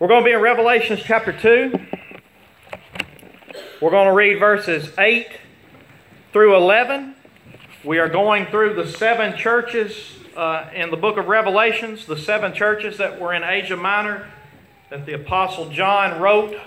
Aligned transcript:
We're 0.00 0.08
going 0.08 0.24
to 0.24 0.30
be 0.30 0.32
in 0.32 0.40
Revelation 0.40 0.98
chapter 0.98 1.30
2. 1.30 1.78
We're 3.82 3.90
going 3.90 4.06
to 4.06 4.14
read 4.14 4.38
verses 4.38 4.90
8 4.96 5.28
through 6.32 6.56
11. 6.56 7.14
We 7.84 7.98
are 7.98 8.08
going 8.08 8.46
through 8.46 8.76
the 8.82 8.86
seven 8.86 9.36
churches 9.36 9.92
uh, 10.34 10.70
in 10.74 10.90
the 10.90 10.96
book 10.96 11.18
of 11.18 11.26
Revelations, 11.26 12.06
the 12.06 12.16
seven 12.16 12.54
churches 12.54 12.96
that 12.96 13.20
were 13.20 13.34
in 13.34 13.44
Asia 13.44 13.76
Minor, 13.76 14.30
that 14.88 15.04
the 15.04 15.12
Apostle 15.12 15.68
John 15.68 16.18
wrote 16.18 16.58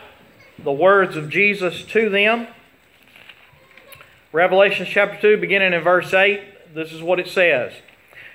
the 0.60 0.72
words 0.72 1.16
of 1.16 1.28
Jesus 1.32 1.84
to 1.86 2.12
them. 2.12 2.46
Revelation 4.32 4.86
chapter 4.88 5.20
2, 5.20 5.42
beginning 5.42 5.74
in 5.74 5.82
verse 5.82 6.14
8, 6.14 6.76
this 6.76 6.92
is 6.92 7.02
what 7.02 7.20
it 7.20 7.28
says. 7.28 7.74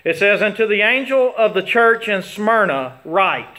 It 0.04 0.16
says, 0.16 0.42
Unto 0.42 0.66
the 0.66 0.80
angel 0.80 1.32
of 1.38 1.54
the 1.54 1.62
church 1.62 2.08
in 2.08 2.20
Smyrna, 2.20 2.98
write 3.04 3.58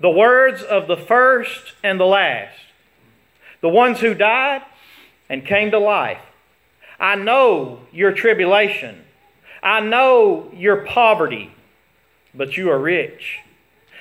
the 0.00 0.10
words 0.10 0.62
of 0.62 0.86
the 0.86 0.96
first 0.96 1.74
and 1.82 1.98
the 1.98 2.06
last, 2.06 2.56
the 3.60 3.68
ones 3.68 4.00
who 4.00 4.14
died 4.14 4.62
and 5.28 5.44
came 5.44 5.70
to 5.70 5.78
life. 5.78 6.22
I 7.00 7.16
know 7.16 7.80
your 7.92 8.12
tribulation. 8.12 9.04
I 9.62 9.80
know 9.80 10.50
your 10.54 10.84
poverty, 10.84 11.52
but 12.34 12.56
you 12.56 12.70
are 12.70 12.78
rich. 12.78 13.38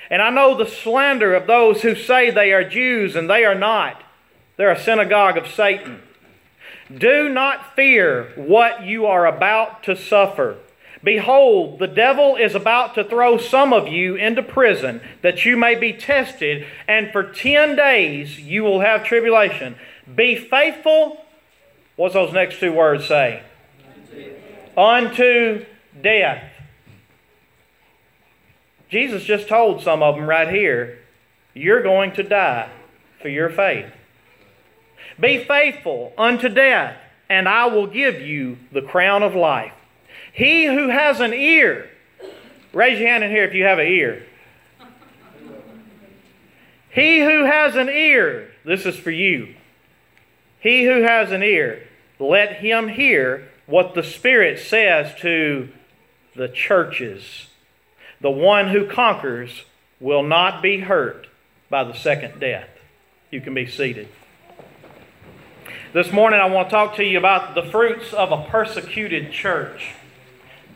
And 0.10 0.22
I 0.22 0.30
know 0.30 0.56
the 0.56 0.70
slander 0.70 1.34
of 1.36 1.48
those 1.48 1.82
who 1.82 1.96
say 1.96 2.30
they 2.30 2.54
are 2.54 2.64
Jews 2.64 3.16
and 3.16 3.30
they 3.30 3.44
are 3.44 3.56
not. 3.56 4.02
They're 4.56 4.72
a 4.72 4.80
synagogue 4.80 5.38
of 5.38 5.48
Satan. 5.48 6.02
Do 6.96 7.28
not 7.28 7.76
fear 7.76 8.32
what 8.36 8.84
you 8.84 9.06
are 9.06 9.26
about 9.26 9.84
to 9.84 9.96
suffer. 9.96 10.58
Behold, 11.04 11.80
the 11.80 11.88
devil 11.88 12.36
is 12.36 12.56
about 12.56 12.96
to 12.96 13.04
throw 13.04 13.38
some 13.38 13.72
of 13.72 13.88
you 13.88 14.16
into 14.16 14.42
prison 14.42 15.02
that 15.22 15.46
you 15.46 15.56
may 15.56 15.76
be 15.76 15.94
tested, 15.94 16.66
and 16.88 17.12
for 17.12 17.24
ten 17.24 17.76
days 17.76 18.40
you 18.40 18.64
will 18.64 18.80
have 18.80 19.04
tribulation. 19.04 19.76
Be 20.14 20.36
faithful. 20.36 21.24
What's 21.96 22.14
those 22.14 22.34
next 22.34 22.60
two 22.60 22.74
words 22.74 23.08
say? 23.08 23.44
Unto 24.76 25.66
death. 26.02 26.44
Jesus 28.90 29.24
just 29.24 29.48
told 29.48 29.84
some 29.84 30.02
of 30.02 30.16
them 30.16 30.28
right 30.28 30.48
here, 30.48 31.00
you're 31.54 31.84
going 31.84 32.14
to 32.14 32.24
die 32.24 32.70
for 33.22 33.30
your 33.30 33.50
faith. 33.50 33.92
Be 35.20 35.44
faithful 35.44 36.14
unto 36.18 36.48
death, 36.48 36.98
and 37.30 37.50
I 37.50 37.66
will 37.66 37.88
give 37.88 38.22
you 38.22 38.58
the 38.72 38.82
crown 38.82 39.24
of 39.24 39.36
life. 39.36 39.74
He 40.38 40.68
who 40.68 40.90
has 40.90 41.20
an 41.20 41.34
ear, 41.34 41.90
raise 42.72 43.00
your 43.00 43.10
hand 43.10 43.24
in 43.24 43.32
here 43.32 43.46
if 43.46 43.56
you 43.56 43.64
have 43.64 43.80
an 43.80 43.88
ear. 43.88 44.24
He 46.92 47.22
who 47.22 47.46
has 47.46 47.76
an 47.76 47.90
ear, 47.90 48.52
this 48.64 48.86
is 48.86 48.96
for 48.96 49.10
you. 49.10 49.56
He 50.60 50.86
who 50.86 51.02
has 51.02 51.32
an 51.32 51.42
ear, 51.42 51.88
let 52.20 52.58
him 52.58 52.88
hear 52.88 53.50
what 53.66 53.96
the 53.96 54.04
Spirit 54.04 54.60
says 54.60 55.12
to 55.22 55.70
the 56.36 56.48
churches. 56.48 57.48
The 58.22 58.30
one 58.30 58.68
who 58.68 58.86
conquers 58.88 59.66
will 60.00 60.22
not 60.24 60.62
be 60.62 60.82
hurt 60.82 61.26
by 61.68 61.84
the 61.84 61.96
second 61.96 62.40
death. 62.40 62.70
You 63.32 63.42
can 63.42 63.56
be 63.56 63.66
seated. 63.66 64.08
This 65.94 66.12
morning, 66.12 66.40
I 66.40 66.46
want 66.46 66.70
to 66.70 66.76
talk 66.76 66.96
to 66.98 67.04
you 67.04 67.18
about 67.18 67.56
the 67.56 67.64
fruits 67.64 68.14
of 68.14 68.32
a 68.32 68.44
persecuted 68.44 69.32
church 69.32 69.96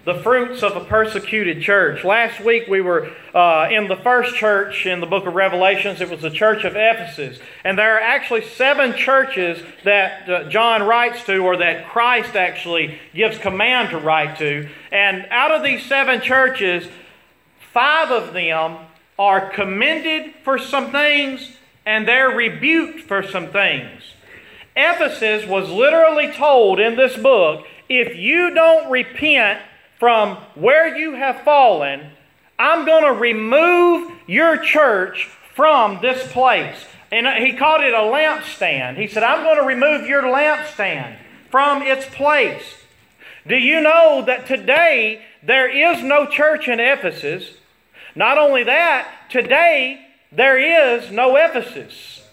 the 0.04 0.16
fruits 0.16 0.64
of 0.64 0.76
a 0.76 0.84
persecuted 0.86 1.62
church. 1.62 2.04
Last 2.04 2.44
week 2.44 2.68
we 2.68 2.82
were 2.82 3.12
uh, 3.36 3.68
in 3.72 3.88
the 3.88 3.96
first 3.96 4.36
church 4.36 4.86
in 4.86 5.00
the 5.00 5.06
book 5.06 5.28
of 5.28 5.36
Revelations. 5.36 6.02
It 6.02 6.10
was 6.10 6.22
the 6.22 6.32
church 6.32 6.64
of 6.64 6.76
Ephesus. 6.76 7.40
And 7.64 7.78
there 7.78 7.96
are 7.96 8.02
actually 8.02 8.44
seven 8.44 8.96
churches 8.96 9.62
that 9.84 10.28
uh, 10.28 10.50
John 10.50 10.84
writes 10.84 11.24
to, 11.26 11.38
or 11.38 11.58
that 11.58 11.88
Christ 11.88 12.36
actually 12.36 13.00
gives 13.14 13.38
command 13.38 13.92
to 13.92 14.00
write 14.00 14.38
to. 14.40 14.68
And 14.92 15.28
out 15.30 15.52
of 15.52 15.64
these 15.64 15.86
seven 15.86 16.22
churches, 16.22 16.88
five 17.72 18.10
of 18.10 18.34
them 18.34 18.78
are 19.20 19.52
commended 19.52 20.34
for 20.44 20.58
some 20.58 20.92
things 20.92 21.58
and 21.86 22.08
they're 22.08 22.30
rebuked 22.30 23.02
for 23.02 23.22
some 23.22 23.48
things. 23.48 24.02
Ephesus 24.76 25.48
was 25.48 25.70
literally 25.70 26.32
told 26.32 26.80
in 26.80 26.96
this 26.96 27.18
book 27.18 27.66
if 27.90 28.16
you 28.16 28.54
don't 28.54 28.90
repent, 28.90 29.62
from 30.02 30.36
where 30.56 30.98
you 30.98 31.14
have 31.14 31.42
fallen, 31.42 32.10
I'm 32.58 32.88
going 32.88 33.04
to 33.04 33.14
remove 33.14 34.12
your 34.26 34.58
church 34.58 35.30
from 35.54 36.00
this 36.02 36.32
place. 36.32 36.86
And 37.12 37.28
he 37.46 37.54
called 37.54 37.82
it 37.82 37.94
a 37.94 37.98
lampstand. 37.98 38.98
He 38.98 39.06
said, 39.06 39.22
I'm 39.22 39.44
going 39.44 39.58
to 39.58 39.64
remove 39.64 40.08
your 40.08 40.24
lampstand 40.24 41.18
from 41.52 41.84
its 41.84 42.08
place. 42.08 42.64
Do 43.46 43.56
you 43.56 43.80
know 43.80 44.24
that 44.26 44.48
today 44.48 45.22
there 45.44 45.70
is 45.70 46.02
no 46.02 46.26
church 46.26 46.68
in 46.68 46.80
Ephesus? 46.80 47.52
Not 48.16 48.40
only 48.40 48.64
that, 48.64 49.08
today 49.30 50.04
there 50.32 50.58
is 50.98 51.12
no 51.12 51.36
Ephesus. 51.36 52.24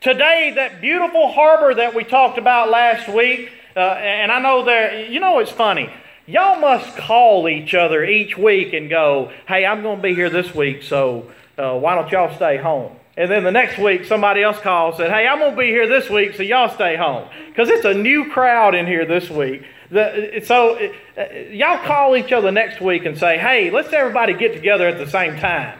Today, 0.00 0.52
that 0.56 0.80
beautiful 0.80 1.30
harbor 1.30 1.74
that 1.74 1.94
we 1.94 2.02
talked 2.02 2.38
about 2.38 2.70
last 2.70 3.08
week, 3.08 3.52
uh, 3.76 3.80
and 3.80 4.32
I 4.32 4.40
know 4.40 4.64
there, 4.64 5.08
you 5.08 5.20
know, 5.20 5.38
it's 5.38 5.52
funny. 5.52 5.92
Y'all 6.28 6.60
must 6.60 6.94
call 6.94 7.48
each 7.48 7.72
other 7.72 8.04
each 8.04 8.36
week 8.36 8.74
and 8.74 8.90
go, 8.90 9.32
hey, 9.46 9.64
I'm 9.64 9.80
going 9.80 9.96
to 9.96 10.02
be 10.02 10.14
here 10.14 10.28
this 10.28 10.54
week, 10.54 10.82
so 10.82 11.32
uh, 11.56 11.72
why 11.78 11.94
don't 11.94 12.12
y'all 12.12 12.36
stay 12.36 12.58
home? 12.58 12.94
And 13.16 13.30
then 13.30 13.44
the 13.44 13.50
next 13.50 13.78
week, 13.78 14.04
somebody 14.04 14.42
else 14.42 14.58
calls 14.58 15.00
and 15.00 15.06
said, 15.06 15.10
hey, 15.10 15.26
I'm 15.26 15.38
going 15.38 15.52
to 15.52 15.56
be 15.56 15.68
here 15.68 15.88
this 15.88 16.10
week, 16.10 16.34
so 16.34 16.42
y'all 16.42 16.68
stay 16.68 16.96
home. 16.96 17.30
Because 17.46 17.70
it's 17.70 17.86
a 17.86 17.94
new 17.94 18.30
crowd 18.30 18.74
in 18.74 18.86
here 18.86 19.06
this 19.06 19.30
week. 19.30 19.62
The, 19.90 20.42
so 20.44 20.76
uh, 21.16 21.24
y'all 21.50 21.78
call 21.78 22.14
each 22.14 22.30
other 22.30 22.52
next 22.52 22.82
week 22.82 23.06
and 23.06 23.16
say, 23.16 23.38
hey, 23.38 23.70
let's 23.70 23.90
everybody 23.94 24.34
get 24.34 24.52
together 24.52 24.86
at 24.86 24.98
the 24.98 25.10
same 25.10 25.38
time. 25.38 25.78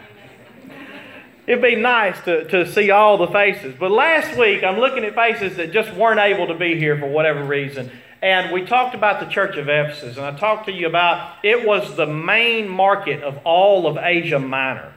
It'd 1.47 1.63
be 1.63 1.77
nice 1.77 2.19
to, 2.23 2.49
to 2.49 2.73
see 2.73 2.91
all 2.91 3.19
the 3.19 3.29
faces. 3.29 3.75
But 3.79 3.91
last 3.91 4.35
week, 4.39 4.65
I'm 4.65 4.79
looking 4.79 5.05
at 5.05 5.15
faces 5.15 5.59
that 5.59 5.73
just 5.73 5.93
weren't 5.93 6.21
able 6.21 6.47
to 6.47 6.55
be 6.55 6.79
here 6.79 6.99
for 6.99 7.07
whatever 7.07 7.45
reason. 7.45 7.91
And 8.21 8.53
we 8.53 8.67
talked 8.67 8.95
about 8.95 9.21
the 9.21 9.27
church 9.27 9.57
of 9.57 9.69
Ephesus, 9.69 10.17
and 10.17 10.27
I 10.27 10.37
talked 10.37 10.67
to 10.67 10.73
you 10.73 10.87
about 10.87 11.37
it 11.45 11.67
was 11.67 11.97
the 11.97 12.07
main 12.07 12.69
market 12.69 13.23
of 13.23 13.39
all 13.45 13.87
of 13.87 13.97
Asia 13.97 14.39
Minor. 14.39 14.93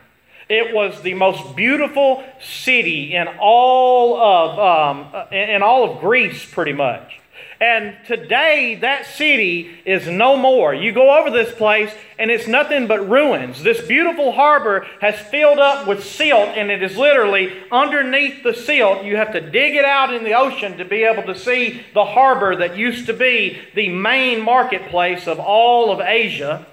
It 0.49 0.73
was 0.73 1.01
the 1.01 1.13
most 1.13 1.55
beautiful 1.55 2.23
city 2.41 3.15
in 3.15 3.27
all 3.39 4.19
of 4.19 4.59
um, 4.59 5.31
in 5.31 5.61
all 5.61 5.89
of 5.89 6.01
Greece, 6.01 6.43
pretty 6.51 6.73
much. 6.73 7.20
And 7.61 7.95
today, 8.07 8.79
that 8.81 9.05
city 9.05 9.69
is 9.85 10.07
no 10.07 10.35
more. 10.35 10.73
You 10.73 10.91
go 10.91 11.19
over 11.19 11.29
this 11.29 11.53
place, 11.53 11.93
and 12.17 12.31
it's 12.31 12.47
nothing 12.47 12.87
but 12.87 13.07
ruins. 13.07 13.61
This 13.61 13.85
beautiful 13.85 14.31
harbor 14.31 14.87
has 14.99 15.19
filled 15.29 15.59
up 15.59 15.85
with 15.85 16.03
silt, 16.03 16.49
and 16.57 16.71
it 16.71 16.81
is 16.81 16.97
literally 16.97 17.53
underneath 17.71 18.41
the 18.41 18.55
silt. 18.55 19.03
You 19.03 19.15
have 19.17 19.31
to 19.33 19.51
dig 19.51 19.75
it 19.75 19.85
out 19.85 20.11
in 20.11 20.23
the 20.23 20.33
ocean 20.33 20.79
to 20.79 20.85
be 20.85 21.03
able 21.03 21.21
to 21.31 21.37
see 21.37 21.83
the 21.93 22.03
harbor 22.03 22.55
that 22.55 22.77
used 22.77 23.05
to 23.05 23.13
be 23.13 23.59
the 23.75 23.89
main 23.89 24.41
marketplace 24.41 25.27
of 25.27 25.39
all 25.39 25.91
of 25.91 26.01
Asia. 26.01 26.65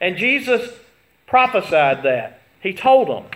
And 0.00 0.16
Jesus 0.16 0.72
prophesied 1.28 2.02
that. 2.02 2.42
He 2.60 2.72
told 2.72 3.06
them. 3.06 3.26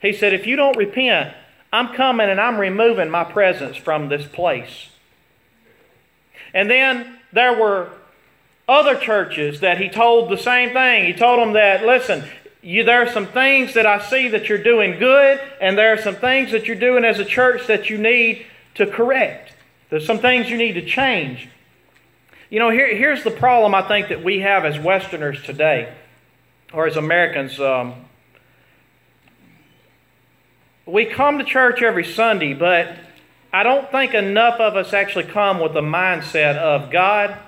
He 0.00 0.14
said, 0.14 0.32
If 0.32 0.46
you 0.46 0.56
don't 0.56 0.78
repent, 0.78 1.34
I'm 1.74 1.92
coming 1.92 2.30
and 2.30 2.40
I'm 2.40 2.56
removing 2.56 3.10
my 3.10 3.24
presence 3.24 3.76
from 3.76 4.08
this 4.08 4.26
place. 4.26 4.88
And 6.56 6.70
then 6.70 7.18
there 7.34 7.52
were 7.60 7.90
other 8.66 8.96
churches 8.96 9.60
that 9.60 9.76
he 9.78 9.90
told 9.90 10.30
the 10.30 10.38
same 10.38 10.72
thing. 10.72 11.04
He 11.04 11.12
told 11.12 11.38
them 11.38 11.52
that, 11.52 11.84
listen, 11.84 12.24
you, 12.62 12.82
there 12.82 13.02
are 13.02 13.12
some 13.12 13.26
things 13.26 13.74
that 13.74 13.84
I 13.84 14.00
see 14.00 14.28
that 14.28 14.48
you're 14.48 14.62
doing 14.62 14.98
good, 14.98 15.38
and 15.60 15.76
there 15.76 15.92
are 15.92 15.98
some 15.98 16.16
things 16.16 16.52
that 16.52 16.64
you're 16.66 16.74
doing 16.74 17.04
as 17.04 17.18
a 17.18 17.26
church 17.26 17.66
that 17.66 17.90
you 17.90 17.98
need 17.98 18.46
to 18.76 18.86
correct. 18.86 19.52
There's 19.90 20.06
some 20.06 20.18
things 20.18 20.48
you 20.48 20.56
need 20.56 20.72
to 20.72 20.86
change. 20.86 21.46
You 22.48 22.58
know, 22.58 22.70
here, 22.70 22.88
here's 22.96 23.22
the 23.22 23.30
problem 23.30 23.74
I 23.74 23.86
think 23.86 24.08
that 24.08 24.24
we 24.24 24.40
have 24.40 24.64
as 24.64 24.78
Westerners 24.78 25.42
today, 25.42 25.92
or 26.72 26.86
as 26.86 26.96
Americans. 26.96 27.60
Um, 27.60 28.06
we 30.86 31.04
come 31.04 31.36
to 31.36 31.44
church 31.44 31.82
every 31.82 32.04
Sunday, 32.04 32.54
but 32.54 32.96
I 33.56 33.62
don't 33.62 33.90
think 33.90 34.12
enough 34.12 34.60
of 34.60 34.76
us 34.76 34.92
actually 34.92 35.24
come 35.24 35.60
with 35.60 35.72
the 35.72 35.80
mindset 35.80 36.58
of 36.58 36.90
God, 36.90 37.38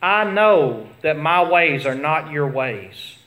I 0.00 0.24
know 0.24 0.88
that 1.02 1.18
my 1.18 1.44
ways 1.44 1.84
are 1.84 1.94
not 1.94 2.30
your 2.30 2.46
ways. 2.46 3.18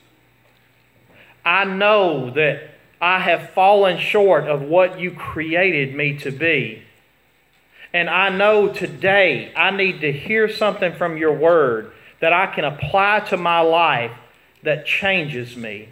I 1.46 1.66
know 1.66 2.32
that 2.32 2.72
I 3.00 3.20
have 3.20 3.52
fallen 3.52 4.00
short 4.00 4.46
of 4.46 4.64
what 4.64 5.00
you 5.00 5.12
created 5.12 5.94
me 5.94 6.18
to 6.18 6.32
be. 6.32 6.82
And 7.94 8.10
I 8.10 8.30
know 8.30 8.70
today 8.70 9.54
I 9.56 9.70
need 9.70 10.02
to 10.02 10.12
hear 10.12 10.50
something 10.50 10.94
from 10.94 11.18
your 11.18 11.34
word 11.34 11.92
that 12.22 12.34
I 12.34 12.48
can 12.48 12.66
apply 12.66 13.20
to 13.30 13.38
my 13.38 13.60
life 13.60 14.14
that 14.64 14.88
changes 14.88 15.56
me. 15.56 15.90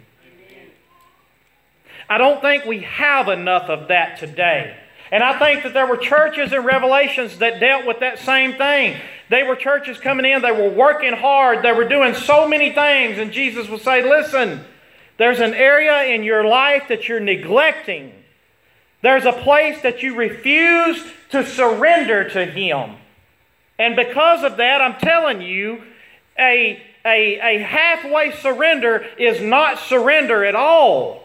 I 2.10 2.18
don't 2.18 2.40
think 2.40 2.64
we 2.64 2.80
have 2.80 3.28
enough 3.28 3.70
of 3.70 3.86
that 3.86 4.18
today. 4.18 4.78
And 5.14 5.22
I 5.22 5.38
think 5.38 5.62
that 5.62 5.74
there 5.74 5.86
were 5.86 5.96
churches 5.96 6.52
in 6.52 6.64
Revelations 6.64 7.38
that 7.38 7.60
dealt 7.60 7.86
with 7.86 8.00
that 8.00 8.18
same 8.18 8.54
thing. 8.54 9.00
They 9.30 9.44
were 9.44 9.54
churches 9.54 10.00
coming 10.00 10.26
in, 10.26 10.42
they 10.42 10.50
were 10.50 10.68
working 10.68 11.12
hard, 11.12 11.62
they 11.62 11.70
were 11.70 11.88
doing 11.88 12.14
so 12.14 12.48
many 12.48 12.72
things, 12.72 13.18
and 13.18 13.30
Jesus 13.30 13.68
would 13.68 13.80
say, 13.82 14.02
Listen, 14.02 14.64
there's 15.16 15.38
an 15.38 15.54
area 15.54 16.12
in 16.12 16.24
your 16.24 16.42
life 16.42 16.88
that 16.88 17.08
you're 17.08 17.20
neglecting. 17.20 18.12
There's 19.02 19.24
a 19.24 19.32
place 19.32 19.80
that 19.82 20.02
you 20.02 20.16
refuse 20.16 21.00
to 21.30 21.46
surrender 21.46 22.28
to 22.30 22.44
Him. 22.44 22.96
And 23.78 23.94
because 23.94 24.42
of 24.42 24.56
that, 24.56 24.80
I'm 24.80 24.98
telling 24.98 25.42
you, 25.42 25.80
a, 26.36 26.82
a, 27.04 27.38
a 27.38 27.58
halfway 27.62 28.32
surrender 28.32 29.06
is 29.16 29.40
not 29.40 29.78
surrender 29.78 30.44
at 30.44 30.56
all. 30.56 31.23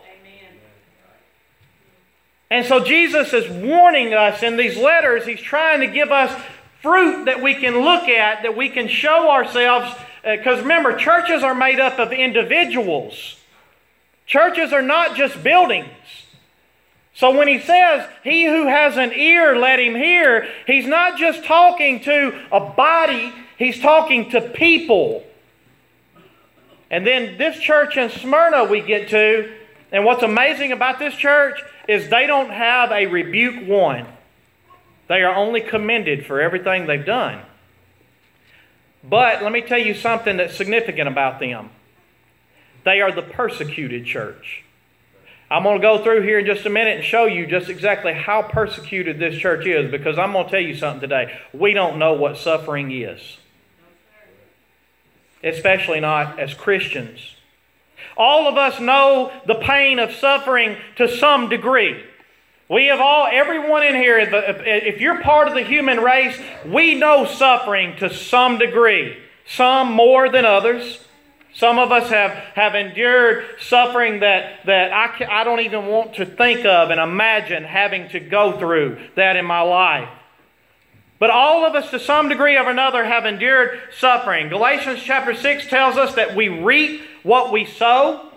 And 2.51 2.65
so 2.65 2.83
Jesus 2.83 3.33
is 3.33 3.47
warning 3.49 4.13
us 4.13 4.41
in 4.41 4.57
these 4.57 4.77
letters. 4.77 5.25
He's 5.25 5.41
trying 5.41 5.81
to 5.81 5.87
give 5.87 6.11
us 6.11 6.33
fruit 6.81 7.25
that 7.25 7.41
we 7.41 7.55
can 7.55 7.81
look 7.81 8.07
at, 8.07 8.43
that 8.43 8.57
we 8.57 8.69
can 8.69 8.87
show 8.87 9.29
ourselves. 9.29 9.93
Because 10.23 10.59
uh, 10.59 10.63
remember, 10.63 10.95
churches 10.95 11.43
are 11.43 11.55
made 11.55 11.79
up 11.79 11.99
of 11.99 12.11
individuals, 12.11 13.37
churches 14.25 14.73
are 14.73 14.81
not 14.81 15.15
just 15.15 15.43
buildings. 15.43 15.89
So 17.13 17.35
when 17.37 17.49
he 17.49 17.59
says, 17.59 18.07
He 18.23 18.45
who 18.45 18.67
has 18.67 18.95
an 18.95 19.11
ear, 19.11 19.57
let 19.57 19.79
him 19.79 19.93
hear, 19.93 20.47
he's 20.65 20.87
not 20.87 21.17
just 21.17 21.43
talking 21.43 21.99
to 22.01 22.39
a 22.49 22.61
body, 22.61 23.33
he's 23.57 23.81
talking 23.81 24.29
to 24.31 24.39
people. 24.39 25.23
And 26.89 27.05
then 27.05 27.37
this 27.37 27.59
church 27.59 27.97
in 27.97 28.09
Smyrna 28.09 28.63
we 28.63 28.81
get 28.81 29.09
to, 29.09 29.53
and 29.91 30.05
what's 30.05 30.23
amazing 30.23 30.71
about 30.71 30.99
this 30.99 31.15
church 31.15 31.61
is 31.87 32.09
they 32.09 32.27
don't 32.27 32.51
have 32.51 32.91
a 32.91 33.07
rebuke 33.07 33.67
one. 33.67 34.05
They 35.07 35.23
are 35.23 35.35
only 35.35 35.61
commended 35.61 36.25
for 36.25 36.39
everything 36.39 36.85
they've 36.85 37.05
done. 37.05 37.41
But 39.03 39.41
let 39.41 39.51
me 39.51 39.61
tell 39.61 39.79
you 39.79 39.93
something 39.93 40.37
that's 40.37 40.55
significant 40.55 41.07
about 41.07 41.39
them. 41.39 41.71
They 42.85 43.01
are 43.01 43.11
the 43.11 43.21
persecuted 43.21 44.05
church. 44.05 44.63
I'm 45.51 45.63
going 45.63 45.77
to 45.77 45.81
go 45.81 46.03
through 46.03 46.21
here 46.21 46.39
in 46.39 46.45
just 46.45 46.65
a 46.67 46.69
minute 46.69 46.97
and 46.97 47.03
show 47.03 47.25
you 47.25 47.47
just 47.47 47.69
exactly 47.69 48.13
how 48.13 48.43
persecuted 48.43 49.17
this 49.17 49.35
church 49.35 49.65
is 49.65 49.89
because 49.89 50.19
I'm 50.19 50.33
going 50.33 50.45
to 50.45 50.51
tell 50.51 50.59
you 50.59 50.75
something 50.75 51.01
today. 51.01 51.39
We 51.53 51.73
don't 51.73 51.97
know 51.97 52.13
what 52.13 52.37
suffering 52.37 52.91
is, 52.91 53.37
especially 55.43 56.01
not 56.01 56.39
as 56.39 56.53
Christians. 56.53 57.35
All 58.17 58.47
of 58.47 58.57
us 58.57 58.79
know 58.79 59.31
the 59.45 59.55
pain 59.55 59.99
of 59.99 60.13
suffering 60.13 60.77
to 60.97 61.07
some 61.07 61.49
degree. 61.49 62.03
We 62.69 62.85
have 62.85 62.99
all, 62.99 63.27
everyone 63.31 63.83
in 63.83 63.95
here, 63.95 64.19
if 64.19 65.01
you're 65.01 65.21
part 65.21 65.47
of 65.47 65.55
the 65.55 65.63
human 65.63 66.01
race, 66.01 66.39
we 66.65 66.95
know 66.95 67.25
suffering 67.25 67.95
to 67.97 68.13
some 68.13 68.59
degree. 68.59 69.17
Some 69.47 69.91
more 69.91 70.29
than 70.29 70.45
others. 70.45 71.03
Some 71.53 71.79
of 71.79 71.91
us 71.91 72.11
have, 72.11 72.31
have 72.53 72.75
endured 72.75 73.45
suffering 73.59 74.19
that, 74.19 74.65
that 74.67 74.93
I, 74.93 75.41
I 75.41 75.43
don't 75.43 75.61
even 75.61 75.87
want 75.87 76.15
to 76.15 76.25
think 76.25 76.63
of 76.63 76.91
and 76.91 76.99
imagine 76.99 77.63
having 77.63 78.09
to 78.09 78.19
go 78.19 78.59
through 78.59 78.99
that 79.15 79.35
in 79.35 79.45
my 79.45 79.61
life. 79.61 80.09
But 81.17 81.31
all 81.31 81.65
of 81.65 81.75
us, 81.75 81.89
to 81.91 81.99
some 81.99 82.29
degree 82.29 82.55
or 82.55 82.69
another, 82.69 83.03
have 83.03 83.25
endured 83.25 83.79
suffering. 83.97 84.47
Galatians 84.47 85.01
chapter 85.03 85.33
6 85.33 85.67
tells 85.67 85.97
us 85.97 86.15
that 86.15 86.35
we 86.35 86.47
reap 86.47 87.01
what 87.23 87.51
we 87.51 87.65
sow. 87.65 88.29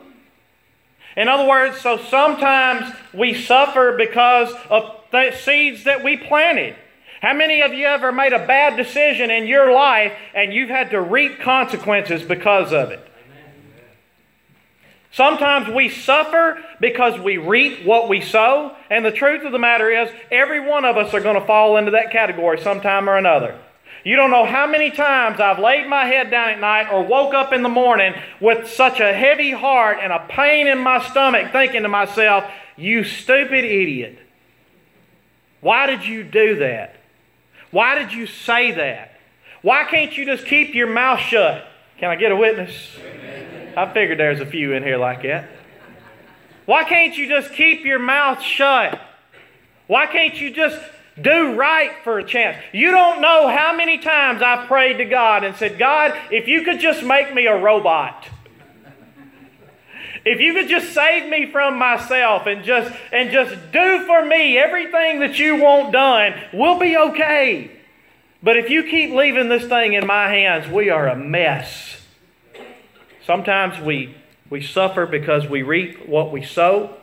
In 1.16 1.28
other 1.28 1.48
words, 1.48 1.80
so 1.80 1.98
sometimes 1.98 2.94
we 3.12 3.34
suffer 3.34 3.96
because 3.96 4.52
of 4.70 4.96
the 5.10 5.32
seeds 5.32 5.84
that 5.84 6.02
we 6.02 6.16
planted. 6.16 6.74
How 7.20 7.34
many 7.34 7.62
of 7.62 7.72
you 7.72 7.86
ever 7.86 8.10
made 8.10 8.32
a 8.32 8.46
bad 8.46 8.76
decision 8.76 9.30
in 9.30 9.46
your 9.46 9.72
life 9.72 10.12
and 10.34 10.52
you've 10.52 10.70
had 10.70 10.90
to 10.90 11.00
reap 11.00 11.40
consequences 11.40 12.22
because 12.22 12.72
of 12.72 12.90
it? 12.90 13.08
Sometimes 15.12 15.68
we 15.68 15.90
suffer 15.90 16.58
because 16.80 17.20
we 17.20 17.36
reap 17.36 17.84
what 17.84 18.08
we 18.08 18.22
sow. 18.22 18.74
And 18.88 19.04
the 19.04 19.10
truth 19.10 19.44
of 19.44 19.52
the 19.52 19.58
matter 19.58 19.90
is, 19.90 20.10
every 20.30 20.60
one 20.66 20.86
of 20.86 20.96
us 20.96 21.12
are 21.12 21.20
going 21.20 21.38
to 21.38 21.46
fall 21.46 21.76
into 21.76 21.90
that 21.90 22.10
category 22.10 22.58
sometime 22.58 23.08
or 23.08 23.16
another. 23.16 23.58
You 24.04 24.16
don't 24.16 24.30
know 24.30 24.44
how 24.44 24.66
many 24.66 24.90
times 24.90 25.38
I've 25.38 25.60
laid 25.60 25.88
my 25.88 26.04
head 26.04 26.30
down 26.30 26.50
at 26.50 26.60
night 26.60 26.92
or 26.92 27.04
woke 27.04 27.34
up 27.34 27.52
in 27.52 27.62
the 27.62 27.68
morning 27.68 28.14
with 28.40 28.68
such 28.68 28.98
a 28.98 29.12
heavy 29.12 29.52
heart 29.52 29.98
and 30.00 30.12
a 30.12 30.26
pain 30.28 30.66
in 30.66 30.78
my 30.78 31.00
stomach 31.10 31.52
thinking 31.52 31.82
to 31.82 31.88
myself, 31.88 32.44
you 32.76 33.04
stupid 33.04 33.64
idiot. 33.64 34.18
Why 35.60 35.86
did 35.86 36.04
you 36.04 36.24
do 36.24 36.56
that? 36.56 36.96
Why 37.70 37.96
did 37.96 38.12
you 38.12 38.26
say 38.26 38.72
that? 38.72 39.20
Why 39.62 39.84
can't 39.84 40.16
you 40.16 40.26
just 40.26 40.46
keep 40.46 40.74
your 40.74 40.88
mouth 40.88 41.20
shut? 41.20 41.64
Can 41.98 42.10
I 42.10 42.16
get 42.16 42.32
a 42.32 42.36
witness? 42.36 42.74
I 43.76 43.92
figured 43.92 44.18
there's 44.18 44.40
a 44.40 44.46
few 44.46 44.72
in 44.72 44.82
here 44.82 44.98
like 44.98 45.22
that. 45.22 45.48
Why 46.66 46.82
can't 46.82 47.16
you 47.16 47.28
just 47.28 47.52
keep 47.52 47.84
your 47.84 48.00
mouth 48.00 48.42
shut? 48.42 49.00
Why 49.86 50.06
can't 50.06 50.38
you 50.40 50.50
just 50.50 50.80
do 51.20 51.54
right 51.54 51.92
for 52.04 52.18
a 52.18 52.24
chance. 52.24 52.56
You 52.72 52.90
don't 52.90 53.20
know 53.20 53.48
how 53.48 53.74
many 53.76 53.98
times 53.98 54.40
I've 54.40 54.66
prayed 54.66 54.98
to 54.98 55.04
God 55.04 55.44
and 55.44 55.54
said, 55.56 55.78
God, 55.78 56.16
if 56.30 56.48
you 56.48 56.62
could 56.62 56.80
just 56.80 57.02
make 57.02 57.34
me 57.34 57.46
a 57.46 57.58
robot. 57.58 58.28
If 60.24 60.40
you 60.40 60.54
could 60.54 60.68
just 60.68 60.94
save 60.94 61.28
me 61.28 61.50
from 61.50 61.78
myself 61.78 62.46
and 62.46 62.64
just 62.64 62.94
and 63.12 63.30
just 63.30 63.50
do 63.72 64.06
for 64.06 64.24
me 64.24 64.56
everything 64.56 65.18
that 65.18 65.38
you 65.38 65.56
want 65.56 65.92
done, 65.92 66.34
we'll 66.52 66.78
be 66.78 66.96
okay. 66.96 67.72
But 68.40 68.56
if 68.56 68.70
you 68.70 68.84
keep 68.84 69.10
leaving 69.10 69.48
this 69.48 69.66
thing 69.66 69.94
in 69.94 70.06
my 70.06 70.28
hands, 70.28 70.68
we 70.68 70.90
are 70.90 71.08
a 71.08 71.16
mess. 71.16 72.00
Sometimes 73.26 73.80
we 73.80 74.14
we 74.48 74.62
suffer 74.62 75.06
because 75.06 75.48
we 75.48 75.62
reap 75.62 76.06
what 76.08 76.30
we 76.30 76.44
sow. 76.44 76.96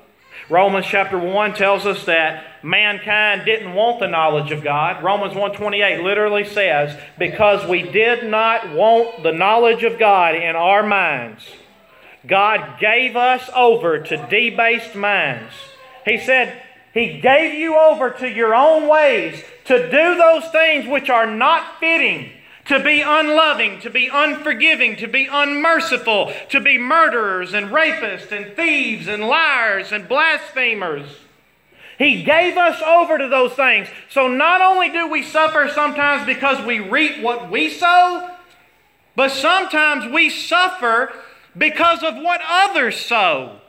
Romans 0.50 0.86
chapter 0.86 1.18
1 1.18 1.56
tells 1.56 1.86
us 1.86 2.06
that 2.06 2.46
mankind 2.64 3.44
didn't 3.46 3.74
want 3.74 4.00
the 4.00 4.08
knowledge 4.08 4.52
of 4.52 4.64
God. 4.64 5.04
Romans 5.04 5.34
1:28 5.34 6.04
literally 6.04 6.44
says, 6.44 6.98
"Because 7.18 7.66
we 7.66 7.84
did 7.84 8.24
not 8.24 8.70
want 8.70 9.24
the 9.24 9.32
knowledge 9.32 9.84
of 9.84 9.98
God 9.98 10.36
in 10.36 10.56
our 10.56 10.84
minds, 10.84 11.50
God 12.26 12.80
gave 12.80 13.16
us 13.16 13.50
over 13.56 14.00
to 14.00 14.18
debased 14.18 14.96
minds." 14.96 15.54
He 16.06 16.18
said, 16.18 16.54
he 16.92 17.20
gave 17.20 17.54
you 17.54 17.78
over 17.78 18.10
to 18.10 18.28
your 18.28 18.56
own 18.56 18.88
ways 18.88 19.44
to 19.66 19.90
do 19.92 20.16
those 20.16 20.50
things 20.52 20.88
which 20.88 21.10
are 21.10 21.28
not 21.28 21.80
fitting 21.80 22.32
to 22.70 22.80
be 22.84 23.02
unloving, 23.02 23.80
to 23.82 23.90
be 23.90 24.10
unforgiving, 24.14 24.96
to 24.98 25.08
be 25.08 25.28
unmerciful, 25.32 26.32
to 26.50 26.60
be 26.60 26.78
murderers 26.78 27.54
and 27.56 27.72
rapists 27.72 28.32
and 28.32 28.56
thieves 28.56 29.08
and 29.08 29.28
liars 29.28 29.92
and 29.92 30.08
blasphemers. 30.08 31.08
He 32.00 32.24
gave 32.24 32.56
us 32.56 32.82
over 32.82 33.18
to 33.18 33.28
those 33.28 33.54
things. 33.54 33.90
So 34.10 34.30
not 34.30 34.62
only 34.62 34.90
do 34.90 35.08
we 35.08 35.22
suffer 35.22 35.68
sometimes 35.68 36.26
because 36.26 36.66
we 36.66 36.80
reap 36.80 37.22
what 37.22 37.52
we 37.52 37.70
sow, 37.70 38.32
but 39.18 39.32
sometimes 39.32 40.12
we 40.12 40.30
suffer 40.30 41.14
because 41.58 42.02
of 42.02 42.16
what 42.16 42.40
others 42.50 42.98
sow. 42.98 43.60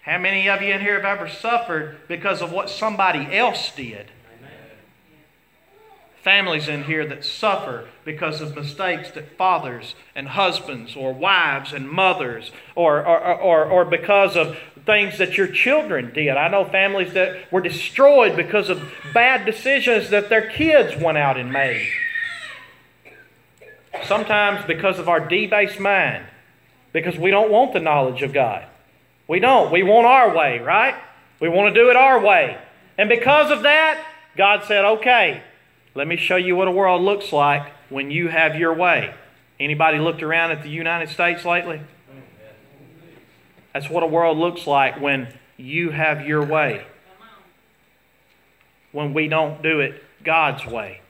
How 0.00 0.16
many 0.16 0.48
of 0.48 0.62
you 0.62 0.72
in 0.72 0.80
here 0.80 0.94
have 0.94 1.18
ever 1.18 1.28
suffered 1.28 1.98
because 2.08 2.40
of 2.40 2.50
what 2.50 2.70
somebody 2.70 3.36
else 3.36 3.72
did? 3.76 4.10
Families 6.28 6.68
in 6.68 6.84
here 6.84 7.06
that 7.06 7.24
suffer 7.24 7.88
because 8.04 8.42
of 8.42 8.54
mistakes 8.54 9.10
that 9.12 9.34
fathers 9.38 9.94
and 10.14 10.28
husbands 10.28 10.94
or 10.94 11.10
wives 11.10 11.72
and 11.72 11.88
mothers 11.88 12.52
or, 12.74 12.98
or, 12.98 13.34
or, 13.40 13.64
or 13.64 13.84
because 13.86 14.36
of 14.36 14.54
things 14.84 15.16
that 15.16 15.38
your 15.38 15.46
children 15.46 16.12
did. 16.12 16.36
I 16.36 16.48
know 16.48 16.66
families 16.66 17.14
that 17.14 17.50
were 17.50 17.62
destroyed 17.62 18.36
because 18.36 18.68
of 18.68 18.92
bad 19.14 19.46
decisions 19.46 20.10
that 20.10 20.28
their 20.28 20.50
kids 20.50 21.02
went 21.02 21.16
out 21.16 21.38
and 21.38 21.50
made. 21.50 21.88
Sometimes 24.04 24.62
because 24.66 24.98
of 24.98 25.08
our 25.08 25.20
debased 25.20 25.80
mind, 25.80 26.26
because 26.92 27.16
we 27.16 27.30
don't 27.30 27.50
want 27.50 27.72
the 27.72 27.80
knowledge 27.80 28.20
of 28.20 28.34
God. 28.34 28.66
We 29.26 29.40
don't. 29.40 29.72
We 29.72 29.82
want 29.82 30.06
our 30.06 30.36
way, 30.36 30.58
right? 30.58 30.94
We 31.40 31.48
want 31.48 31.74
to 31.74 31.80
do 31.82 31.88
it 31.88 31.96
our 31.96 32.20
way. 32.20 32.58
And 32.98 33.08
because 33.08 33.50
of 33.50 33.62
that, 33.62 34.04
God 34.36 34.64
said, 34.66 34.84
okay, 34.84 35.42
let 35.98 36.06
me 36.06 36.16
show 36.16 36.36
you 36.36 36.54
what 36.54 36.68
a 36.68 36.70
world 36.70 37.02
looks 37.02 37.32
like 37.32 37.72
when 37.88 38.12
you 38.12 38.28
have 38.28 38.54
your 38.54 38.72
way. 38.72 39.12
Anybody 39.58 39.98
looked 39.98 40.22
around 40.22 40.52
at 40.52 40.62
the 40.62 40.68
United 40.68 41.08
States 41.08 41.44
lately? 41.44 41.80
That's 43.74 43.90
what 43.90 44.04
a 44.04 44.06
world 44.06 44.38
looks 44.38 44.64
like 44.64 45.00
when 45.00 45.26
you 45.56 45.90
have 45.90 46.24
your 46.24 46.46
way. 46.46 46.86
When 48.92 49.12
we 49.12 49.26
don't 49.26 49.60
do 49.60 49.80
it 49.80 50.00
God's 50.22 50.64
way, 50.64 51.00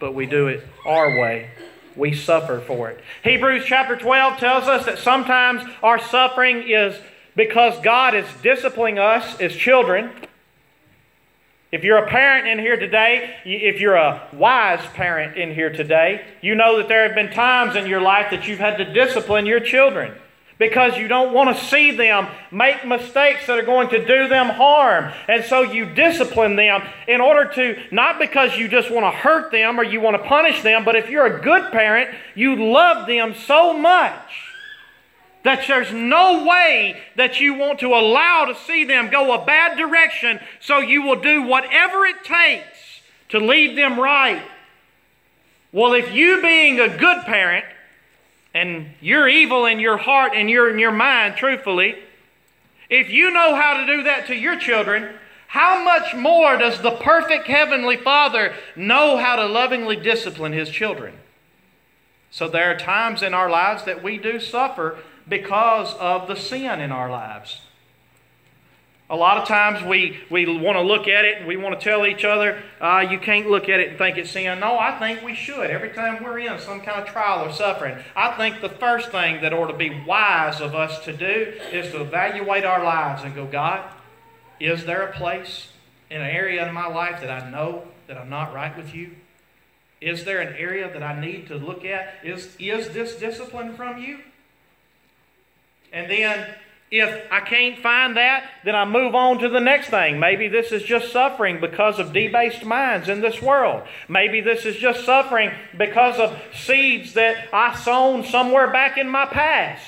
but 0.00 0.14
we 0.14 0.26
do 0.26 0.48
it 0.48 0.66
our 0.84 1.16
way. 1.20 1.50
We 1.94 2.12
suffer 2.12 2.58
for 2.58 2.90
it. 2.90 3.00
Hebrews 3.22 3.66
chapter 3.66 3.94
12 3.94 4.38
tells 4.38 4.64
us 4.64 4.84
that 4.86 4.98
sometimes 4.98 5.62
our 5.80 6.00
suffering 6.00 6.68
is 6.68 6.96
because 7.36 7.80
God 7.84 8.16
is 8.16 8.26
disciplining 8.42 8.98
us 8.98 9.38
as 9.40 9.54
children. 9.54 10.10
If 11.70 11.84
you're 11.84 11.98
a 11.98 12.08
parent 12.08 12.48
in 12.48 12.58
here 12.58 12.78
today, 12.78 13.36
if 13.44 13.78
you're 13.78 13.96
a 13.96 14.26
wise 14.32 14.80
parent 14.94 15.36
in 15.36 15.54
here 15.54 15.70
today, 15.70 16.24
you 16.40 16.54
know 16.54 16.78
that 16.78 16.88
there 16.88 17.06
have 17.06 17.14
been 17.14 17.30
times 17.30 17.76
in 17.76 17.86
your 17.86 18.00
life 18.00 18.30
that 18.30 18.48
you've 18.48 18.58
had 18.58 18.78
to 18.78 18.90
discipline 18.90 19.44
your 19.44 19.60
children 19.60 20.14
because 20.58 20.96
you 20.96 21.08
don't 21.08 21.34
want 21.34 21.54
to 21.54 21.64
see 21.66 21.90
them 21.90 22.26
make 22.50 22.86
mistakes 22.86 23.46
that 23.46 23.58
are 23.58 23.66
going 23.66 23.90
to 23.90 23.98
do 23.98 24.28
them 24.28 24.48
harm. 24.48 25.12
And 25.28 25.44
so 25.44 25.60
you 25.60 25.84
discipline 25.84 26.56
them 26.56 26.82
in 27.06 27.20
order 27.20 27.52
to, 27.52 27.78
not 27.92 28.18
because 28.18 28.56
you 28.56 28.66
just 28.68 28.90
want 28.90 29.04
to 29.04 29.10
hurt 29.10 29.52
them 29.52 29.78
or 29.78 29.84
you 29.84 30.00
want 30.00 30.16
to 30.16 30.26
punish 30.26 30.62
them, 30.62 30.86
but 30.86 30.96
if 30.96 31.10
you're 31.10 31.26
a 31.26 31.42
good 31.42 31.70
parent, 31.70 32.16
you 32.34 32.56
love 32.72 33.06
them 33.06 33.34
so 33.34 33.76
much 33.76 34.47
that 35.48 35.66
there's 35.66 35.90
no 35.90 36.44
way 36.44 37.00
that 37.16 37.40
you 37.40 37.54
want 37.54 37.78
to 37.78 37.94
allow 37.94 38.44
to 38.44 38.54
see 38.54 38.84
them 38.84 39.08
go 39.08 39.32
a 39.32 39.46
bad 39.46 39.78
direction, 39.78 40.38
so 40.60 40.76
you 40.76 41.00
will 41.00 41.18
do 41.18 41.42
whatever 41.42 42.04
it 42.04 42.22
takes 42.22 43.00
to 43.30 43.38
lead 43.38 43.76
them 43.76 43.98
right. 43.98 44.42
Well, 45.72 45.94
if 45.94 46.12
you 46.12 46.42
being 46.42 46.78
a 46.78 46.94
good 46.94 47.24
parent, 47.24 47.64
and 48.52 48.90
you're 49.00 49.26
evil 49.26 49.64
in 49.64 49.80
your 49.80 49.96
heart 49.96 50.32
and 50.34 50.50
you're 50.50 50.68
in 50.68 50.78
your 50.78 50.92
mind, 50.92 51.36
truthfully, 51.36 51.96
if 52.90 53.08
you 53.08 53.30
know 53.30 53.54
how 53.54 53.80
to 53.80 53.86
do 53.86 54.02
that 54.02 54.26
to 54.26 54.34
your 54.34 54.58
children, 54.58 55.14
how 55.46 55.82
much 55.82 56.14
more 56.14 56.58
does 56.58 56.82
the 56.82 56.90
perfect 56.90 57.46
Heavenly 57.46 57.96
Father 57.96 58.52
know 58.76 59.16
how 59.16 59.36
to 59.36 59.46
lovingly 59.46 59.96
discipline 59.96 60.52
His 60.52 60.68
children? 60.68 61.14
So 62.30 62.48
there 62.48 62.70
are 62.70 62.78
times 62.78 63.22
in 63.22 63.32
our 63.32 63.48
lives 63.48 63.84
that 63.84 64.02
we 64.02 64.18
do 64.18 64.40
suffer 64.40 64.98
because 65.28 65.94
of 65.94 66.28
the 66.28 66.36
sin 66.36 66.80
in 66.80 66.92
our 66.92 67.10
lives. 67.10 67.60
A 69.10 69.16
lot 69.16 69.38
of 69.38 69.48
times 69.48 69.82
we, 69.82 70.18
we 70.30 70.44
want 70.44 70.76
to 70.76 70.82
look 70.82 71.08
at 71.08 71.24
it 71.24 71.38
and 71.38 71.46
we 71.46 71.56
want 71.56 71.78
to 71.78 71.82
tell 71.82 72.06
each 72.06 72.24
other, 72.24 72.62
uh, 72.78 73.06
you 73.10 73.18
can't 73.18 73.48
look 73.48 73.70
at 73.70 73.80
it 73.80 73.88
and 73.88 73.98
think 73.98 74.18
it's 74.18 74.30
sin. 74.30 74.60
No, 74.60 74.78
I 74.78 74.98
think 74.98 75.22
we 75.22 75.34
should. 75.34 75.70
Every 75.70 75.90
time 75.90 76.22
we're 76.22 76.40
in 76.40 76.58
some 76.58 76.82
kind 76.82 77.00
of 77.00 77.08
trial 77.08 77.48
or 77.48 77.50
suffering, 77.50 77.96
I 78.14 78.32
think 78.32 78.60
the 78.60 78.68
first 78.68 79.10
thing 79.10 79.40
that 79.40 79.54
ought 79.54 79.68
to 79.68 79.76
be 79.76 80.04
wise 80.06 80.60
of 80.60 80.74
us 80.74 81.02
to 81.06 81.16
do 81.16 81.54
is 81.72 81.90
to 81.92 82.02
evaluate 82.02 82.66
our 82.66 82.84
lives 82.84 83.22
and 83.24 83.34
go, 83.34 83.46
God, 83.46 83.82
is 84.60 84.84
there 84.84 85.02
a 85.06 85.12
place 85.14 85.68
in 86.10 86.20
an 86.20 86.28
area 86.28 86.66
in 86.68 86.74
my 86.74 86.86
life 86.86 87.22
that 87.22 87.30
I 87.30 87.50
know 87.50 87.84
that 88.08 88.18
I'm 88.18 88.28
not 88.28 88.52
right 88.52 88.76
with 88.76 88.94
you? 88.94 89.12
Is 90.02 90.24
there 90.24 90.40
an 90.40 90.54
area 90.58 90.92
that 90.92 91.02
I 91.02 91.18
need 91.18 91.48
to 91.48 91.56
look 91.56 91.84
at? 91.84 92.14
Is, 92.22 92.54
is 92.58 92.90
this 92.90 93.16
discipline 93.16 93.74
from 93.74 94.02
you? 94.02 94.18
And 95.92 96.10
then 96.10 96.54
if 96.90 97.30
I 97.30 97.40
can't 97.40 97.78
find 97.78 98.16
that, 98.16 98.44
then 98.64 98.74
I 98.74 98.84
move 98.86 99.14
on 99.14 99.38
to 99.40 99.48
the 99.48 99.60
next 99.60 99.88
thing. 99.88 100.18
Maybe 100.18 100.48
this 100.48 100.72
is 100.72 100.82
just 100.82 101.12
suffering 101.12 101.60
because 101.60 101.98
of 101.98 102.12
debased 102.12 102.64
minds 102.64 103.08
in 103.08 103.20
this 103.20 103.42
world. 103.42 103.82
Maybe 104.08 104.40
this 104.40 104.64
is 104.64 104.76
just 104.76 105.04
suffering 105.04 105.50
because 105.76 106.18
of 106.18 106.40
seeds 106.54 107.12
that 107.14 107.48
I 107.52 107.74
sown 107.76 108.24
somewhere 108.24 108.72
back 108.72 108.96
in 108.96 109.08
my 109.08 109.26
past. 109.26 109.84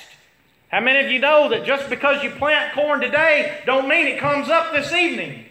How 0.69 0.81
many 0.81 1.05
of 1.05 1.11
you 1.11 1.19
know 1.19 1.49
that 1.49 1.65
just 1.65 1.89
because 1.89 2.23
you 2.23 2.31
plant 2.31 2.75
corn 2.75 3.01
today 3.01 3.61
don't 3.67 3.89
mean 3.89 4.07
it 4.07 4.21
comes 4.21 4.49
up 4.49 4.73
this 4.73 4.93
evening? 4.93 5.47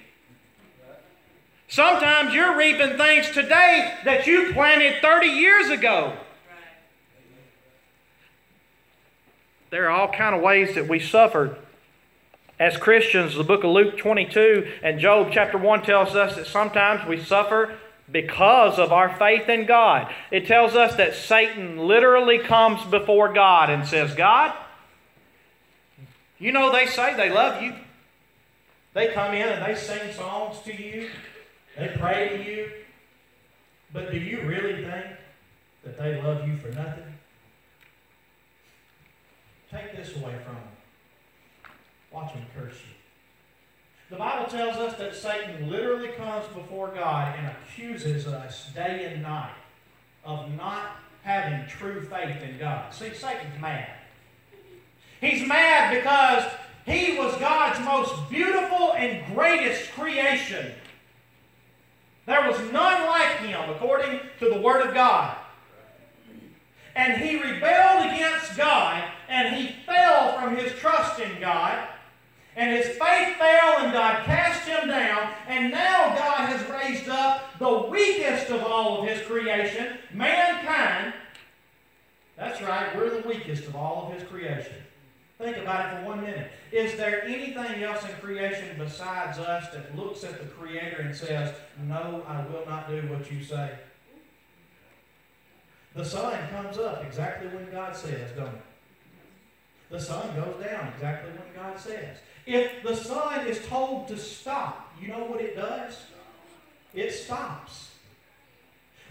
Sometimes 1.68 2.34
you're 2.34 2.58
reaping 2.58 2.98
things 2.98 3.30
today 3.32 3.94
that 4.06 4.26
you 4.28 4.54
planted 4.54 5.02
30 5.02 5.28
years 5.28 5.70
ago. 5.70 6.18
There 9.70 9.86
are 9.86 9.92
all 9.92 10.12
kind 10.12 10.36
of 10.36 10.42
ways 10.42 10.76
that 10.76 10.88
we 10.88 11.00
suffered 11.00 11.56
as 12.60 12.78
Christians. 12.78 13.36
The 13.36 13.44
book 13.44 13.64
of 13.64 13.72
Luke 13.72 13.98
22 13.98 14.68
and 14.84 15.00
Job 15.00 15.30
chapter 15.32 15.58
1 15.58 15.84
tells 15.84 16.16
us 16.16 16.36
that 16.36 16.48
sometimes 16.48 17.08
we 17.08 17.24
suffer 17.24 17.78
because 18.12 18.80
of 18.80 18.92
our 18.92 19.16
faith 19.18 19.48
in 19.48 19.66
God. 19.66 20.12
It 20.32 20.48
tells 20.48 20.76
us 20.76 20.96
that 20.96 21.14
Satan 21.14 21.78
literally 21.78 22.40
comes 22.40 22.84
before 22.86 23.32
God 23.32 23.70
and 23.70 23.88
says, 23.88 24.16
God, 24.16 24.56
you 26.40 26.52
know 26.52 26.72
they 26.72 26.88
say 26.88 27.16
they 27.16 27.30
love 27.30 27.62
you. 27.62 27.76
They 28.94 29.10
come 29.14 29.36
in 29.36 29.48
and 29.48 29.64
they 29.64 29.80
sing 29.80 30.12
songs 30.14 30.60
to 30.66 30.76
you. 30.76 31.10
They 31.78 31.96
pray 32.00 32.30
to 32.30 32.44
you. 32.44 32.72
But 33.94 34.12
do 34.12 34.18
you 34.18 34.42
really 34.42 34.84
think 34.84 35.06
that 35.84 35.98
they 35.98 36.22
love 36.22 36.48
you 36.48 36.58
for 36.58 36.70
nothing? 36.70 37.09
Take 39.72 39.96
this 39.96 40.16
away 40.16 40.36
from 40.44 40.56
them. 40.56 40.64
Watch 42.12 42.34
them 42.34 42.46
curse 42.56 42.74
you. 42.74 42.96
The 44.10 44.16
Bible 44.16 44.50
tells 44.50 44.78
us 44.78 44.98
that 44.98 45.16
Satan 45.16 45.70
literally 45.70 46.10
comes 46.10 46.48
before 46.48 46.88
God 46.88 47.36
and 47.38 47.48
accuses 47.48 48.26
us 48.26 48.72
day 48.74 49.12
and 49.14 49.22
night 49.22 49.54
of 50.26 50.52
not 50.56 50.96
having 51.22 51.68
true 51.68 52.02
faith 52.02 52.42
in 52.42 52.58
God. 52.58 52.92
See, 52.92 53.14
Satan's 53.14 53.62
mad. 53.62 53.88
He's 55.22 55.48
mad 55.48 55.94
because 55.94 56.44
he 56.86 57.18
was 57.20 57.36
God's 57.38 57.80
most 57.86 58.30
beautiful 58.32 58.94
and 58.94 59.24
greatest 59.36 59.92
creation. 59.92 60.72
There 62.26 62.50
was 62.50 62.60
none 62.72 63.06
like 63.06 63.38
him, 63.38 63.70
according 63.70 64.22
to 64.40 64.50
the 64.50 64.60
Word 64.60 64.88
of 64.88 64.94
God. 64.96 65.38
And 66.96 67.22
he 67.22 67.40
rebelled 67.40 68.12
against 68.12 68.58
God 68.58 69.12
and 69.30 69.56
he 69.56 69.76
fell 69.86 70.38
from 70.38 70.58
his 70.58 70.74
trust 70.74 71.20
in 71.20 71.40
God. 71.40 71.88
And 72.56 72.76
his 72.76 72.88
faith 72.88 73.38
fell, 73.38 73.78
and 73.78 73.94
God 73.94 74.26
cast 74.26 74.68
him 74.68 74.90
down. 74.90 75.32
And 75.48 75.72
now 75.72 76.16
God 76.16 76.50
has 76.50 76.70
raised 76.70 77.08
up 77.08 77.58
the 77.60 77.88
weakest 77.90 78.50
of 78.50 78.64
all 78.64 79.02
of 79.02 79.08
his 79.08 79.26
creation, 79.26 79.98
mankind. 80.14 81.14
That's 82.36 82.62
right, 82.62 82.94
we're 82.98 83.22
the 83.22 83.28
weakest 83.28 83.66
of 83.66 83.76
all 83.76 84.08
of 84.08 84.20
his 84.20 84.28
creation. 84.28 84.76
Think 85.38 85.56
about 85.56 85.94
it 85.94 86.00
for 86.00 86.10
one 86.10 86.22
minute. 86.22 86.52
Is 86.74 86.98
there 86.98 87.24
anything 87.24 87.84
else 87.84 88.04
in 88.04 88.12
creation 88.16 88.76
besides 88.78 89.38
us 89.38 89.72
that 89.72 89.96
looks 89.96 90.26
at 90.26 90.38
the 90.42 90.48
Creator 90.48 90.98
and 90.98 91.16
says, 91.16 91.56
No, 91.88 92.26
I 92.28 92.46
will 92.48 92.66
not 92.68 92.90
do 92.90 93.02
what 93.08 93.32
you 93.32 93.42
say? 93.42 93.72
The 95.96 96.04
sun 96.04 96.38
comes 96.50 96.78
up 96.78 97.06
exactly 97.06 97.48
when 97.48 97.72
God 97.72 97.96
says, 97.96 98.32
don't 98.36 98.48
it? 98.48 98.62
The 99.90 100.00
sun 100.00 100.36
goes 100.36 100.64
down 100.64 100.92
exactly 100.94 101.32
when 101.32 101.64
God 101.64 101.80
says. 101.80 102.18
If 102.46 102.84
the 102.84 102.96
sun 102.96 103.48
is 103.48 103.66
told 103.68 104.08
to 104.10 104.18
stop, 104.18 104.94
you 105.02 105.08
know 105.08 105.26
what 105.26 105.42
it 105.42 105.56
does? 105.56 105.98
It 106.94 107.12
stops. 107.12 107.92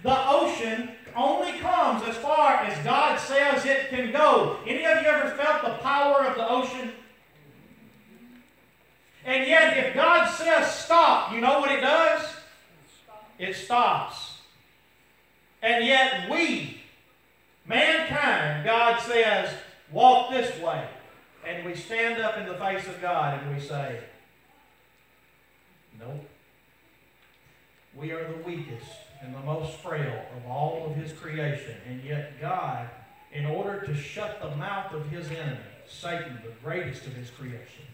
The 0.02 0.28
ocean 0.28 0.90
only 1.16 1.58
comes 1.58 2.02
as 2.08 2.16
far 2.16 2.64
as 2.64 2.84
God 2.84 3.18
says 3.18 3.64
it 3.64 3.88
can 3.90 4.12
go. 4.12 4.58
Any 4.66 4.84
of 4.84 5.02
you 5.02 5.08
ever 5.08 5.30
felt 5.30 5.62
the 5.62 5.82
power 5.82 6.24
of 6.24 6.36
the 6.36 6.48
ocean? 6.48 6.92
And 9.24 9.46
yet, 9.46 9.76
if 9.76 9.94
God 9.94 10.26
says 10.30 10.72
stop, 10.72 11.32
you 11.32 11.40
know 11.40 11.60
what 11.60 11.70
it 11.70 11.80
does? 11.80 12.22
It 13.38 13.54
stops. 13.54 14.38
And 15.60 15.84
yet, 15.84 16.30
we, 16.30 16.80
mankind, 17.66 18.64
God 18.64 19.00
says, 19.00 19.52
walk 19.92 20.30
this 20.30 20.58
way. 20.60 20.88
And 21.46 21.64
we 21.64 21.74
stand 21.74 22.20
up 22.20 22.36
in 22.36 22.46
the 22.46 22.54
face 22.54 22.86
of 22.86 23.00
God 23.00 23.42
and 23.42 23.54
we 23.54 23.60
say, 23.60 24.00
Nope. 25.98 26.24
We 27.96 28.12
are 28.12 28.30
the 28.30 28.44
weakest 28.44 28.90
and 29.20 29.34
the 29.34 29.40
most 29.40 29.78
frail 29.78 30.24
of 30.36 30.50
all 30.50 30.86
of 30.86 30.94
His 30.94 31.12
creation. 31.12 31.74
And 31.88 32.02
yet, 32.04 32.40
God, 32.40 32.88
in 33.32 33.46
order 33.46 33.80
to 33.86 33.94
shut 33.94 34.40
the 34.40 34.54
mouth 34.56 34.92
of 34.92 35.08
His 35.08 35.30
enemy, 35.30 35.58
Satan, 35.88 36.38
the 36.44 36.52
greatest 36.62 37.06
of 37.06 37.14
His 37.14 37.30
creation, 37.30 37.84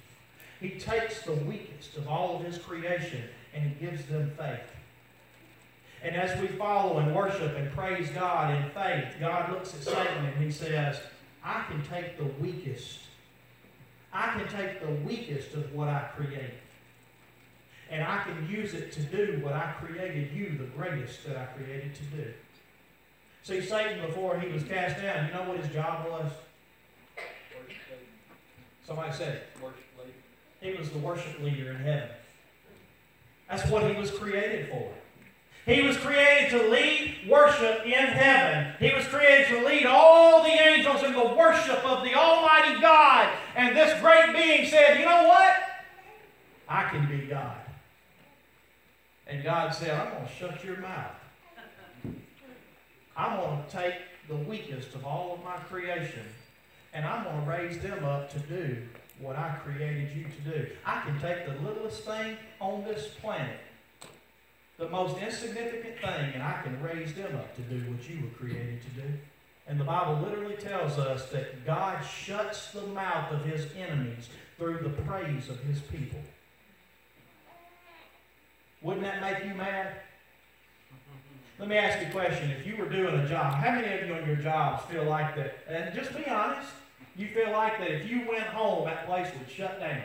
He 0.60 0.70
takes 0.70 1.22
the 1.22 1.32
weakest 1.32 1.96
of 1.96 2.08
all 2.08 2.36
of 2.36 2.44
His 2.44 2.58
creation 2.58 3.22
and 3.54 3.64
He 3.70 3.86
gives 3.86 4.04
them 4.06 4.32
faith. 4.36 4.60
And 6.02 6.16
as 6.16 6.38
we 6.38 6.48
follow 6.48 6.98
and 6.98 7.14
worship 7.14 7.56
and 7.56 7.72
praise 7.72 8.10
God 8.10 8.54
in 8.54 8.70
faith, 8.70 9.14
God 9.18 9.50
looks 9.50 9.72
at 9.72 9.82
Satan 9.82 10.26
and 10.26 10.44
He 10.44 10.50
says, 10.50 11.00
I 11.44 11.64
can 11.68 11.82
take 11.82 12.16
the 12.16 12.24
weakest. 12.42 13.00
I 14.12 14.38
can 14.38 14.48
take 14.48 14.80
the 14.80 14.92
weakest 15.06 15.54
of 15.54 15.72
what 15.74 15.88
I 15.88 16.08
create. 16.16 16.54
And 17.90 18.02
I 18.02 18.22
can 18.24 18.48
use 18.48 18.72
it 18.72 18.92
to 18.92 19.02
do 19.02 19.40
what 19.42 19.52
I 19.52 19.74
created 19.80 20.32
you, 20.32 20.56
the 20.56 20.64
greatest 20.64 21.26
that 21.26 21.36
I 21.36 21.44
created 21.46 21.94
to 21.96 22.02
do. 22.04 22.32
See, 23.42 23.60
Satan, 23.60 24.06
before 24.06 24.40
he 24.40 24.50
was 24.50 24.64
cast 24.64 25.02
down, 25.02 25.26
you 25.26 25.34
know 25.34 25.42
what 25.42 25.58
his 25.58 25.70
job 25.72 26.08
was? 26.08 26.32
Somebody 28.86 29.12
said. 29.12 29.42
He 30.60 30.72
was 30.72 30.88
the 30.88 30.98
worship 30.98 31.40
leader 31.42 31.72
in 31.72 31.76
heaven. 31.76 32.08
That's 33.50 33.68
what 33.70 33.90
he 33.90 34.00
was 34.00 34.10
created 34.10 34.70
for. 34.70 34.90
He 35.66 35.83
was 35.83 35.97
created 35.97 36.50
to 36.50 36.68
lead 36.68 37.26
worship 37.28 37.87
in 37.87 37.92
heaven. 37.92 38.75
He 38.78 38.94
was 38.94 39.06
created 39.06 39.49
to 39.49 39.66
lead 39.66 39.87
all 39.87 40.42
the 40.42 40.50
angels 40.50 41.02
in 41.02 41.12
the 41.12 41.35
worship 41.35 41.83
of 41.85 42.04
the 42.04 42.14
Almighty 42.14 42.80
God. 42.80 43.33
And 43.56 43.75
this 43.75 43.99
great 44.00 44.35
being 44.35 44.68
said, 44.68 44.99
You 44.99 45.06
know 45.06 45.28
what? 45.28 45.54
I 46.68 46.88
can 46.90 47.09
be 47.09 47.26
God. 47.26 47.56
And 49.26 49.42
God 49.42 49.75
said, 49.75 49.99
I'm 49.99 50.12
going 50.12 50.26
to 50.26 50.33
shut 50.33 50.64
your 50.64 50.76
mouth. 50.76 51.12
I'm 53.16 53.38
going 53.38 53.64
to 53.64 53.71
take 53.71 53.94
the 54.28 54.37
weakest 54.37 54.94
of 54.94 55.04
all 55.04 55.35
of 55.35 55.44
my 55.44 55.56
creation 55.56 56.25
and 56.94 57.04
I'm 57.04 57.25
going 57.25 57.44
to 57.44 57.50
raise 57.50 57.78
them 57.80 58.04
up 58.04 58.33
to 58.33 58.38
do 58.38 58.78
what 59.18 59.37
I 59.37 59.50
created 59.64 60.16
you 60.16 60.25
to 60.25 60.59
do. 60.59 60.66
I 60.87 61.00
can 61.02 61.21
take 61.21 61.47
the 61.47 61.61
littlest 61.66 62.04
thing 62.04 62.37
on 62.61 62.85
this 62.85 63.09
planet, 63.21 63.59
the 64.78 64.88
most 64.88 65.16
insignificant 65.19 66.00
thing, 66.00 66.33
and 66.35 66.43
I 66.43 66.61
can 66.62 66.83
raise 66.83 67.14
them 67.14 67.37
up 67.37 67.54
to 67.57 67.62
do 67.62 67.76
what 67.90 68.09
you 68.09 68.23
were 68.23 68.31
created 68.31 68.81
to 68.83 69.02
do. 69.02 69.09
And 69.66 69.81
the 69.81 69.85
Bible 69.85 70.21
literally 70.26 70.57
tells 70.57 70.99
us 70.99 71.31
that 71.31 71.64
God 71.64 72.02
shuts 72.02 72.73
the 72.73 72.83
mouth 72.88 73.33
of 73.33 73.45
his 73.45 73.66
enemies 73.76 74.28
through 74.59 74.78
the 74.78 74.90
praise 74.90 75.49
of 75.49 75.61
his 75.61 75.81
people. 75.81 76.21
Wouldn't 78.83 79.04
that 79.04 79.23
make 79.23 79.45
you 79.45 79.54
mad? 79.54 79.95
Let 81.59 81.69
me 81.69 81.76
ask 81.76 82.00
you 82.00 82.09
a 82.09 82.11
question. 82.11 82.50
If 82.50 82.66
you 82.66 82.76
were 82.76 82.88
doing 82.88 83.14
a 83.14 83.28
job, 83.28 83.54
how 83.54 83.71
many 83.71 84.00
of 84.00 84.07
you 84.07 84.14
on 84.14 84.26
your 84.26 84.37
jobs 84.37 84.85
feel 84.90 85.04
like 85.04 85.37
that? 85.37 85.59
And 85.69 85.95
just 85.95 86.14
be 86.14 86.26
honest. 86.26 86.69
You 87.16 87.28
feel 87.28 87.52
like 87.52 87.78
that 87.78 87.93
if 87.93 88.11
you 88.11 88.28
went 88.28 88.43
home, 88.43 88.87
that 88.87 89.07
place 89.07 89.28
would 89.38 89.49
shut 89.49 89.78
down. 89.78 90.02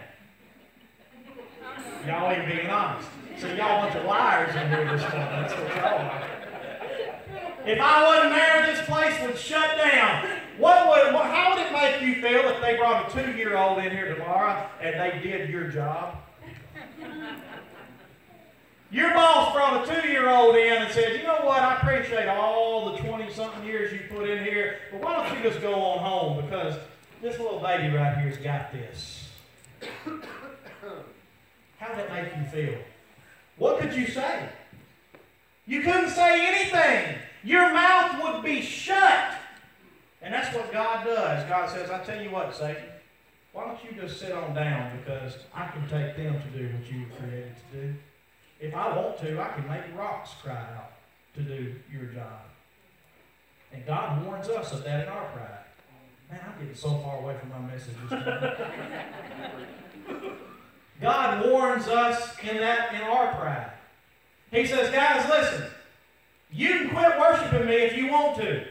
Y'all 2.05 2.31
ain't 2.31 2.47
being 2.47 2.69
honest. 2.69 3.09
So 3.37 3.47
y'all 3.53 3.83
bunch 3.83 3.95
of 3.95 4.05
liars 4.05 4.55
in 4.55 4.69
here 4.69 4.85
this 4.85 5.01
morning. 5.01 5.41
That's 5.41 5.53
what 5.53 5.75
y'all 5.75 5.99
are. 5.99 6.23
If 7.65 7.79
I 7.79 8.03
wasn't 8.03 8.33
there, 8.33 8.65
this 8.65 8.85
place 8.85 9.21
would 9.21 9.37
shut 9.37 9.77
down. 9.77 10.39
What 10.57 10.87
would, 10.87 11.15
how 11.21 11.55
would 11.55 11.65
it 11.65 11.71
make 11.71 12.01
you 12.01 12.21
feel 12.21 12.49
if 12.49 12.61
they 12.61 12.77
brought 12.77 13.09
a 13.09 13.11
two-year-old 13.13 13.79
in 13.79 13.91
here 13.91 14.13
tomorrow 14.13 14.67
and 14.81 14.99
they 14.99 15.19
did 15.21 15.49
your 15.49 15.69
job? 15.69 16.15
Your 18.91 19.13
boss 19.13 19.53
brought 19.53 19.87
a 19.87 20.01
two-year-old 20.01 20.55
in 20.55 20.81
and 20.81 20.91
said, 20.91 21.15
you 21.15 21.23
know 21.23 21.41
what, 21.43 21.61
I 21.61 21.77
appreciate 21.77 22.27
all 22.27 22.91
the 22.91 22.97
20-something 22.97 23.63
years 23.63 23.93
you 23.93 23.99
put 24.09 24.27
in 24.27 24.43
here, 24.43 24.79
but 24.91 25.01
why 25.01 25.27
don't 25.27 25.37
you 25.37 25.47
just 25.47 25.61
go 25.61 25.75
on 25.75 25.99
home 25.99 26.43
because 26.43 26.75
this 27.21 27.37
little 27.37 27.59
baby 27.59 27.95
right 27.95 28.17
here's 28.17 28.37
got 28.37 28.71
this. 28.71 29.29
How 31.79 31.87
did 31.87 31.97
that 31.97 32.11
make 32.11 32.35
you 32.35 32.43
feel? 32.51 32.77
What 33.57 33.79
could 33.79 33.93
you 33.93 34.05
say? 34.07 34.49
You 35.65 35.81
couldn't 35.81 36.09
say 36.09 36.45
anything. 36.47 37.19
Your 37.43 37.73
mouth 37.73 38.21
would 38.23 38.43
be 38.43 38.61
shut. 38.61 39.35
And 40.21 40.33
that's 40.33 40.53
what 40.53 40.71
God 40.73 41.05
does. 41.05 41.47
God 41.47 41.69
says, 41.69 41.89
I 41.89 42.03
tell 42.03 42.21
you 42.21 42.31
what, 42.31 42.53
Satan, 42.53 42.83
why 43.53 43.65
don't 43.65 43.79
you 43.83 44.01
just 44.01 44.19
sit 44.19 44.31
on 44.33 44.53
down 44.53 44.97
because 44.97 45.37
I 45.53 45.67
can 45.67 45.81
take 45.83 46.17
them 46.17 46.41
to 46.41 46.57
do 46.57 46.73
what 46.73 46.91
you 46.91 47.01
were 47.01 47.15
created 47.17 47.55
to 47.71 47.81
do. 47.81 47.93
If 48.59 48.75
I 48.75 48.95
want 48.97 49.17
to, 49.19 49.41
I 49.41 49.53
can 49.53 49.67
make 49.67 49.97
rocks 49.97 50.31
cry 50.41 50.57
out 50.75 50.91
to 51.35 51.41
do 51.41 51.75
your 51.91 52.05
job. 52.05 52.41
And 53.71 53.85
God 53.85 54.25
warns 54.25 54.49
us 54.49 54.73
of 54.73 54.83
that 54.83 55.05
in 55.05 55.07
our 55.07 55.25
pride. 55.27 55.65
Man, 56.29 56.41
I'm 56.45 56.59
getting 56.59 56.75
so 56.75 56.97
far 56.97 57.19
away 57.19 57.37
from 57.39 57.49
my 57.49 57.59
message 57.71 57.95
God 61.01 61.49
warns 61.49 61.87
us 61.87 62.35
in 62.43 62.57
that 62.57 62.93
in 62.93 63.01
our 63.01 63.33
pride. 63.35 63.71
He 64.51 64.65
says, 64.65 64.91
guys, 64.91 65.27
listen, 65.29 65.67
you 66.51 66.69
can 66.69 66.89
quit 66.89 67.19
worshiping 67.19 67.67
me 67.67 67.75
if 67.75 67.95
you 67.95 68.07
want 68.11 68.37
to. 68.37 68.65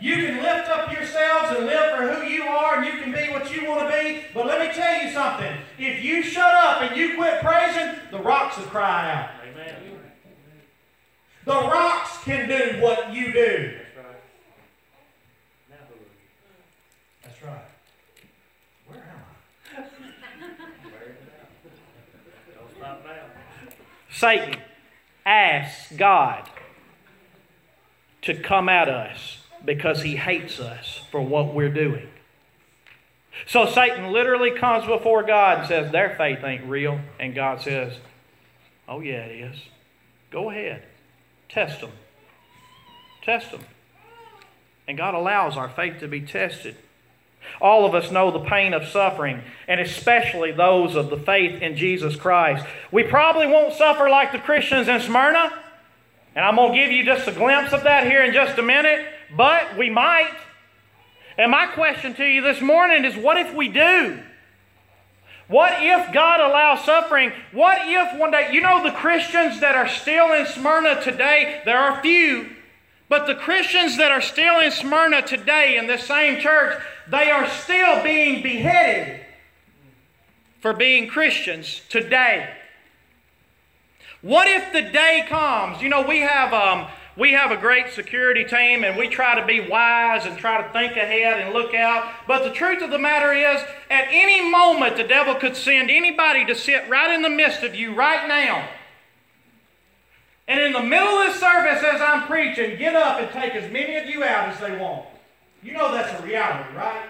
You 0.00 0.14
can 0.16 0.42
lift 0.42 0.68
up 0.68 0.92
yourselves 0.92 1.56
and 1.56 1.66
live 1.66 1.96
for 1.96 2.12
who 2.12 2.26
you 2.26 2.42
are, 2.44 2.78
and 2.78 2.86
you 2.86 3.00
can 3.00 3.12
be 3.12 3.32
what 3.32 3.54
you 3.54 3.68
want 3.68 3.88
to 3.88 3.96
be. 3.96 4.24
But 4.34 4.46
let 4.46 4.60
me 4.60 4.74
tell 4.74 5.02
you 5.02 5.12
something. 5.12 5.56
If 5.78 6.02
you 6.02 6.22
shut 6.22 6.52
up 6.52 6.82
and 6.82 6.96
you 6.96 7.16
quit 7.16 7.40
praising, 7.40 7.94
the 8.10 8.18
rocks 8.18 8.58
will 8.58 8.66
cry 8.66 9.12
out. 9.12 9.30
Amen. 9.48 9.74
The 11.44 11.52
rocks 11.52 12.18
can 12.24 12.48
do 12.48 12.80
what 12.80 13.12
you 13.12 13.32
do. 13.32 13.78
Satan 24.14 24.60
asks 25.26 25.92
God 25.96 26.48
to 28.22 28.34
come 28.34 28.68
at 28.68 28.88
us 28.88 29.38
because 29.64 30.02
he 30.02 30.16
hates 30.16 30.60
us 30.60 31.02
for 31.10 31.20
what 31.20 31.52
we're 31.52 31.72
doing. 31.72 32.08
So 33.46 33.66
Satan 33.66 34.12
literally 34.12 34.52
comes 34.52 34.86
before 34.86 35.24
God 35.24 35.58
and 35.58 35.68
says, 35.68 35.92
Their 35.92 36.14
faith 36.16 36.44
ain't 36.44 36.64
real. 36.66 37.00
And 37.18 37.34
God 37.34 37.60
says, 37.60 37.94
Oh, 38.88 39.00
yeah, 39.00 39.24
it 39.24 39.52
is. 39.52 39.60
Go 40.30 40.50
ahead. 40.50 40.84
Test 41.48 41.80
them. 41.80 41.90
Test 43.22 43.50
them. 43.50 43.64
And 44.86 44.96
God 44.96 45.14
allows 45.14 45.56
our 45.56 45.68
faith 45.68 45.98
to 46.00 46.08
be 46.08 46.20
tested. 46.20 46.76
All 47.60 47.86
of 47.86 47.94
us 47.94 48.10
know 48.10 48.30
the 48.30 48.40
pain 48.40 48.74
of 48.74 48.86
suffering, 48.88 49.42
and 49.68 49.80
especially 49.80 50.52
those 50.52 50.96
of 50.96 51.10
the 51.10 51.16
faith 51.16 51.62
in 51.62 51.76
Jesus 51.76 52.16
Christ. 52.16 52.66
We 52.90 53.04
probably 53.04 53.46
won't 53.46 53.74
suffer 53.74 54.08
like 54.08 54.32
the 54.32 54.38
Christians 54.38 54.88
in 54.88 55.00
Smyrna, 55.00 55.52
and 56.34 56.44
I'm 56.44 56.56
going 56.56 56.72
to 56.72 56.78
give 56.78 56.90
you 56.90 57.04
just 57.04 57.28
a 57.28 57.32
glimpse 57.32 57.72
of 57.72 57.84
that 57.84 58.06
here 58.06 58.24
in 58.24 58.32
just 58.32 58.58
a 58.58 58.62
minute, 58.62 59.06
but 59.36 59.76
we 59.76 59.90
might. 59.90 60.34
And 61.38 61.50
my 61.50 61.66
question 61.66 62.14
to 62.14 62.24
you 62.24 62.42
this 62.42 62.60
morning 62.60 63.04
is 63.04 63.16
what 63.16 63.36
if 63.36 63.54
we 63.54 63.68
do? 63.68 64.20
What 65.46 65.74
if 65.82 66.12
God 66.12 66.40
allows 66.40 66.84
suffering? 66.84 67.32
What 67.52 67.78
if 67.82 68.18
one 68.18 68.30
day, 68.30 68.50
you 68.52 68.62
know, 68.62 68.82
the 68.82 68.92
Christians 68.92 69.60
that 69.60 69.74
are 69.74 69.88
still 69.88 70.32
in 70.32 70.46
Smyrna 70.46 71.02
today, 71.02 71.60
there 71.64 71.78
are 71.78 72.00
few, 72.00 72.50
but 73.08 73.26
the 73.26 73.34
Christians 73.34 73.96
that 73.98 74.10
are 74.10 74.20
still 74.20 74.60
in 74.60 74.70
Smyrna 74.70 75.22
today 75.22 75.76
in 75.76 75.86
this 75.86 76.06
same 76.06 76.40
church, 76.40 76.80
they 77.08 77.30
are 77.30 77.48
still 77.48 78.02
being 78.02 78.42
beheaded 78.42 79.20
for 80.60 80.72
being 80.72 81.08
Christians 81.08 81.82
today. 81.88 82.48
What 84.22 84.48
if 84.48 84.72
the 84.72 84.80
day 84.80 85.26
comes? 85.28 85.82
You 85.82 85.90
know, 85.90 86.00
we 86.00 86.20
have 86.20 86.54
um, 86.54 86.86
we 87.16 87.32
have 87.32 87.52
a 87.52 87.56
great 87.56 87.92
security 87.92 88.44
team 88.44 88.82
and 88.82 88.96
we 88.96 89.08
try 89.08 89.38
to 89.38 89.46
be 89.46 89.60
wise 89.60 90.24
and 90.24 90.36
try 90.36 90.62
to 90.62 90.72
think 90.72 90.92
ahead 90.92 91.40
and 91.40 91.52
look 91.52 91.74
out. 91.74 92.10
But 92.26 92.42
the 92.42 92.50
truth 92.50 92.82
of 92.82 92.90
the 92.90 92.98
matter 92.98 93.32
is, 93.32 93.60
at 93.90 94.06
any 94.10 94.50
moment, 94.50 94.96
the 94.96 95.04
devil 95.04 95.34
could 95.34 95.56
send 95.56 95.90
anybody 95.90 96.44
to 96.46 96.54
sit 96.54 96.88
right 96.88 97.14
in 97.14 97.22
the 97.22 97.28
midst 97.28 97.62
of 97.62 97.74
you 97.74 97.94
right 97.94 98.26
now. 98.26 98.68
And 100.46 100.60
in 100.60 100.72
the 100.72 100.82
middle 100.82 101.08
of 101.08 101.28
this 101.28 101.40
service, 101.40 101.82
as 101.82 102.00
I'm 102.00 102.26
preaching, 102.26 102.78
get 102.78 102.94
up 102.94 103.20
and 103.20 103.30
take 103.30 103.54
as 103.54 103.70
many 103.72 103.96
of 103.96 104.06
you 104.06 104.22
out 104.22 104.50
as 104.50 104.60
they 104.60 104.76
want. 104.76 105.06
You 105.62 105.72
know 105.72 105.92
that's 105.92 106.20
a 106.20 106.22
reality, 106.22 106.76
right? 106.76 107.08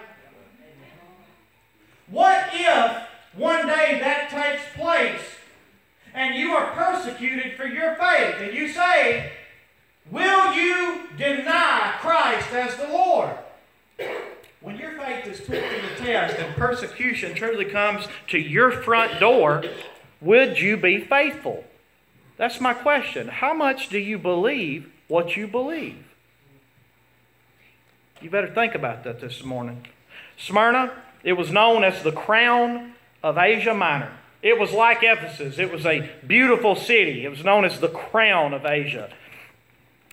What 2.07 2.49
if 2.53 3.01
one 3.35 3.67
day 3.67 3.99
that 3.99 4.29
takes 4.29 4.63
place 4.75 5.21
and 6.13 6.35
you 6.35 6.51
are 6.51 6.71
persecuted 6.71 7.57
for 7.57 7.65
your 7.65 7.95
faith 7.95 8.35
and 8.39 8.53
you 8.53 8.69
say, 8.69 9.33
Will 10.11 10.53
you 10.53 11.01
deny 11.17 11.95
Christ 11.99 12.51
as 12.53 12.75
the 12.77 12.87
Lord? 12.87 13.31
When 14.61 14.77
your 14.77 14.93
faith 14.93 15.25
is 15.27 15.39
put 15.39 15.55
to 15.55 15.81
the 15.81 16.03
test 16.03 16.37
and 16.37 16.55
persecution 16.55 17.35
truly 17.35 17.65
comes 17.65 18.07
to 18.27 18.37
your 18.37 18.71
front 18.71 19.19
door, 19.19 19.63
would 20.21 20.59
you 20.59 20.77
be 20.77 20.99
faithful? 21.01 21.63
That's 22.37 22.59
my 22.59 22.73
question. 22.73 23.27
How 23.27 23.53
much 23.53 23.89
do 23.89 23.97
you 23.97 24.17
believe 24.17 24.91
what 25.07 25.37
you 25.37 25.47
believe? 25.47 26.03
You 28.21 28.29
better 28.29 28.53
think 28.53 28.75
about 28.75 29.03
that 29.03 29.21
this 29.21 29.43
morning. 29.43 29.87
Smyrna, 30.37 30.91
it 31.23 31.33
was 31.33 31.51
known 31.51 31.83
as 31.83 32.03
the 32.03 32.11
crown 32.11 32.93
of 33.23 33.37
Asia 33.37 33.73
Minor. 33.73 34.11
It 34.41 34.59
was 34.59 34.71
like 34.71 34.99
Ephesus. 35.01 35.57
It 35.57 35.71
was 35.71 35.85
a 35.85 36.09
beautiful 36.25 36.75
city. 36.75 37.25
It 37.25 37.29
was 37.29 37.43
known 37.43 37.65
as 37.65 37.79
the 37.79 37.89
crown 37.89 38.53
of 38.53 38.65
Asia. 38.65 39.09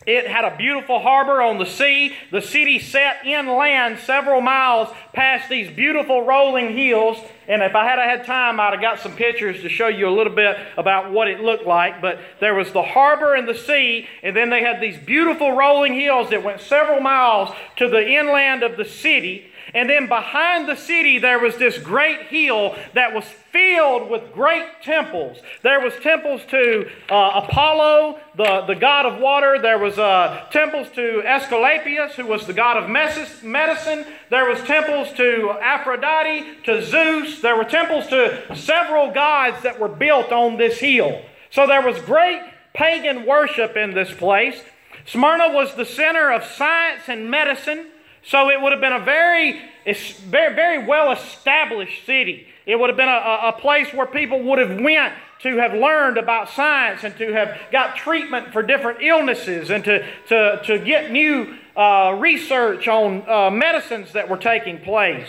It 0.06 0.26
had 0.26 0.44
a 0.44 0.56
beautiful 0.56 0.98
harbor 1.00 1.40
on 1.42 1.58
the 1.58 1.66
sea. 1.66 2.14
The 2.30 2.42
city 2.42 2.78
set 2.78 3.24
inland 3.24 3.98
several 4.00 4.40
miles 4.40 4.88
past 5.12 5.48
these 5.48 5.70
beautiful 5.70 6.22
rolling 6.22 6.76
hills. 6.76 7.18
And 7.46 7.62
if 7.62 7.74
I 7.74 7.84
had 7.84 7.98
I 7.98 8.06
had 8.06 8.24
time, 8.24 8.58
I'd 8.58 8.72
have 8.72 8.80
got 8.80 8.98
some 8.98 9.14
pictures 9.14 9.62
to 9.62 9.68
show 9.68 9.88
you 9.88 10.08
a 10.08 10.10
little 10.10 10.34
bit 10.34 10.56
about 10.76 11.12
what 11.12 11.28
it 11.28 11.40
looked 11.40 11.66
like. 11.66 12.00
But 12.00 12.18
there 12.40 12.54
was 12.54 12.72
the 12.72 12.82
harbor 12.82 13.34
and 13.34 13.46
the 13.46 13.54
sea, 13.54 14.08
and 14.22 14.34
then 14.36 14.50
they 14.50 14.62
had 14.62 14.80
these 14.80 14.98
beautiful 14.98 15.52
rolling 15.52 15.94
hills 15.94 16.30
that 16.30 16.42
went 16.42 16.60
several 16.60 17.00
miles 17.00 17.54
to 17.76 17.88
the 17.88 18.04
inland 18.04 18.62
of 18.64 18.76
the 18.76 18.84
city. 18.84 19.51
And 19.74 19.88
then 19.88 20.06
behind 20.06 20.68
the 20.68 20.76
city, 20.76 21.18
there 21.18 21.38
was 21.38 21.56
this 21.56 21.78
great 21.78 22.26
hill 22.26 22.76
that 22.94 23.14
was 23.14 23.24
filled 23.24 24.10
with 24.10 24.32
great 24.32 24.66
temples. 24.82 25.38
There 25.62 25.80
was 25.80 25.94
temples 26.02 26.42
to 26.50 26.90
uh, 27.08 27.42
Apollo, 27.44 28.18
the, 28.36 28.62
the 28.66 28.74
god 28.74 29.06
of 29.06 29.20
water. 29.20 29.58
There 29.60 29.78
was 29.78 29.98
uh, 29.98 30.46
temples 30.50 30.88
to 30.94 31.22
Asclepius, 31.26 32.14
who 32.16 32.26
was 32.26 32.46
the 32.46 32.52
god 32.52 32.76
of 32.76 32.90
medicine. 32.90 34.06
There 34.30 34.48
was 34.48 34.60
temples 34.62 35.12
to 35.14 35.52
Aphrodite, 35.60 36.62
to 36.64 36.84
Zeus. 36.84 37.40
There 37.40 37.56
were 37.56 37.64
temples 37.64 38.06
to 38.08 38.56
several 38.56 39.12
gods 39.12 39.62
that 39.62 39.80
were 39.80 39.88
built 39.88 40.32
on 40.32 40.58
this 40.58 40.78
hill. 40.78 41.22
So 41.50 41.66
there 41.66 41.82
was 41.82 42.00
great 42.02 42.42
pagan 42.74 43.26
worship 43.26 43.76
in 43.76 43.94
this 43.94 44.12
place. 44.12 44.62
Smyrna 45.04 45.52
was 45.52 45.74
the 45.74 45.84
center 45.84 46.30
of 46.30 46.44
science 46.44 47.02
and 47.08 47.30
medicine. 47.30 47.91
So 48.24 48.50
it 48.50 48.60
would 48.60 48.72
have 48.72 48.80
been 48.80 48.92
a 48.92 49.04
very, 49.04 49.60
very, 49.84 50.54
very 50.54 50.86
well 50.86 51.12
established 51.12 52.06
city. 52.06 52.46
It 52.66 52.78
would 52.78 52.88
have 52.88 52.96
been 52.96 53.08
a, 53.08 53.48
a 53.48 53.56
place 53.58 53.92
where 53.92 54.06
people 54.06 54.42
would 54.44 54.58
have 54.58 54.80
went 54.80 55.14
to 55.40 55.56
have 55.56 55.74
learned 55.74 56.18
about 56.18 56.48
science 56.50 57.02
and 57.02 57.16
to 57.16 57.32
have 57.32 57.58
got 57.72 57.96
treatment 57.96 58.52
for 58.52 58.62
different 58.62 59.02
illnesses 59.02 59.70
and 59.70 59.84
to, 59.84 60.06
to, 60.28 60.62
to 60.64 60.78
get 60.78 61.10
new 61.10 61.56
uh, 61.76 62.16
research 62.18 62.86
on 62.86 63.28
uh, 63.28 63.50
medicines 63.50 64.12
that 64.12 64.28
were 64.28 64.36
taking 64.36 64.78
place. 64.78 65.28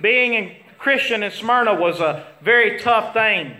Being 0.00 0.34
a 0.34 0.64
Christian 0.78 1.22
in 1.22 1.30
Smyrna 1.30 1.74
was 1.74 2.00
a 2.00 2.26
very 2.40 2.80
tough 2.80 3.14
thing. 3.14 3.54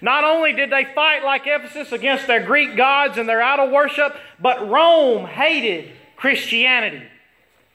Not 0.00 0.22
only 0.22 0.52
did 0.52 0.70
they 0.70 0.84
fight 0.94 1.24
like 1.24 1.42
Ephesus 1.46 1.90
against 1.90 2.28
their 2.28 2.44
Greek 2.44 2.76
gods 2.76 3.18
and 3.18 3.28
their 3.28 3.42
idol 3.42 3.70
worship, 3.70 4.16
but 4.40 4.68
Rome 4.68 5.26
hated 5.26 5.90
Christianity. 6.16 7.02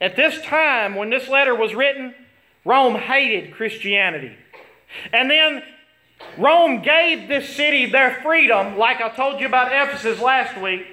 At 0.00 0.16
this 0.16 0.40
time, 0.42 0.94
when 0.94 1.10
this 1.10 1.28
letter 1.28 1.54
was 1.54 1.74
written, 1.74 2.14
Rome 2.64 2.94
hated 2.94 3.54
Christianity. 3.54 4.36
And 5.12 5.30
then 5.30 5.62
Rome 6.36 6.82
gave 6.82 7.28
this 7.28 7.48
city 7.48 7.86
their 7.86 8.20
freedom, 8.22 8.78
like 8.78 9.00
I 9.00 9.08
told 9.10 9.40
you 9.40 9.46
about 9.46 9.72
Ephesus 9.72 10.20
last 10.20 10.60
week. 10.60 10.86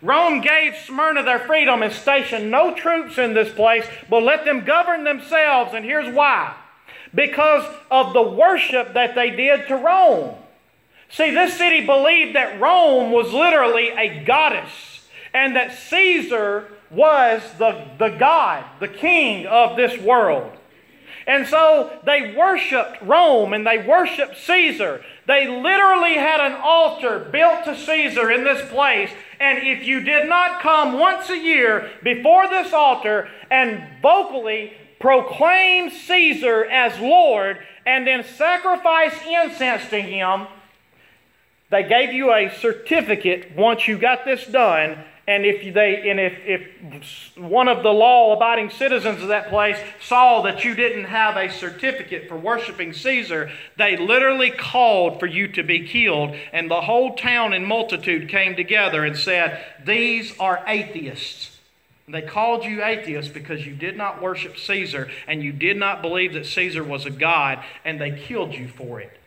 Rome 0.00 0.40
gave 0.40 0.76
Smyrna 0.76 1.22
their 1.22 1.38
freedom 1.38 1.82
and 1.82 1.92
stationed 1.92 2.50
no 2.50 2.74
troops 2.74 3.18
in 3.18 3.34
this 3.34 3.52
place, 3.54 3.86
but 4.10 4.22
let 4.22 4.44
them 4.44 4.64
govern 4.64 5.04
themselves. 5.04 5.74
And 5.74 5.84
here's 5.84 6.12
why 6.12 6.54
because 7.14 7.64
of 7.90 8.12
the 8.12 8.22
worship 8.22 8.94
that 8.94 9.14
they 9.14 9.30
did 9.30 9.68
to 9.68 9.76
Rome. 9.76 10.34
See, 11.10 11.30
this 11.30 11.58
city 11.58 11.84
believed 11.84 12.34
that 12.36 12.58
Rome 12.58 13.12
was 13.12 13.32
literally 13.32 13.90
a 13.90 14.24
goddess 14.24 15.06
and 15.34 15.56
that 15.56 15.72
Caesar 15.72 16.68
was 16.92 17.42
the, 17.58 17.86
the 17.98 18.10
God, 18.10 18.64
the 18.80 18.88
king 18.88 19.46
of 19.46 19.76
this 19.76 19.98
world. 20.00 20.52
And 21.26 21.46
so 21.46 22.00
they 22.04 22.34
worshiped 22.36 23.00
Rome 23.02 23.52
and 23.52 23.66
they 23.66 23.78
worshiped 23.78 24.36
Caesar. 24.38 25.04
They 25.26 25.46
literally 25.46 26.14
had 26.14 26.40
an 26.40 26.58
altar 26.60 27.20
built 27.20 27.64
to 27.64 27.76
Caesar 27.76 28.30
in 28.30 28.44
this 28.44 28.68
place. 28.70 29.10
And 29.38 29.58
if 29.66 29.86
you 29.86 30.00
did 30.00 30.28
not 30.28 30.60
come 30.60 30.98
once 30.98 31.30
a 31.30 31.38
year 31.38 31.90
before 32.02 32.48
this 32.48 32.72
altar 32.72 33.28
and 33.50 34.02
vocally 34.02 34.72
proclaim 34.98 35.90
Caesar 35.90 36.64
as 36.64 36.98
Lord 36.98 37.58
and 37.86 38.06
then 38.06 38.24
sacrifice 38.24 39.14
incense 39.26 39.88
to 39.90 40.00
him, 40.00 40.46
they 41.70 41.84
gave 41.84 42.12
you 42.12 42.32
a 42.32 42.50
certificate 42.50 43.56
once 43.56 43.86
you 43.86 43.96
got 43.96 44.24
this 44.24 44.44
done 44.46 45.04
and 45.26 45.46
if 45.46 45.72
they 45.72 46.10
and 46.10 46.18
if, 46.18 46.34
if 46.44 47.38
one 47.38 47.68
of 47.68 47.84
the 47.84 47.92
law-abiding 47.92 48.70
citizens 48.70 49.22
of 49.22 49.28
that 49.28 49.48
place 49.48 49.78
saw 50.00 50.42
that 50.42 50.64
you 50.64 50.74
didn't 50.74 51.04
have 51.04 51.36
a 51.36 51.48
certificate 51.48 52.28
for 52.28 52.36
worshiping 52.36 52.92
Caesar, 52.92 53.50
they 53.78 53.96
literally 53.96 54.50
called 54.50 55.20
for 55.20 55.26
you 55.26 55.46
to 55.48 55.62
be 55.62 55.86
killed. 55.86 56.34
And 56.52 56.68
the 56.68 56.80
whole 56.80 57.14
town 57.14 57.52
and 57.52 57.64
multitude 57.64 58.28
came 58.28 58.56
together 58.56 59.04
and 59.04 59.16
said, 59.16 59.64
These 59.84 60.36
are 60.40 60.64
atheists. 60.66 61.58
They 62.08 62.22
called 62.22 62.64
you 62.64 62.82
atheists 62.82 63.32
because 63.32 63.64
you 63.64 63.74
did 63.74 63.96
not 63.96 64.20
worship 64.20 64.58
Caesar 64.58 65.08
and 65.28 65.40
you 65.40 65.52
did 65.52 65.76
not 65.76 66.02
believe 66.02 66.32
that 66.34 66.46
Caesar 66.46 66.82
was 66.82 67.06
a 67.06 67.10
god, 67.10 67.62
and 67.84 68.00
they 68.00 68.10
killed 68.10 68.54
you 68.54 68.66
for 68.66 69.00
it. 69.00 69.18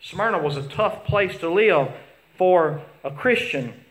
Smyrna 0.00 0.38
was 0.38 0.56
a 0.56 0.62
tough 0.62 1.04
place 1.04 1.36
to 1.38 1.50
live 1.50 1.92
for 2.36 2.82
a 3.04 3.10
Christian. 3.10 3.83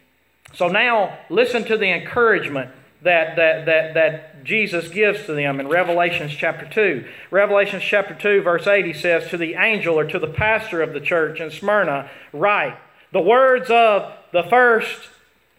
So 0.54 0.68
now 0.68 1.18
listen 1.30 1.64
to 1.66 1.78
the 1.78 1.92
encouragement 1.92 2.72
that, 3.02 3.36
that, 3.36 3.66
that, 3.66 3.94
that 3.94 4.44
Jesus 4.44 4.88
gives 4.88 5.26
to 5.26 5.34
them 5.34 5.60
in 5.60 5.68
Revelations 5.68 6.34
chapter 6.34 6.68
2. 6.68 7.06
Revelations 7.32 7.84
chapter 7.84 8.14
2, 8.14 8.42
verse 8.42 8.68
8, 8.68 8.86
he 8.86 8.94
says, 8.94 9.30
To 9.30 9.38
the 9.38 9.56
angel 9.56 9.98
or 9.98 10.06
to 10.06 10.20
the 10.20 10.28
pastor 10.28 10.82
of 10.82 10.94
the 10.94 11.02
church 11.02 11.40
in 11.40 11.52
Smyrna, 11.52 12.10
write 12.32 12.78
the 13.12 13.22
words 13.22 13.70
of 13.70 14.14
the 14.32 14.44
first 14.44 15.10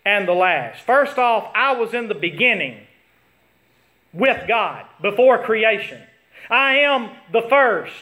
and 0.05 0.27
the 0.29 0.33
last. 0.33 0.83
First 0.83 1.19
off, 1.19 1.51
I 1.55 1.73
was 1.73 1.95
in 1.95 2.09
the 2.09 2.15
beginning 2.15 2.87
with 4.13 4.47
God 4.47 4.87
before 5.03 5.43
creation. 5.43 6.01
I 6.51 6.79
am 6.79 7.11
the 7.33 7.43
first. 7.43 7.93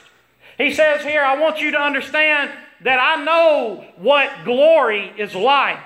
He 0.58 0.72
says 0.72 1.02
here, 1.02 1.22
I 1.22 1.38
want 1.38 1.60
you 1.60 1.70
to 1.72 1.80
understand 1.80 2.50
that 2.82 2.98
I 2.98 3.24
know 3.24 3.86
what 3.96 4.30
glory 4.44 5.12
is 5.16 5.34
like. 5.34 5.78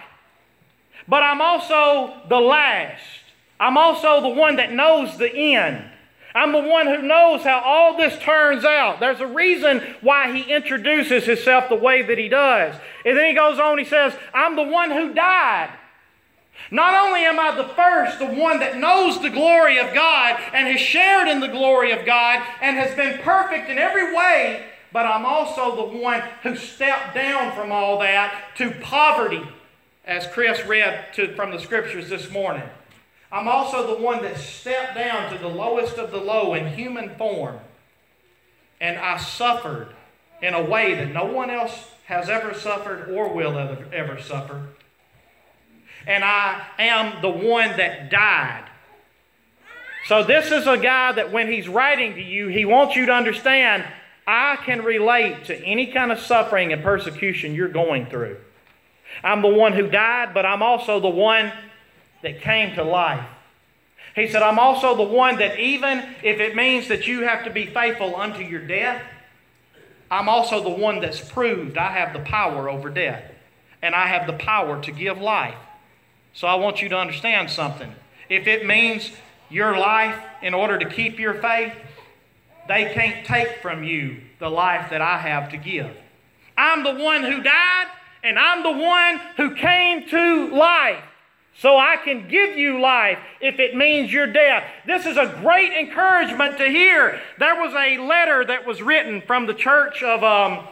But 1.08 1.22
I'm 1.22 1.40
also 1.40 2.14
the 2.28 2.40
last. 2.40 3.02
I'm 3.58 3.78
also 3.78 4.20
the 4.20 4.28
one 4.28 4.56
that 4.56 4.72
knows 4.72 5.16
the 5.18 5.32
end. 5.34 5.84
I'm 6.34 6.52
the 6.52 6.60
one 6.60 6.86
who 6.86 7.00
knows 7.00 7.42
how 7.42 7.60
all 7.60 7.96
this 7.96 8.18
turns 8.18 8.62
out. 8.62 9.00
There's 9.00 9.20
a 9.20 9.26
reason 9.26 9.80
why 10.02 10.36
he 10.36 10.52
introduces 10.52 11.24
himself 11.24 11.70
the 11.70 11.76
way 11.76 12.02
that 12.02 12.18
he 12.18 12.28
does. 12.28 12.74
And 13.06 13.16
then 13.16 13.30
he 13.30 13.34
goes 13.34 13.58
on, 13.58 13.78
he 13.78 13.86
says, 13.86 14.14
I'm 14.34 14.54
the 14.54 14.62
one 14.62 14.90
who 14.90 15.14
died. 15.14 15.70
Not 16.70 17.06
only 17.06 17.20
am 17.20 17.40
I 17.40 17.56
the 17.56 17.68
first, 17.68 18.18
the 18.18 18.26
one 18.26 18.60
that 18.60 18.76
knows 18.76 19.20
the 19.22 19.30
glory 19.30 19.78
of 19.78 19.94
God 19.94 20.38
and 20.52 20.68
has 20.68 20.80
shared 20.80 21.28
in 21.28 21.40
the 21.40 21.48
glory 21.48 21.92
of 21.92 22.04
God 22.04 22.42
and 22.60 22.76
has 22.76 22.94
been 22.94 23.18
perfect 23.22 23.70
in 23.70 23.78
every 23.78 24.14
way, 24.14 24.66
but 24.92 25.06
I'm 25.06 25.24
also 25.24 25.76
the 25.76 25.98
one 25.98 26.22
who 26.42 26.56
stepped 26.56 27.14
down 27.14 27.54
from 27.54 27.72
all 27.72 27.98
that 28.00 28.56
to 28.56 28.72
poverty 28.82 29.42
as 30.06 30.26
Chris 30.28 30.64
read 30.64 31.12
to, 31.14 31.34
from 31.34 31.50
the 31.50 31.58
scriptures 31.58 32.08
this 32.08 32.30
morning. 32.30 32.62
I'm 33.32 33.48
also 33.48 33.96
the 33.96 34.02
one 34.02 34.22
that 34.22 34.38
stepped 34.38 34.94
down 34.94 35.32
to 35.32 35.38
the 35.38 35.48
lowest 35.48 35.98
of 35.98 36.10
the 36.10 36.20
low 36.20 36.54
in 36.54 36.72
human 36.74 37.10
form. 37.16 37.58
And 38.80 38.96
I 38.98 39.16
suffered 39.18 39.88
in 40.40 40.54
a 40.54 40.62
way 40.62 40.94
that 40.94 41.12
no 41.12 41.24
one 41.24 41.50
else 41.50 41.90
has 42.04 42.28
ever 42.28 42.54
suffered 42.54 43.10
or 43.10 43.32
will 43.32 43.58
ever, 43.58 43.84
ever 43.92 44.20
suffer. 44.20 44.68
And 46.06 46.22
I 46.22 46.64
am 46.78 47.20
the 47.20 47.30
one 47.30 47.76
that 47.76 48.10
died. 48.10 48.64
So, 50.06 50.22
this 50.22 50.52
is 50.52 50.68
a 50.68 50.78
guy 50.78 51.10
that 51.12 51.32
when 51.32 51.50
he's 51.50 51.68
writing 51.68 52.14
to 52.14 52.22
you, 52.22 52.46
he 52.46 52.64
wants 52.64 52.94
you 52.94 53.06
to 53.06 53.12
understand 53.12 53.84
I 54.24 54.56
can 54.64 54.82
relate 54.82 55.46
to 55.46 55.56
any 55.64 55.88
kind 55.88 56.12
of 56.12 56.20
suffering 56.20 56.72
and 56.72 56.80
persecution 56.82 57.54
you're 57.54 57.68
going 57.68 58.06
through. 58.06 58.36
I'm 59.22 59.42
the 59.42 59.48
one 59.48 59.72
who 59.72 59.88
died, 59.88 60.34
but 60.34 60.44
I'm 60.44 60.62
also 60.62 61.00
the 61.00 61.08
one 61.08 61.52
that 62.22 62.40
came 62.40 62.74
to 62.74 62.84
life. 62.84 63.26
He 64.14 64.28
said, 64.28 64.42
I'm 64.42 64.58
also 64.58 64.96
the 64.96 65.02
one 65.02 65.36
that 65.38 65.58
even 65.58 65.98
if 66.22 66.40
it 66.40 66.56
means 66.56 66.88
that 66.88 67.06
you 67.06 67.22
have 67.22 67.44
to 67.44 67.50
be 67.50 67.66
faithful 67.66 68.16
unto 68.16 68.42
your 68.42 68.66
death, 68.66 69.02
I'm 70.10 70.28
also 70.28 70.62
the 70.62 70.70
one 70.70 71.00
that's 71.00 71.20
proved 71.20 71.76
I 71.76 71.92
have 71.92 72.12
the 72.12 72.20
power 72.20 72.70
over 72.70 72.88
death. 72.88 73.24
And 73.82 73.94
I 73.94 74.06
have 74.06 74.26
the 74.26 74.32
power 74.32 74.80
to 74.82 74.90
give 74.90 75.20
life. 75.20 75.58
So 76.32 76.48
I 76.48 76.54
want 76.54 76.80
you 76.82 76.88
to 76.88 76.98
understand 76.98 77.50
something. 77.50 77.94
If 78.28 78.46
it 78.46 78.66
means 78.66 79.12
your 79.50 79.78
life 79.78 80.18
in 80.42 80.54
order 80.54 80.78
to 80.78 80.88
keep 80.88 81.18
your 81.18 81.34
faith, 81.34 81.74
they 82.68 82.92
can't 82.94 83.24
take 83.24 83.58
from 83.62 83.84
you 83.84 84.18
the 84.38 84.48
life 84.48 84.90
that 84.90 85.00
I 85.00 85.18
have 85.18 85.50
to 85.50 85.56
give. 85.56 85.90
I'm 86.58 86.82
the 86.82 87.02
one 87.02 87.22
who 87.22 87.42
died, 87.42 87.86
and 88.22 88.38
I'm 88.38 88.62
the 88.62 88.82
one 88.84 89.20
who 89.36 89.54
came 89.54 90.08
to 90.08 90.54
life. 90.54 91.02
So 91.58 91.78
I 91.78 91.96
can 91.96 92.28
give 92.28 92.58
you 92.58 92.80
life 92.80 93.18
if 93.40 93.58
it 93.58 93.74
means 93.74 94.12
your 94.12 94.26
death. 94.26 94.64
This 94.86 95.06
is 95.06 95.16
a 95.16 95.38
great 95.40 95.72
encouragement 95.72 96.58
to 96.58 96.68
hear. 96.68 97.18
There 97.38 97.54
was 97.54 97.72
a 97.72 97.96
letter 97.96 98.44
that 98.44 98.66
was 98.66 98.82
written 98.82 99.22
from 99.22 99.46
the 99.46 99.54
church 99.54 100.02
of 100.02 100.22
um, 100.22 100.66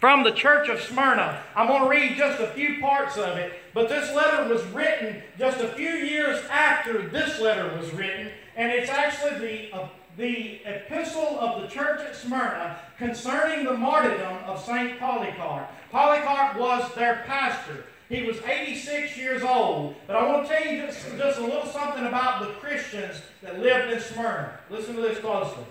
from 0.00 0.22
the 0.22 0.32
church 0.32 0.68
of 0.68 0.80
Smyrna. 0.80 1.42
I'm 1.56 1.66
going 1.66 1.82
to 1.82 1.88
read 1.88 2.16
just 2.16 2.40
a 2.40 2.48
few 2.48 2.80
parts 2.80 3.16
of 3.16 3.36
it, 3.36 3.52
but 3.74 3.88
this 3.88 4.14
letter 4.14 4.52
was 4.52 4.64
written 4.66 5.22
just 5.38 5.60
a 5.60 5.68
few 5.68 5.90
years 5.90 6.44
after 6.50 7.08
this 7.08 7.40
letter 7.40 7.76
was 7.76 7.92
written, 7.92 8.30
and 8.56 8.70
it's 8.70 8.90
actually 8.90 9.70
the 9.70 9.88
the 10.18 10.58
epistle 10.64 11.38
of 11.38 11.62
the 11.62 11.68
church 11.68 12.00
at 12.00 12.14
Smyrna 12.16 12.76
concerning 12.98 13.64
the 13.64 13.72
martyrdom 13.72 14.38
of 14.46 14.60
St. 14.60 14.98
Polycarp. 14.98 15.70
Polycarp 15.92 16.58
was 16.58 16.92
their 16.96 17.22
pastor. 17.24 17.84
He 18.08 18.24
was 18.24 18.38
86 18.42 19.16
years 19.16 19.42
old. 19.42 19.94
But 20.08 20.16
I 20.16 20.26
want 20.26 20.48
to 20.48 20.52
tell 20.52 20.66
you 20.66 20.84
just, 20.84 21.06
just 21.16 21.38
a 21.38 21.42
little 21.42 21.66
something 21.66 22.04
about 22.04 22.40
the 22.40 22.52
Christians 22.54 23.22
that 23.42 23.60
lived 23.60 23.92
in 23.92 24.00
Smyrna. 24.00 24.58
Listen 24.68 24.96
to 24.96 25.02
this 25.02 25.20
closely. 25.20 25.64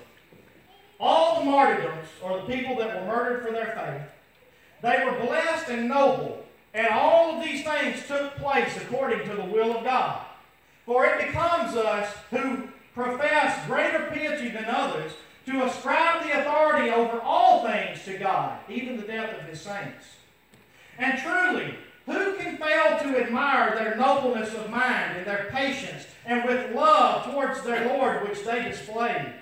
All 0.97 1.39
the 1.39 1.45
martyrdoms, 1.45 2.07
or 2.23 2.37
the 2.37 2.47
people 2.47 2.77
that 2.77 2.95
were 2.95 3.05
murdered 3.05 3.45
for 3.45 3.51
their 3.51 3.75
faith, 3.75 4.09
they 4.81 5.03
were 5.03 5.25
blessed 5.25 5.69
and 5.69 5.89
noble, 5.89 6.45
and 6.73 6.87
all 6.87 7.35
of 7.35 7.43
these 7.43 7.65
things 7.65 8.07
took 8.07 8.35
place 8.37 8.77
according 8.77 9.27
to 9.27 9.35
the 9.35 9.45
will 9.45 9.77
of 9.77 9.83
God. 9.83 10.21
For 10.85 11.05
it 11.05 11.27
becomes 11.27 11.75
us 11.75 12.15
who 12.31 12.69
profess 12.97 13.65
greater 13.67 14.07
piety 14.07 14.49
than 14.49 14.65
others 14.65 15.13
to 15.45 15.63
ascribe 15.63 16.23
the 16.23 16.41
authority 16.41 16.89
over 16.89 17.21
all 17.21 17.63
things 17.63 18.03
to 18.03 18.17
God, 18.17 18.59
even 18.67 18.97
the 18.97 19.03
death 19.03 19.39
of 19.39 19.45
his 19.47 19.61
saints. 19.61 20.05
And 20.97 21.17
truly, 21.19 21.75
who 22.07 22.35
can 22.35 22.57
fail 22.57 22.97
to 22.99 23.23
admire 23.23 23.75
their 23.75 23.95
nobleness 23.95 24.53
of 24.55 24.69
mind 24.69 25.17
and 25.17 25.27
their 25.27 25.47
patience 25.51 26.07
and 26.25 26.43
with 26.43 26.73
love 26.75 27.31
towards 27.31 27.61
their 27.61 27.85
Lord 27.85 28.27
which 28.27 28.43
they 28.43 28.63
displayed? 28.63 29.33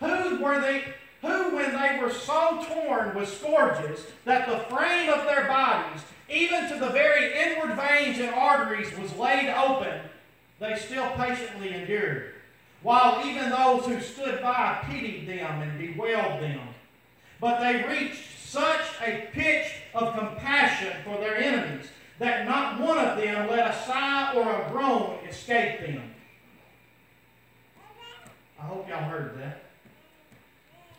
Who 0.00 0.42
were 0.42 0.60
they 0.60 0.94
who, 1.20 1.54
when 1.54 1.72
they 1.72 1.98
were 2.00 2.10
so 2.10 2.64
torn 2.66 3.14
with 3.14 3.28
scourges 3.28 4.06
that 4.24 4.48
the 4.48 4.74
frame 4.74 5.10
of 5.10 5.26
their 5.26 5.46
bodies, 5.46 6.00
even 6.30 6.66
to 6.70 6.78
the 6.78 6.88
very 6.88 7.38
inward 7.38 7.76
veins 7.76 8.18
and 8.18 8.30
arteries, 8.30 8.96
was 8.96 9.14
laid 9.16 9.50
open, 9.50 10.00
they 10.60 10.76
still 10.76 11.10
patiently 11.10 11.74
endured, 11.74 12.32
while 12.82 13.24
even 13.26 13.50
those 13.50 13.86
who 13.86 14.00
stood 14.00 14.40
by 14.40 14.78
pitied 14.88 15.28
them 15.28 15.62
and 15.62 15.78
bewailed 15.78 16.42
them. 16.42 16.60
But 17.40 17.60
they 17.60 17.84
reached 17.86 18.24
such 18.46 18.82
a 19.04 19.28
pitch 19.32 19.72
of 19.94 20.16
compassion 20.16 20.92
for 21.04 21.18
their 21.18 21.36
enemies 21.36 21.86
that 22.18 22.46
not 22.46 22.80
one 22.80 22.98
of 22.98 23.16
them 23.16 23.48
let 23.48 23.70
a 23.70 23.78
sigh 23.86 24.34
or 24.34 24.62
a 24.62 24.70
groan 24.70 25.18
escape 25.28 25.80
them. 25.80 26.02
I 28.58 28.62
hope 28.62 28.88
y'all 28.88 29.08
heard 29.08 29.38
that. 29.38 29.62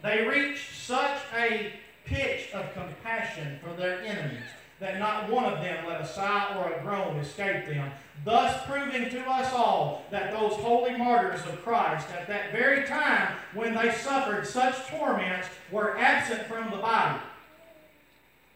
They 0.02 0.26
reached 0.28 0.76
such 0.76 1.20
a 1.36 1.74
pitch 2.06 2.52
of 2.54 2.74
compassion 2.74 3.60
for 3.64 3.74
their 3.80 4.02
enemies 4.02 4.50
that 4.82 5.00
not 5.00 5.30
one 5.30 5.46
of 5.46 5.62
them 5.62 5.86
let 5.88 6.02
a 6.02 6.06
sigh 6.06 6.54
or 6.58 6.74
a 6.74 6.84
groan 6.84 7.16
escape 7.20 7.66
them, 7.68 7.90
thus 8.26 8.66
proving 8.66 9.10
to 9.10 9.22
us 9.30 9.54
all 9.54 10.04
that 10.12 10.32
those 10.32 10.54
holy 10.54 10.98
martyrs 10.98 11.40
of 11.46 11.64
Christ 11.64 12.10
at 12.10 12.28
that 12.28 12.52
very 12.52 12.86
time 12.86 13.36
when 13.54 13.74
they 13.74 13.94
suffered 13.94 14.46
such 14.46 14.76
torments 14.88 15.48
were 15.72 15.98
absent 15.98 16.42
from 16.48 16.70
the 16.70 16.78
body 16.78 17.22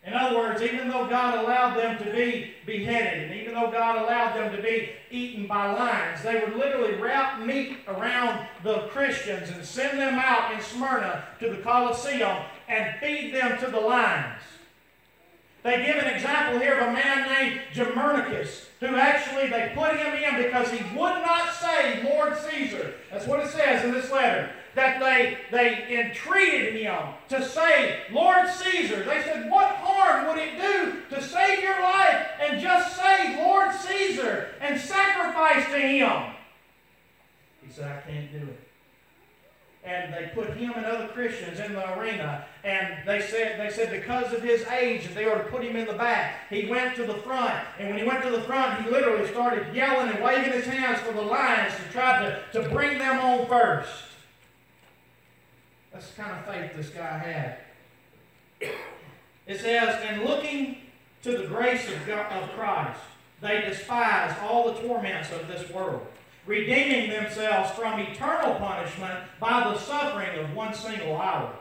in 0.05 0.13
other 0.13 0.37
words, 0.37 0.61
even 0.61 0.87
though 0.87 1.07
God 1.07 1.43
allowed 1.43 1.75
them 1.75 1.97
to 1.97 2.11
be 2.11 2.53
beheaded, 2.65 3.23
and 3.23 3.41
even 3.41 3.55
though 3.55 3.71
God 3.71 4.03
allowed 4.03 4.35
them 4.35 4.55
to 4.55 4.61
be 4.61 4.91
eaten 5.09 5.47
by 5.47 5.71
lions, 5.71 6.21
they 6.21 6.39
would 6.39 6.55
literally 6.55 6.93
wrap 6.95 7.41
meat 7.41 7.77
around 7.87 8.45
the 8.63 8.87
Christians 8.89 9.49
and 9.49 9.65
send 9.65 9.97
them 9.97 10.19
out 10.19 10.53
in 10.53 10.61
Smyrna 10.61 11.23
to 11.39 11.49
the 11.49 11.57
Colosseum 11.57 12.37
and 12.67 12.99
feed 12.99 13.33
them 13.33 13.57
to 13.59 13.71
the 13.71 13.79
lions. 13.79 14.41
They 15.65 15.83
give 15.83 15.95
an 15.95 16.13
example 16.13 16.59
here 16.59 16.77
of 16.77 16.89
a 16.89 16.93
man 16.93 17.27
named 17.27 17.61
Germanicus, 17.73 18.67
who 18.79 18.95
actually 18.97 19.47
they 19.47 19.71
put 19.73 19.97
him 19.97 20.13
in 20.13 20.43
because 20.43 20.69
he 20.69 20.77
would 20.95 21.23
not 21.23 21.51
say 21.55 22.03
Lord 22.03 22.37
Caesar. 22.37 22.93
That's 23.11 23.25
what 23.25 23.39
it 23.39 23.49
says 23.49 23.83
in 23.83 23.91
this 23.91 24.11
letter 24.11 24.51
that 24.75 24.99
they, 24.99 25.39
they 25.49 25.99
entreated 25.99 26.79
him 26.79 27.01
to 27.29 27.43
say, 27.43 28.01
Lord 28.11 28.47
Caesar. 28.47 29.05
They 29.05 29.23
said, 29.23 29.49
What 29.49 29.69
harm 29.77 30.27
would 30.27 30.37
it 30.37 30.61
do 30.61 31.01
to 31.15 31.23
save 31.23 31.63
your 31.63 31.81
life 31.81 32.27
and 32.39 32.61
just 32.61 32.95
say, 32.95 33.43
Lord 33.43 33.73
Caesar, 33.73 34.49
and 34.61 34.79
sacrifice 34.79 35.65
to 35.71 35.79
him? 35.79 36.35
He 37.65 37.73
said, 37.73 37.91
I 37.91 38.07
can't 38.07 38.31
do 38.31 38.37
it. 38.37 38.54
And 39.85 40.11
they 40.11 40.31
put 40.33 40.57
him 40.57 40.73
and 40.75 40.85
other 40.85 41.07
Christians 41.09 41.59
in 41.59 41.73
the 41.73 41.99
arena. 41.99 42.45
And 42.63 43.05
they 43.05 43.21
said, 43.21 43.59
they 43.59 43.69
said 43.69 43.91
because 43.91 44.33
of 44.33 44.41
his 44.41 44.65
age, 44.65 45.13
they 45.13 45.25
ought 45.25 45.37
to 45.37 45.43
put 45.43 45.63
him 45.63 45.75
in 45.75 45.85
the 45.85 45.93
back. 45.93 46.49
He 46.49 46.65
went 46.65 46.95
to 46.95 47.05
the 47.05 47.13
front. 47.15 47.53
And 47.77 47.89
when 47.89 47.99
he 47.99 48.03
went 48.03 48.23
to 48.23 48.31
the 48.31 48.41
front, 48.41 48.83
he 48.83 48.89
literally 48.89 49.27
started 49.27 49.75
yelling 49.75 50.09
and 50.09 50.23
waving 50.23 50.53
his 50.53 50.65
hands 50.65 50.99
for 51.01 51.13
the 51.13 51.21
lions 51.21 51.73
to 51.75 51.91
try 51.91 52.19
to, 52.23 52.41
to 52.53 52.69
bring 52.69 52.97
them 52.97 53.19
on 53.19 53.45
first. 53.47 54.05
That's 55.93 56.09
the 56.09 56.23
kind 56.23 56.39
of 56.39 56.45
faith 56.45 56.75
this 56.75 56.89
guy 56.89 57.17
had. 57.19 58.69
It 59.47 59.59
says, 59.59 60.03
and 60.03 60.23
looking 60.23 60.77
to 61.23 61.37
the 61.37 61.45
grace 61.45 61.87
of, 61.87 62.05
God, 62.07 62.31
of 62.31 62.49
Christ, 62.51 62.99
they 63.41 63.61
despise 63.61 64.35
all 64.41 64.73
the 64.73 64.81
torments 64.81 65.31
of 65.31 65.47
this 65.47 65.69
world, 65.69 66.05
redeeming 66.45 67.09
themselves 67.09 67.71
from 67.71 67.99
eternal 67.99 68.55
punishment 68.55 69.19
by 69.39 69.63
the 69.63 69.77
suffering 69.77 70.37
of 70.39 70.55
one 70.55 70.73
single 70.73 71.15
hour. 71.17 71.53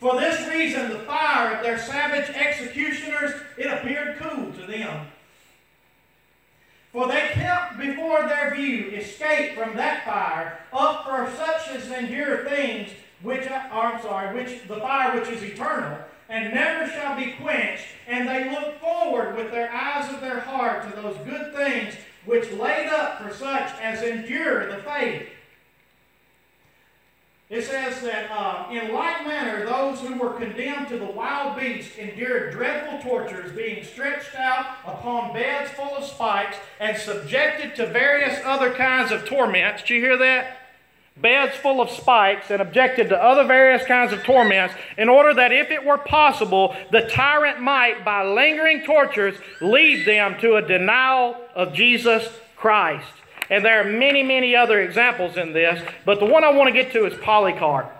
For 0.00 0.18
this 0.18 0.48
reason, 0.48 0.90
the 0.90 1.00
fire 1.00 1.56
of 1.56 1.62
their 1.62 1.78
savage 1.78 2.34
executioners, 2.34 3.32
it 3.56 3.66
appeared 3.66 4.18
cool 4.18 4.52
to 4.52 4.66
them. 4.66 5.06
For 6.92 7.08
they 7.08 7.28
kept 7.32 7.78
before 7.78 8.26
their 8.28 8.54
view 8.54 8.90
escape 8.90 9.56
from 9.56 9.76
that 9.76 10.04
fire, 10.04 10.60
up 10.72 11.04
for 11.04 11.30
such 11.36 11.76
as 11.76 11.90
endure 11.90 12.48
things 12.48 12.90
which 13.22 13.46
are, 13.48 13.68
I'm 13.70 14.00
sorry, 14.00 14.34
which 14.34 14.66
the 14.68 14.76
fire 14.76 15.18
which 15.18 15.28
is 15.28 15.42
eternal, 15.42 15.98
and 16.28 16.54
never 16.54 16.90
shall 16.90 17.16
be 17.16 17.32
quenched, 17.32 17.84
and 18.06 18.28
they 18.28 18.50
look 18.50 18.80
forward 18.80 19.36
with 19.36 19.50
their 19.50 19.70
eyes 19.72 20.12
of 20.12 20.20
their 20.20 20.40
heart 20.40 20.88
to 20.88 21.00
those 21.00 21.16
good 21.26 21.54
things 21.54 21.94
which 22.28 22.52
laid 22.52 22.88
up 22.88 23.22
for 23.22 23.34
such 23.34 23.72
as 23.80 24.02
endure 24.02 24.70
the 24.70 24.82
faith. 24.82 25.26
It 27.48 27.64
says 27.64 28.02
that 28.02 28.30
uh, 28.30 28.70
in 28.70 28.92
like 28.92 29.26
manner, 29.26 29.64
those 29.64 30.00
who 30.00 30.18
were 30.18 30.34
condemned 30.34 30.88
to 30.88 30.98
the 30.98 31.06
wild 31.06 31.58
beasts 31.58 31.96
endured 31.96 32.52
dreadful 32.52 32.98
tortures, 33.00 33.56
being 33.56 33.82
stretched 33.82 34.34
out 34.34 34.76
upon 34.84 35.32
beds 35.32 35.70
full 35.70 35.96
of 35.96 36.04
spikes 36.04 36.58
and 36.78 36.98
subjected 36.98 37.74
to 37.76 37.86
various 37.86 38.38
other 38.44 38.74
kinds 38.74 39.10
of 39.10 39.24
torments. 39.24 39.80
Did 39.80 39.90
you 39.94 40.00
hear 40.02 40.18
that? 40.18 40.57
Beds 41.20 41.56
full 41.56 41.80
of 41.80 41.90
spikes, 41.90 42.50
and 42.50 42.62
objected 42.62 43.08
to 43.08 43.22
other 43.22 43.44
various 43.44 43.84
kinds 43.84 44.12
of 44.12 44.22
torments, 44.22 44.74
in 44.96 45.08
order 45.08 45.34
that 45.34 45.52
if 45.52 45.70
it 45.70 45.84
were 45.84 45.98
possible, 45.98 46.76
the 46.90 47.02
tyrant 47.02 47.60
might, 47.60 48.04
by 48.04 48.24
lingering 48.24 48.82
tortures, 48.84 49.36
lead 49.60 50.06
them 50.06 50.38
to 50.40 50.56
a 50.56 50.62
denial 50.62 51.36
of 51.54 51.72
Jesus 51.72 52.28
Christ. 52.56 53.06
And 53.50 53.64
there 53.64 53.80
are 53.80 53.90
many, 53.90 54.22
many 54.22 54.54
other 54.54 54.80
examples 54.80 55.36
in 55.36 55.52
this, 55.52 55.82
but 56.04 56.20
the 56.20 56.26
one 56.26 56.44
I 56.44 56.50
want 56.50 56.68
to 56.68 56.82
get 56.82 56.92
to 56.92 57.06
is 57.06 57.14
Polycarp. 57.20 57.90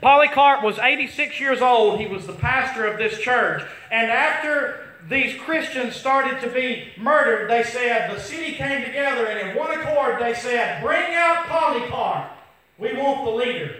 Polycarp 0.00 0.64
was 0.64 0.78
86 0.78 1.38
years 1.38 1.62
old. 1.62 2.00
He 2.00 2.08
was 2.08 2.26
the 2.26 2.32
pastor 2.32 2.86
of 2.86 2.98
this 2.98 3.20
church. 3.20 3.62
And 3.90 4.10
after 4.10 4.91
these 5.08 5.38
Christians 5.40 5.96
started 5.96 6.40
to 6.40 6.48
be 6.48 6.92
murdered, 6.96 7.50
they 7.50 7.62
said, 7.62 8.14
the 8.14 8.20
city 8.20 8.52
came 8.52 8.84
together 8.84 9.26
and 9.26 9.50
in 9.50 9.56
one 9.56 9.78
accord 9.78 10.20
they 10.20 10.34
said, 10.34 10.82
bring 10.82 11.14
out 11.14 11.46
Polycarp. 11.46 12.30
We 12.78 12.94
want 12.94 13.24
the 13.24 13.30
leader. 13.30 13.76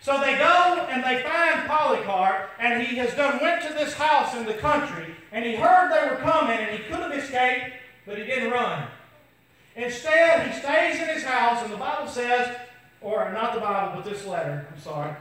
So 0.00 0.20
they 0.20 0.36
go 0.36 0.86
and 0.90 1.04
they 1.04 1.22
find 1.22 1.68
Polycarp, 1.68 2.50
and 2.58 2.82
he 2.82 2.96
has 2.96 3.14
done 3.14 3.40
went 3.40 3.62
to 3.62 3.72
this 3.72 3.94
house 3.94 4.34
in 4.34 4.44
the 4.44 4.54
country, 4.54 5.14
and 5.30 5.44
he 5.44 5.54
heard 5.54 5.92
they 5.92 6.10
were 6.10 6.20
coming, 6.20 6.58
and 6.58 6.76
he 6.76 6.82
could 6.84 6.98
have 6.98 7.12
escaped, 7.12 7.76
but 8.04 8.18
he 8.18 8.24
didn't 8.24 8.50
run. 8.50 8.88
Instead, 9.76 10.50
he 10.50 10.58
stays 10.58 11.00
in 11.00 11.08
his 11.08 11.22
house, 11.22 11.62
and 11.62 11.72
the 11.72 11.76
Bible 11.76 12.08
says, 12.08 12.56
or 13.00 13.30
not 13.32 13.54
the 13.54 13.60
Bible, 13.60 14.02
but 14.02 14.10
this 14.10 14.26
letter, 14.26 14.66
I'm 14.72 14.80
sorry. 14.80 15.14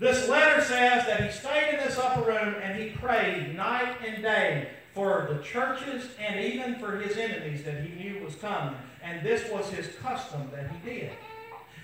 This 0.00 0.30
letter 0.30 0.62
says 0.62 1.04
that 1.04 1.22
he 1.22 1.30
stayed 1.30 1.74
in 1.74 1.86
this 1.86 1.98
upper 1.98 2.22
room 2.22 2.54
and 2.62 2.80
he 2.80 2.88
prayed 2.88 3.54
night 3.54 3.96
and 4.04 4.22
day 4.22 4.70
for 4.94 5.28
the 5.30 5.42
churches 5.42 6.08
and 6.18 6.40
even 6.40 6.76
for 6.76 6.96
his 6.96 7.18
enemies 7.18 7.62
that 7.64 7.84
he 7.84 8.02
knew 8.02 8.24
was 8.24 8.34
coming. 8.36 8.74
And 9.02 9.24
this 9.24 9.50
was 9.52 9.68
his 9.68 9.94
custom 9.96 10.50
that 10.54 10.70
he 10.70 10.90
did. 10.90 11.10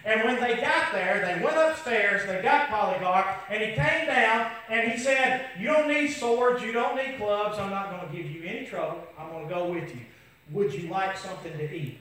And 0.07 0.25
when 0.25 0.41
they 0.41 0.57
got 0.57 0.93
there, 0.93 1.27
they 1.27 1.45
went 1.45 1.59
upstairs, 1.59 2.27
they 2.27 2.41
got 2.41 2.71
Polycarp, 2.71 3.27
and 3.51 3.63
he 3.63 3.73
came 3.73 4.07
down 4.07 4.51
and 4.71 4.91
he 4.91 4.97
said, 4.97 5.51
You 5.59 5.67
don't 5.67 5.89
need 5.89 6.09
swords, 6.09 6.63
you 6.63 6.73
don't 6.73 6.97
need 6.97 7.19
clubs, 7.19 7.59
I'm 7.59 7.71
not 7.71 7.91
going 7.91 8.09
to 8.09 8.17
give 8.17 8.31
you 8.31 8.45
any 8.45 8.67
trouble, 8.67 9.03
I'm 9.19 9.29
going 9.31 9.47
to 9.47 9.55
go 9.55 9.71
with 9.71 9.95
you. 9.95 10.01
Would 10.53 10.73
you 10.73 10.89
like 10.89 11.19
something 11.19 11.53
to 11.53 11.75
eat? 11.75 11.99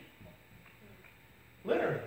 Literally. 1.66 2.00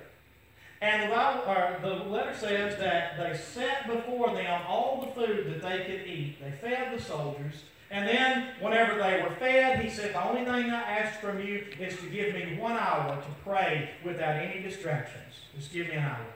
And 0.80 1.10
the, 1.10 1.14
Bible, 1.14 1.80
the 1.82 2.04
letter 2.04 2.34
says 2.36 2.78
that 2.78 3.18
they 3.18 3.36
set 3.36 3.88
before 3.88 4.32
them 4.32 4.62
all 4.66 5.00
the 5.00 5.20
food 5.20 5.46
that 5.46 5.62
they 5.62 5.84
could 5.84 6.06
eat. 6.06 6.36
They 6.40 6.52
fed 6.52 6.96
the 6.96 7.02
soldiers. 7.02 7.64
And 7.90 8.06
then, 8.06 8.48
whenever 8.60 9.00
they 9.00 9.22
were 9.22 9.34
fed, 9.36 9.82
he 9.82 9.90
said, 9.90 10.14
The 10.14 10.24
only 10.24 10.44
thing 10.44 10.70
I 10.70 10.98
ask 10.98 11.20
from 11.20 11.40
you 11.40 11.64
is 11.80 11.96
to 11.96 12.06
give 12.06 12.34
me 12.34 12.56
one 12.58 12.76
hour 12.76 13.16
to 13.16 13.28
pray 13.42 13.90
without 14.04 14.36
any 14.36 14.62
distractions. 14.62 15.34
Just 15.56 15.72
give 15.72 15.88
me 15.88 15.94
an 15.94 16.04
hour. 16.04 16.26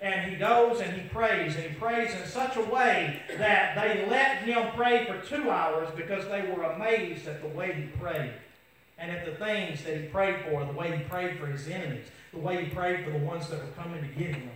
and 0.00 0.30
he 0.30 0.36
goes 0.36 0.80
and 0.80 1.00
he 1.00 1.08
prays, 1.08 1.54
and 1.54 1.64
he 1.64 1.74
prays 1.76 2.12
in 2.14 2.26
such 2.26 2.56
a 2.56 2.62
way 2.62 3.22
that 3.38 3.74
they 3.76 4.06
let 4.10 4.38
him 4.38 4.72
pray 4.74 5.06
for 5.06 5.18
two 5.26 5.48
hours 5.50 5.88
because 5.96 6.26
they 6.28 6.42
were 6.42 6.64
amazed 6.64 7.28
at 7.28 7.40
the 7.40 7.48
way 7.48 7.72
he 7.72 7.82
prayed 7.98 8.32
and 8.98 9.10
at 9.10 9.24
the 9.24 9.32
things 9.32 9.82
that 9.84 9.96
he 9.96 10.06
prayed 10.08 10.44
for, 10.44 10.64
the 10.64 10.72
way 10.72 10.96
he 10.96 11.02
prayed 11.04 11.38
for 11.38 11.46
his 11.46 11.68
enemies, 11.68 12.06
the 12.32 12.38
way 12.38 12.64
he 12.64 12.70
prayed 12.70 13.04
for 13.04 13.10
the 13.10 13.18
ones 13.18 13.48
that 13.48 13.58
were 13.58 13.72
coming 13.72 14.00
to 14.02 14.08
get 14.08 14.34
him. 14.34 14.50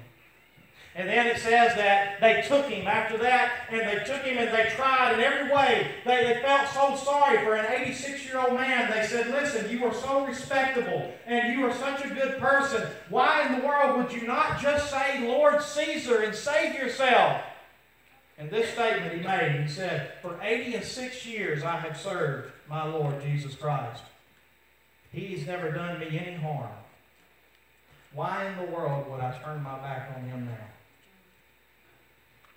And 0.94 1.08
then 1.08 1.28
it 1.28 1.38
says 1.38 1.76
that 1.76 2.20
they 2.20 2.42
took 2.48 2.66
him 2.66 2.88
after 2.88 3.16
that, 3.18 3.52
and 3.70 3.82
they 3.82 4.04
took 4.04 4.22
him 4.22 4.36
and 4.36 4.48
they 4.52 4.68
tried 4.74 5.14
in 5.14 5.20
every 5.20 5.52
way. 5.52 5.92
They, 6.04 6.24
they 6.24 6.40
felt 6.42 6.68
so 6.70 6.96
sorry 7.04 7.38
for 7.44 7.54
an 7.54 7.66
86 7.70 8.26
year 8.26 8.40
old 8.40 8.54
man. 8.54 8.90
They 8.90 9.06
said, 9.06 9.28
Listen, 9.28 9.70
you 9.70 9.84
are 9.84 9.94
so 9.94 10.26
respectable, 10.26 11.12
and 11.24 11.52
you 11.52 11.64
are 11.66 11.74
such 11.74 12.04
a 12.04 12.08
good 12.08 12.38
person. 12.38 12.88
Why 13.10 13.46
in 13.46 13.60
the 13.60 13.66
world 13.66 13.96
would 13.96 14.12
you 14.12 14.26
not 14.26 14.60
just 14.60 14.90
say, 14.90 15.24
Lord 15.28 15.62
Caesar, 15.62 16.22
and 16.22 16.34
save 16.34 16.74
yourself? 16.74 17.42
And 18.36 18.50
this 18.50 18.72
statement 18.72 19.12
he 19.12 19.20
made, 19.20 19.62
he 19.62 19.68
said, 19.68 20.14
For 20.20 20.40
86 20.42 21.26
years 21.26 21.62
I 21.62 21.76
have 21.76 21.96
served 21.96 22.50
my 22.68 22.84
Lord 22.84 23.22
Jesus 23.22 23.54
Christ. 23.54 24.02
He's 25.18 25.46
never 25.46 25.70
done 25.70 25.98
me 25.98 26.18
any 26.18 26.36
harm. 26.36 26.70
Why 28.14 28.46
in 28.46 28.56
the 28.56 28.72
world 28.72 29.10
would 29.10 29.20
I 29.20 29.36
turn 29.42 29.62
my 29.62 29.78
back 29.78 30.12
on 30.16 30.24
him 30.24 30.46
now? 30.46 30.66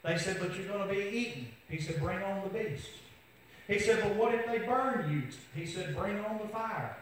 They 0.04 0.18
said, 0.18 0.38
But 0.40 0.56
you're 0.56 0.68
going 0.68 0.88
to 0.88 0.94
be 0.94 1.18
eaten. 1.18 1.48
He 1.70 1.80
said, 1.80 2.00
Bring 2.00 2.22
on 2.24 2.44
the 2.44 2.50
beast. 2.50 2.88
He 3.68 3.80
said, 3.80 4.02
But 4.02 4.16
what 4.16 4.34
if 4.34 4.46
they 4.46 4.60
burn 4.60 5.12
you? 5.12 5.24
He 5.60 5.66
said, 5.66 5.96
Bring 5.96 6.20
on 6.26 6.40
the 6.40 6.48
fire. 6.48 6.98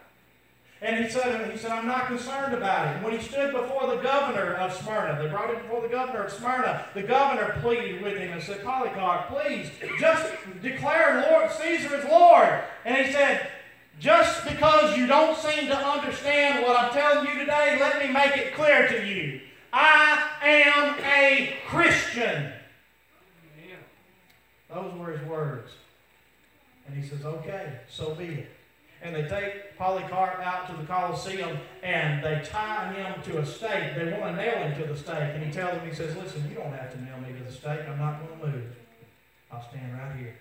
And 0.82 1.04
he 1.04 1.12
said, 1.12 1.52
he 1.52 1.58
said, 1.58 1.72
I'm 1.72 1.88
not 1.88 2.08
concerned 2.08 2.54
about 2.54 2.96
it. 2.96 3.04
When 3.04 3.12
he 3.12 3.22
stood 3.22 3.52
before 3.52 3.88
the 3.88 4.02
governor 4.02 4.54
of 4.54 4.74
Smyrna, 4.74 5.22
they 5.22 5.28
brought 5.28 5.54
him 5.54 5.62
before 5.62 5.82
the 5.82 5.90
governor 5.90 6.24
of 6.24 6.32
Smyrna. 6.32 6.86
The 6.94 7.04
governor 7.04 7.58
pleaded 7.60 8.02
with 8.02 8.18
him 8.18 8.32
and 8.32 8.42
said, 8.42 8.64
Polycarp, 8.64 9.28
please, 9.28 9.70
just 10.00 10.32
declare 10.62 11.28
Lord 11.30 11.52
Caesar 11.52 11.98
is 11.98 12.06
Lord. 12.06 12.62
And 12.86 13.06
he 13.06 13.12
said, 13.12 13.50
just 14.00 14.48
because 14.48 14.98
you 14.98 15.06
don't 15.08 15.38
seem 15.38 15.68
to 15.68 15.78
understand 15.78 16.64
what 16.64 16.78
I'm 16.78 16.92
telling 16.92 17.28
you 17.28 17.40
today, 17.40 17.78
let 17.80 18.00
me 18.00 18.12
make 18.12 18.38
it 18.38 18.54
clear 18.54 18.88
to 18.88 19.06
you. 19.06 19.42
I 19.74 20.26
am 20.42 20.96
a 21.04 21.58
Christian. 21.68 22.54
Those 24.74 24.94
were 24.94 25.12
his 25.12 25.28
words. 25.28 25.72
And 26.88 26.96
he 26.96 27.08
says, 27.08 27.26
okay, 27.26 27.80
so 27.90 28.16
be 28.16 28.26
it. 28.26 28.52
And 29.02 29.16
they 29.16 29.24
take 29.24 29.78
Polycarp 29.78 30.40
out 30.40 30.68
to 30.70 30.76
the 30.76 30.84
Colosseum 30.84 31.58
and 31.84 32.24
they 32.24 32.42
tie 32.44 32.92
him 32.94 33.22
to 33.24 33.40
a 33.40 33.46
stake. 33.46 33.96
They 33.96 34.12
want 34.12 34.36
to 34.36 34.44
nail 34.44 34.58
him 34.68 34.82
to 34.82 34.88
the 34.88 34.98
stake. 34.98 35.36
And 35.36 35.44
he 35.44 35.52
tells 35.52 35.78
them, 35.78 35.90
he 35.90 35.96
says, 35.96 36.16
listen, 36.18 36.50
you 36.50 36.56
don't 36.56 36.74
have 36.74 36.92
to 36.92 37.02
nail 37.02 37.18
me 37.20 37.38
to 37.38 37.44
the 37.44 37.52
stake. 37.52 37.82
I'm 37.88 38.00
not 38.00 38.20
going 38.20 38.40
to 38.40 38.48
move. 38.58 38.76
I'll 39.52 39.68
stand 39.70 39.94
right 39.94 40.16
here. 40.18 40.36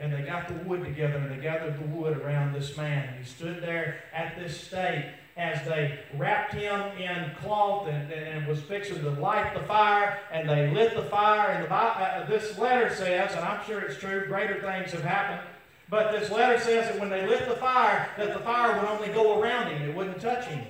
And 0.00 0.12
they 0.12 0.22
got 0.22 0.48
the 0.48 0.54
wood 0.54 0.84
together 0.84 1.16
and 1.16 1.30
they 1.30 1.42
gathered 1.42 1.78
the 1.78 1.86
wood 1.86 2.18
around 2.18 2.52
this 2.52 2.76
man. 2.76 3.08
And 3.08 3.18
He 3.18 3.24
stood 3.24 3.62
there 3.62 4.04
at 4.12 4.38
this 4.38 4.60
stake 4.60 5.06
as 5.38 5.64
they 5.66 5.98
wrapped 6.16 6.52
him 6.52 6.80
in 6.98 7.30
cloth 7.40 7.86
and, 7.88 8.12
and 8.12 8.46
was 8.46 8.60
fixing 8.60 9.00
to 9.00 9.10
light 9.10 9.54
the 9.54 9.60
fire, 9.60 10.18
and 10.32 10.48
they 10.48 10.68
lit 10.72 10.96
the 10.96 11.04
fire. 11.04 11.52
And 11.52 11.64
the, 11.64 11.72
uh, 11.72 12.26
this 12.26 12.58
letter 12.58 12.92
says, 12.92 13.32
and 13.34 13.44
I'm 13.44 13.64
sure 13.64 13.78
it's 13.80 13.98
true, 13.98 14.26
greater 14.26 14.60
things 14.60 14.90
have 14.90 15.04
happened. 15.04 15.48
But 15.88 16.10
this 16.10 16.30
letter 16.30 16.58
says 16.58 16.90
that 16.90 17.00
when 17.00 17.08
they 17.08 17.26
lit 17.26 17.48
the 17.48 17.54
fire, 17.54 18.08
that 18.18 18.34
the 18.34 18.40
fire 18.40 18.74
would 18.74 18.88
only 18.88 19.08
go 19.08 19.40
around 19.40 19.70
him; 19.70 19.88
it 19.88 19.94
wouldn't 19.94 20.20
touch 20.20 20.44
him. 20.44 20.66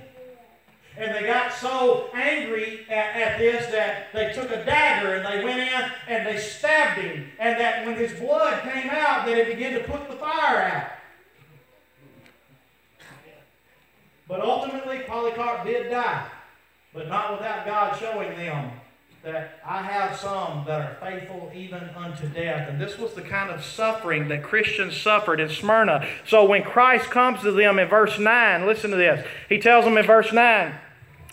And 0.98 1.14
they 1.14 1.26
got 1.28 1.52
so 1.52 2.10
angry 2.12 2.80
at, 2.90 3.14
at, 3.14 3.38
this 3.38 3.70
that 3.70 4.08
they 4.12 4.32
took 4.32 4.50
a 4.50 4.64
dagger 4.64 5.14
and 5.14 5.24
they 5.24 5.44
went 5.44 5.60
in 5.60 5.90
and 6.08 6.26
they 6.26 6.38
stabbed 6.38 7.00
him. 7.00 7.30
And 7.38 7.58
that 7.60 7.86
when 7.86 7.94
his 7.94 8.12
blood 8.18 8.62
came 8.64 8.90
out, 8.90 9.24
that 9.26 9.38
it 9.38 9.46
began 9.46 9.74
to 9.74 9.84
put 9.84 10.08
the 10.08 10.16
fire 10.16 10.60
out. 10.60 10.90
But 14.26 14.40
ultimately, 14.40 15.04
Polycarp 15.06 15.64
did 15.64 15.88
die, 15.88 16.26
but 16.92 17.08
not 17.08 17.32
without 17.32 17.64
God 17.64 17.96
showing 17.98 18.36
them 18.36 18.72
that 19.22 19.60
I 19.66 19.82
have 19.82 20.16
some 20.16 20.64
that 20.66 20.80
are 20.80 20.96
faithful 21.00 21.50
even 21.54 21.90
unto 21.96 22.28
death. 22.28 22.68
And 22.68 22.80
this 22.80 22.98
was 22.98 23.14
the 23.14 23.22
kind 23.22 23.50
of 23.50 23.64
suffering 23.64 24.28
that 24.28 24.42
Christians 24.42 24.96
suffered 24.96 25.40
in 25.40 25.48
Smyrna. 25.48 26.06
So 26.26 26.44
when 26.44 26.62
Christ 26.62 27.10
comes 27.10 27.40
to 27.42 27.52
them 27.52 27.78
in 27.78 27.88
verse 27.88 28.18
9, 28.18 28.66
listen 28.66 28.90
to 28.90 28.96
this. 28.96 29.26
He 29.48 29.58
tells 29.58 29.84
them 29.84 29.98
in 29.98 30.06
verse 30.06 30.32
9, 30.32 30.74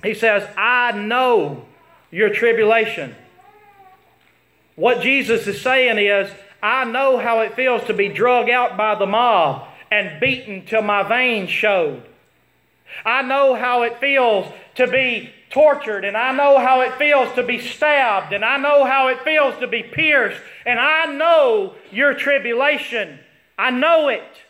He 0.05 0.13
says, 0.13 0.47
I 0.55 0.91
know 0.91 1.65
your 2.11 2.29
tribulation. 2.29 3.15
What 4.75 5.01
Jesus 5.01 5.47
is 5.47 5.61
saying 5.61 5.97
is, 5.97 6.31
I 6.61 6.85
know 6.85 7.17
how 7.17 7.41
it 7.41 7.55
feels 7.55 7.83
to 7.85 7.93
be 7.93 8.09
drug 8.09 8.49
out 8.49 8.77
by 8.77 8.95
the 8.95 9.05
mob 9.05 9.67
and 9.91 10.19
beaten 10.19 10.65
till 10.65 10.81
my 10.81 11.03
veins 11.03 11.49
showed. 11.49 12.03
I 13.05 13.21
know 13.21 13.55
how 13.55 13.83
it 13.83 13.99
feels 13.99 14.51
to 14.75 14.87
be 14.87 15.31
tortured, 15.49 16.05
and 16.05 16.17
I 16.17 16.31
know 16.33 16.59
how 16.59 16.81
it 16.81 16.95
feels 16.95 17.33
to 17.35 17.43
be 17.43 17.59
stabbed, 17.59 18.33
and 18.33 18.43
I 18.43 18.57
know 18.57 18.83
how 18.83 19.07
it 19.07 19.21
feels 19.23 19.57
to 19.59 19.67
be 19.67 19.83
pierced, 19.83 20.41
and 20.65 20.79
I 20.79 21.05
know 21.05 21.75
your 21.91 22.13
tribulation. 22.13 23.19
I 23.57 23.71
know 23.71 24.09
it. 24.09 24.44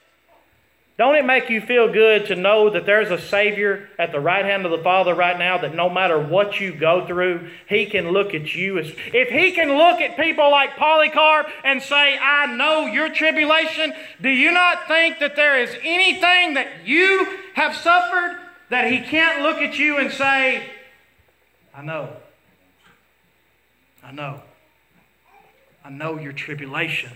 Don't 0.97 1.15
it 1.15 1.25
make 1.25 1.49
you 1.49 1.59
feel 1.59 1.91
good 1.91 2.27
to 2.27 2.37
know 2.37 2.69
that 2.69 2.85
there's 2.85 3.11
a 3.11 3.19
Savior 3.19 3.89
at 3.99 4.13
the 4.13 4.19
right 4.19 4.45
hand 4.45 4.65
of 4.65 4.71
the 4.71 4.81
Father 4.81 5.13
right 5.13 5.37
now 5.37 5.57
that 5.57 5.75
no 5.75 5.89
matter 5.89 6.17
what 6.17 6.61
you 6.61 6.73
go 6.73 7.05
through, 7.05 7.49
He 7.67 7.85
can 7.85 8.11
look 8.11 8.33
at 8.33 8.55
you 8.55 8.79
as. 8.79 8.93
If 9.13 9.27
He 9.27 9.51
can 9.51 9.77
look 9.77 9.99
at 9.99 10.15
people 10.15 10.49
like 10.49 10.77
Polycarp 10.77 11.49
and 11.65 11.81
say, 11.81 12.17
I 12.17 12.55
know 12.55 12.85
your 12.85 13.09
tribulation, 13.09 13.93
do 14.21 14.29
you 14.29 14.51
not 14.51 14.87
think 14.87 15.19
that 15.19 15.35
there 15.35 15.59
is 15.59 15.75
anything 15.83 16.53
that 16.53 16.85
you 16.85 17.39
have 17.55 17.75
suffered 17.75 18.39
that 18.69 18.89
He 18.89 19.01
can't 19.01 19.43
look 19.43 19.57
at 19.57 19.77
you 19.77 19.97
and 19.97 20.09
say, 20.09 20.63
I 21.75 21.81
know. 21.81 22.15
I 24.01 24.13
know. 24.13 24.41
I 25.83 25.89
know 25.89 26.17
your 26.17 26.31
tribulation. 26.31 27.11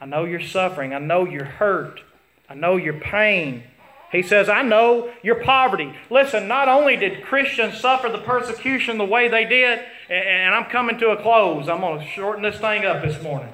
I 0.00 0.06
know 0.06 0.24
your 0.24 0.40
suffering. 0.40 0.94
I 0.94 0.98
know 0.98 1.26
your 1.26 1.44
hurt. 1.44 2.00
I 2.48 2.54
know 2.54 2.76
your 2.76 2.94
pain. 2.94 3.64
He 4.10 4.22
says, 4.22 4.48
I 4.48 4.62
know 4.62 5.12
your 5.22 5.44
poverty. 5.44 5.92
Listen, 6.08 6.48
not 6.48 6.68
only 6.68 6.96
did 6.96 7.22
Christians 7.22 7.78
suffer 7.78 8.08
the 8.08 8.18
persecution 8.18 8.96
the 8.96 9.04
way 9.04 9.28
they 9.28 9.44
did, 9.44 9.80
and 10.08 10.54
I'm 10.54 10.70
coming 10.70 10.98
to 10.98 11.10
a 11.10 11.22
close. 11.22 11.68
I'm 11.68 11.80
going 11.80 12.00
to 12.00 12.06
shorten 12.06 12.42
this 12.42 12.58
thing 12.58 12.86
up 12.86 13.02
this 13.02 13.22
morning. 13.22 13.52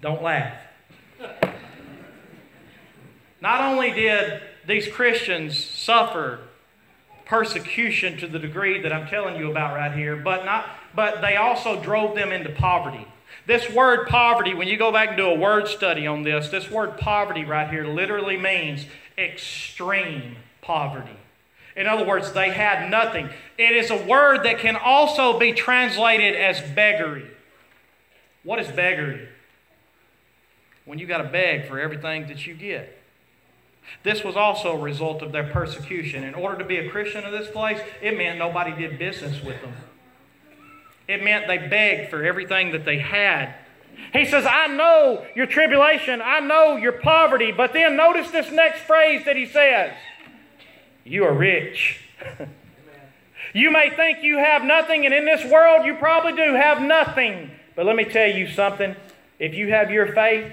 Don't 0.00 0.22
laugh. 0.22 0.54
Not 3.42 3.60
only 3.60 3.90
did 3.90 4.40
these 4.66 4.88
Christians 4.88 5.62
suffer 5.62 6.40
persecution 7.26 8.16
to 8.18 8.26
the 8.26 8.38
degree 8.38 8.80
that 8.80 8.92
I'm 8.92 9.06
telling 9.08 9.36
you 9.36 9.50
about 9.50 9.74
right 9.74 9.92
here, 9.92 10.16
but 10.16 10.44
not 10.44 10.66
but 10.94 11.20
they 11.20 11.36
also 11.36 11.82
drove 11.82 12.14
them 12.14 12.32
into 12.32 12.50
poverty. 12.50 13.06
This 13.46 13.70
word 13.70 14.08
poverty, 14.08 14.54
when 14.54 14.68
you 14.68 14.76
go 14.76 14.92
back 14.92 15.08
and 15.08 15.16
do 15.16 15.26
a 15.26 15.34
word 15.34 15.68
study 15.68 16.06
on 16.06 16.22
this, 16.22 16.48
this 16.48 16.70
word 16.70 16.98
poverty 16.98 17.44
right 17.44 17.68
here 17.68 17.86
literally 17.86 18.36
means 18.36 18.86
extreme 19.18 20.36
poverty. 20.60 21.16
In 21.76 21.86
other 21.86 22.06
words, 22.06 22.32
they 22.32 22.50
had 22.50 22.90
nothing. 22.90 23.30
It 23.58 23.72
is 23.74 23.90
a 23.90 23.96
word 23.96 24.44
that 24.44 24.58
can 24.58 24.76
also 24.76 25.38
be 25.38 25.52
translated 25.52 26.34
as 26.34 26.60
beggary. 26.74 27.26
What 28.44 28.58
is 28.58 28.68
beggary? 28.68 29.28
When 30.84 30.98
you 30.98 31.06
got 31.06 31.18
to 31.18 31.28
beg 31.28 31.66
for 31.68 31.78
everything 31.80 32.26
that 32.28 32.46
you 32.46 32.54
get. 32.54 32.98
This 34.02 34.22
was 34.22 34.36
also 34.36 34.76
a 34.76 34.80
result 34.80 35.22
of 35.22 35.32
their 35.32 35.44
persecution. 35.44 36.24
In 36.24 36.34
order 36.34 36.58
to 36.58 36.64
be 36.64 36.76
a 36.76 36.90
Christian 36.90 37.24
in 37.24 37.32
this 37.32 37.50
place, 37.50 37.80
it 38.00 38.16
meant 38.16 38.38
nobody 38.38 38.72
did 38.72 38.98
business 38.98 39.42
with 39.42 39.60
them. 39.60 39.74
It 41.08 41.22
meant 41.22 41.46
they 41.46 41.58
begged 41.58 42.10
for 42.10 42.24
everything 42.24 42.72
that 42.72 42.84
they 42.84 42.98
had. 42.98 43.54
He 44.12 44.24
says, 44.24 44.46
I 44.48 44.66
know 44.68 45.24
your 45.34 45.46
tribulation, 45.46 46.20
I 46.22 46.40
know 46.40 46.76
your 46.76 46.92
poverty. 46.92 47.52
But 47.52 47.72
then 47.72 47.96
notice 47.96 48.30
this 48.30 48.50
next 48.50 48.80
phrase 48.80 49.24
that 49.24 49.36
he 49.36 49.46
says 49.46 49.92
You 51.04 51.24
are 51.24 51.34
rich. 51.34 52.00
you 53.54 53.70
may 53.70 53.90
think 53.90 54.22
you 54.22 54.38
have 54.38 54.64
nothing, 54.64 55.04
and 55.04 55.14
in 55.14 55.24
this 55.24 55.44
world 55.50 55.86
you 55.86 55.94
probably 55.94 56.32
do 56.32 56.54
have 56.54 56.80
nothing. 56.82 57.50
But 57.74 57.86
let 57.86 57.96
me 57.96 58.04
tell 58.04 58.28
you 58.28 58.48
something 58.48 58.94
if 59.38 59.54
you 59.54 59.70
have 59.70 59.90
your 59.90 60.12
faith, 60.14 60.52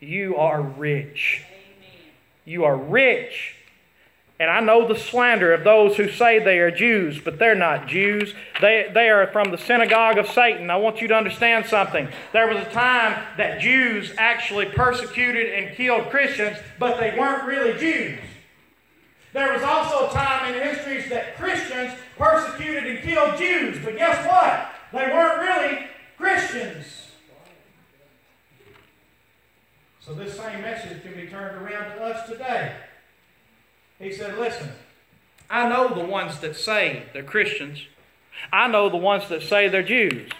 you 0.00 0.36
are 0.36 0.60
rich. 0.60 1.42
You 2.44 2.64
are 2.64 2.76
rich. 2.76 3.54
And 4.40 4.50
I 4.50 4.58
know 4.58 4.88
the 4.88 4.98
slander 4.98 5.52
of 5.52 5.62
those 5.62 5.96
who 5.96 6.10
say 6.10 6.42
they 6.42 6.58
are 6.58 6.70
Jews, 6.70 7.20
but 7.20 7.38
they're 7.38 7.54
not 7.54 7.86
Jews. 7.86 8.34
They, 8.60 8.90
they 8.92 9.08
are 9.08 9.28
from 9.28 9.52
the 9.52 9.58
synagogue 9.58 10.18
of 10.18 10.26
Satan. 10.26 10.70
I 10.70 10.76
want 10.76 11.00
you 11.00 11.06
to 11.08 11.14
understand 11.14 11.66
something. 11.66 12.08
There 12.32 12.48
was 12.48 12.58
a 12.58 12.70
time 12.70 13.22
that 13.36 13.60
Jews 13.60 14.12
actually 14.18 14.66
persecuted 14.66 15.52
and 15.52 15.76
killed 15.76 16.10
Christians, 16.10 16.58
but 16.80 16.98
they 16.98 17.16
weren't 17.16 17.44
really 17.44 17.78
Jews. 17.78 18.18
There 19.32 19.52
was 19.52 19.62
also 19.62 20.08
a 20.08 20.12
time 20.12 20.52
in 20.52 20.60
history 20.60 21.02
that 21.10 21.36
Christians 21.36 21.92
persecuted 22.18 22.86
and 22.86 22.98
killed 23.00 23.38
Jews. 23.38 23.78
But 23.84 23.96
guess 23.96 24.26
what? 24.26 24.70
They 24.92 25.12
weren't 25.12 25.40
really 25.40 25.86
Christians. 26.16 26.86
So 30.00 30.12
this 30.12 30.36
same 30.36 30.60
message 30.60 31.02
can 31.02 31.14
be 31.14 31.28
turned 31.28 31.56
around 31.56 31.94
to 31.96 32.02
us 32.02 32.28
today. 32.28 32.74
He 34.04 34.12
said, 34.12 34.36
Listen, 34.38 34.68
I 35.48 35.66
know 35.66 35.94
the 35.94 36.04
ones 36.04 36.38
that 36.40 36.56
say 36.56 37.04
they're 37.14 37.22
Christians. 37.22 37.86
I 38.52 38.68
know 38.68 38.90
the 38.90 38.98
ones 38.98 39.30
that 39.30 39.40
say 39.40 39.68
they're 39.68 39.82
Jews. 39.82 40.30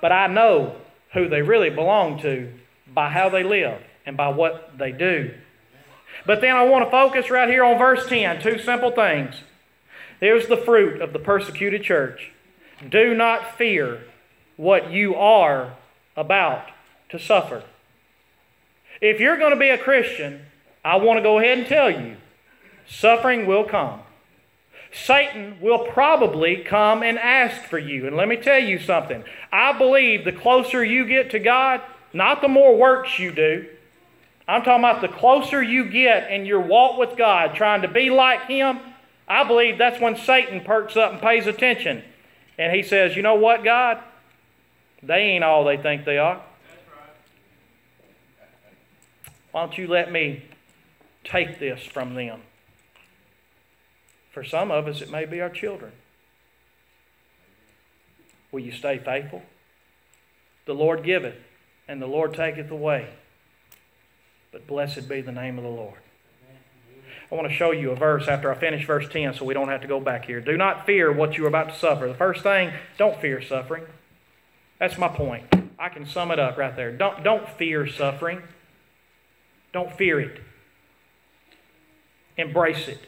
But 0.00 0.10
I 0.10 0.26
know 0.26 0.76
who 1.12 1.28
they 1.28 1.42
really 1.42 1.68
belong 1.68 2.18
to 2.22 2.50
by 2.88 3.10
how 3.10 3.28
they 3.28 3.42
live 3.42 3.82
and 4.06 4.16
by 4.16 4.28
what 4.28 4.78
they 4.78 4.90
do. 4.90 5.34
But 6.24 6.40
then 6.40 6.56
I 6.56 6.64
want 6.64 6.86
to 6.86 6.90
focus 6.90 7.30
right 7.30 7.48
here 7.48 7.62
on 7.62 7.76
verse 7.76 8.08
10. 8.08 8.40
Two 8.40 8.58
simple 8.58 8.90
things. 8.90 9.34
There's 10.20 10.46
the 10.46 10.56
fruit 10.56 11.02
of 11.02 11.12
the 11.12 11.18
persecuted 11.18 11.82
church. 11.82 12.32
Do 12.88 13.14
not 13.14 13.58
fear 13.58 14.00
what 14.56 14.90
you 14.90 15.14
are 15.14 15.74
about 16.16 16.70
to 17.10 17.18
suffer. 17.18 17.64
If 19.02 19.20
you're 19.20 19.36
going 19.36 19.52
to 19.52 19.60
be 19.60 19.68
a 19.68 19.76
Christian, 19.76 20.46
I 20.82 20.96
want 20.96 21.18
to 21.18 21.22
go 21.22 21.38
ahead 21.38 21.58
and 21.58 21.66
tell 21.66 21.90
you 21.90 22.16
suffering 22.86 23.46
will 23.46 23.64
come. 23.64 24.00
Satan 24.92 25.56
will 25.60 25.80
probably 25.80 26.58
come 26.58 27.02
and 27.02 27.18
ask 27.18 27.62
for 27.62 27.78
you. 27.78 28.06
And 28.06 28.16
let 28.16 28.28
me 28.28 28.36
tell 28.36 28.60
you 28.60 28.78
something. 28.78 29.24
I 29.52 29.76
believe 29.76 30.24
the 30.24 30.32
closer 30.32 30.84
you 30.84 31.04
get 31.04 31.30
to 31.30 31.40
God, 31.40 31.80
not 32.12 32.40
the 32.40 32.48
more 32.48 32.76
works 32.76 33.18
you 33.18 33.32
do, 33.32 33.66
I'm 34.46 34.62
talking 34.62 34.84
about 34.84 35.00
the 35.00 35.08
closer 35.08 35.62
you 35.62 35.86
get 35.86 36.30
in 36.30 36.44
your 36.46 36.60
walk 36.60 36.98
with 36.98 37.16
God, 37.16 37.54
trying 37.54 37.82
to 37.82 37.88
be 37.88 38.10
like 38.10 38.46
Him, 38.46 38.78
I 39.26 39.44
believe 39.44 39.78
that's 39.78 40.00
when 40.00 40.16
Satan 40.16 40.60
perks 40.60 40.96
up 40.96 41.12
and 41.12 41.20
pays 41.20 41.46
attention. 41.46 42.02
And 42.58 42.74
he 42.74 42.82
says, 42.82 43.16
You 43.16 43.22
know 43.22 43.36
what, 43.36 43.64
God? 43.64 44.00
They 45.02 45.20
ain't 45.20 45.44
all 45.44 45.64
they 45.64 45.76
think 45.76 46.04
they 46.04 46.18
are. 46.18 46.40
Why 49.50 49.60
don't 49.60 49.78
you 49.78 49.86
let 49.86 50.10
me 50.10 50.44
take 51.22 51.58
this 51.58 51.80
from 51.80 52.14
them? 52.14 52.40
For 54.34 54.42
some 54.42 54.72
of 54.72 54.88
us, 54.88 55.00
it 55.00 55.10
may 55.10 55.26
be 55.26 55.40
our 55.40 55.48
children. 55.48 55.92
Will 58.50 58.60
you 58.60 58.72
stay 58.72 58.98
faithful? 58.98 59.42
The 60.66 60.74
Lord 60.74 61.04
giveth, 61.04 61.36
and 61.86 62.02
the 62.02 62.08
Lord 62.08 62.34
taketh 62.34 62.68
away. 62.68 63.10
But 64.50 64.66
blessed 64.66 65.08
be 65.08 65.20
the 65.20 65.30
name 65.30 65.56
of 65.56 65.62
the 65.62 65.70
Lord. 65.70 66.00
I 67.30 67.34
want 67.36 67.48
to 67.48 67.54
show 67.54 67.70
you 67.70 67.92
a 67.92 67.96
verse 67.96 68.26
after 68.26 68.52
I 68.52 68.56
finish 68.56 68.84
verse 68.86 69.08
10 69.08 69.34
so 69.34 69.44
we 69.44 69.54
don't 69.54 69.68
have 69.68 69.80
to 69.82 69.88
go 69.88 70.00
back 70.00 70.24
here. 70.24 70.40
Do 70.40 70.56
not 70.56 70.84
fear 70.84 71.12
what 71.12 71.38
you 71.38 71.44
are 71.44 71.48
about 71.48 71.70
to 71.70 71.78
suffer. 71.78 72.08
The 72.08 72.14
first 72.14 72.42
thing, 72.42 72.72
don't 72.98 73.20
fear 73.20 73.40
suffering. 73.40 73.84
That's 74.80 74.98
my 74.98 75.08
point. 75.08 75.44
I 75.78 75.88
can 75.90 76.06
sum 76.06 76.32
it 76.32 76.40
up 76.40 76.58
right 76.58 76.74
there. 76.74 76.92
Don't, 76.92 77.22
don't 77.22 77.48
fear 77.50 77.86
suffering. 77.86 78.42
Don't 79.72 79.92
fear 79.96 80.20
it. 80.20 80.40
Embrace 82.36 82.88
it. 82.88 83.00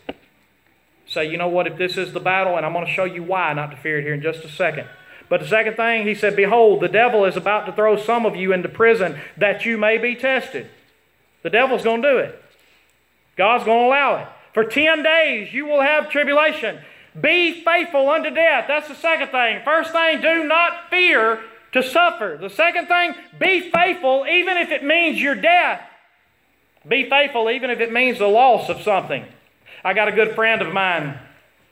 Say, 1.17 1.31
you 1.31 1.39
know 1.39 1.49
what, 1.49 1.67
if 1.67 1.79
this 1.79 1.97
is 1.97 2.13
the 2.13 2.21
battle, 2.21 2.59
and 2.59 2.67
I'm 2.67 2.75
going 2.75 2.85
to 2.85 2.93
show 2.93 3.05
you 3.05 3.23
why 3.23 3.55
not 3.55 3.71
to 3.71 3.77
fear 3.79 4.01
it 4.01 4.03
here 4.03 4.13
in 4.13 4.21
just 4.21 4.45
a 4.45 4.51
second. 4.51 4.87
But 5.31 5.41
the 5.41 5.49
second 5.49 5.77
thing, 5.77 6.07
he 6.07 6.15
said, 6.15 6.37
Behold, 6.37 6.83
the 6.83 6.89
devil 6.89 7.25
is 7.25 7.39
about 7.39 7.65
to 7.65 7.73
throw 7.73 7.97
some 7.97 8.27
of 8.27 8.37
you 8.37 8.53
into 8.53 8.69
prison 8.69 9.19
that 9.39 9.65
you 9.65 9.79
may 9.79 9.97
be 9.97 10.15
tested. 10.15 10.69
The 11.43 11.49
devil's 11.49 11.85
going 11.85 12.03
to 12.03 12.11
do 12.11 12.19
it. 12.19 12.43
God's 13.39 13.65
going 13.65 13.85
to 13.85 13.87
allow 13.87 14.17
it. 14.17 14.29
For 14.53 14.65
10 14.65 15.03
days 15.03 15.55
you 15.55 15.65
will 15.65 15.81
have 15.81 16.11
tribulation. 16.11 16.81
Be 17.19 17.65
faithful 17.65 18.11
unto 18.11 18.29
death. 18.29 18.67
That's 18.69 18.89
the 18.89 18.95
second 18.95 19.29
thing. 19.29 19.63
First 19.65 19.93
thing, 19.93 20.21
do 20.21 20.45
not 20.45 20.91
fear 20.91 21.41
to 21.73 21.83
suffer. 21.83 22.37
The 22.39 22.51
second 22.51 22.89
thing, 22.89 23.15
be 23.41 23.71
faithful 23.71 24.27
even 24.29 24.59
if 24.59 24.71
it 24.71 24.85
means 24.85 25.19
your 25.19 25.35
death. 25.35 25.81
Be 26.87 27.09
faithful 27.09 27.49
even 27.49 27.71
if 27.71 27.81
it 27.81 27.91
means 27.91 28.19
the 28.19 28.27
loss 28.27 28.69
of 28.69 28.83
something. 28.83 29.25
I 29.87 29.95
got 29.95 30.09
a 30.09 30.13
good 30.13 30.35
friend 30.35 30.63
of 30.63 30.75
mine. 30.75 31.17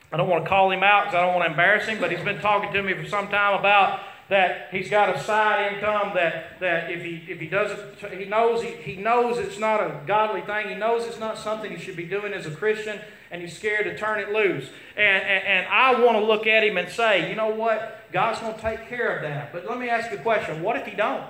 I 0.09 0.15
don't 0.15 0.29
want 0.29 0.45
to 0.45 0.49
call 0.49 0.71
him 0.71 0.83
out 0.83 1.03
because 1.03 1.15
I 1.15 1.25
don't 1.25 1.35
want 1.35 1.47
to 1.47 1.51
embarrass 1.51 1.85
him, 1.85 1.99
but 1.99 2.11
he's 2.11 2.23
been 2.23 2.39
talking 2.39 2.71
to 2.71 2.81
me 2.81 2.93
for 2.93 3.05
some 3.05 3.27
time 3.27 3.59
about 3.59 3.99
that 4.29 4.69
he's 4.71 4.89
got 4.89 5.13
a 5.13 5.21
side 5.21 5.73
income 5.73 6.13
that, 6.15 6.57
that 6.61 6.89
if 6.89 7.03
he 7.03 7.29
if 7.29 7.41
he 7.41 7.47
doesn't 7.47 7.99
he 8.13 8.23
knows 8.23 8.63
he, 8.63 8.69
he 8.69 8.95
knows 8.95 9.37
it's 9.37 9.59
not 9.59 9.81
a 9.81 9.99
godly 10.07 10.39
thing. 10.43 10.69
He 10.69 10.75
knows 10.75 11.05
it's 11.05 11.19
not 11.19 11.37
something 11.37 11.69
he 11.69 11.77
should 11.77 11.97
be 11.97 12.05
doing 12.05 12.31
as 12.31 12.45
a 12.45 12.51
Christian, 12.51 13.01
and 13.31 13.41
he's 13.41 13.53
scared 13.53 13.83
to 13.83 13.97
turn 13.97 14.21
it 14.21 14.29
loose. 14.29 14.69
And, 14.95 15.21
and, 15.21 15.45
and 15.45 15.67
I 15.67 16.01
want 16.01 16.17
to 16.17 16.23
look 16.23 16.47
at 16.47 16.63
him 16.63 16.77
and 16.77 16.87
say, 16.87 17.29
you 17.29 17.35
know 17.35 17.49
what? 17.49 17.99
God's 18.13 18.39
going 18.39 18.55
to 18.55 18.61
take 18.61 18.87
care 18.87 19.13
of 19.13 19.23
that. 19.23 19.51
But 19.51 19.65
let 19.67 19.77
me 19.77 19.89
ask 19.89 20.09
you 20.09 20.17
a 20.19 20.21
question. 20.21 20.63
What 20.63 20.77
if 20.77 20.85
he 20.85 20.95
don't? 20.95 21.25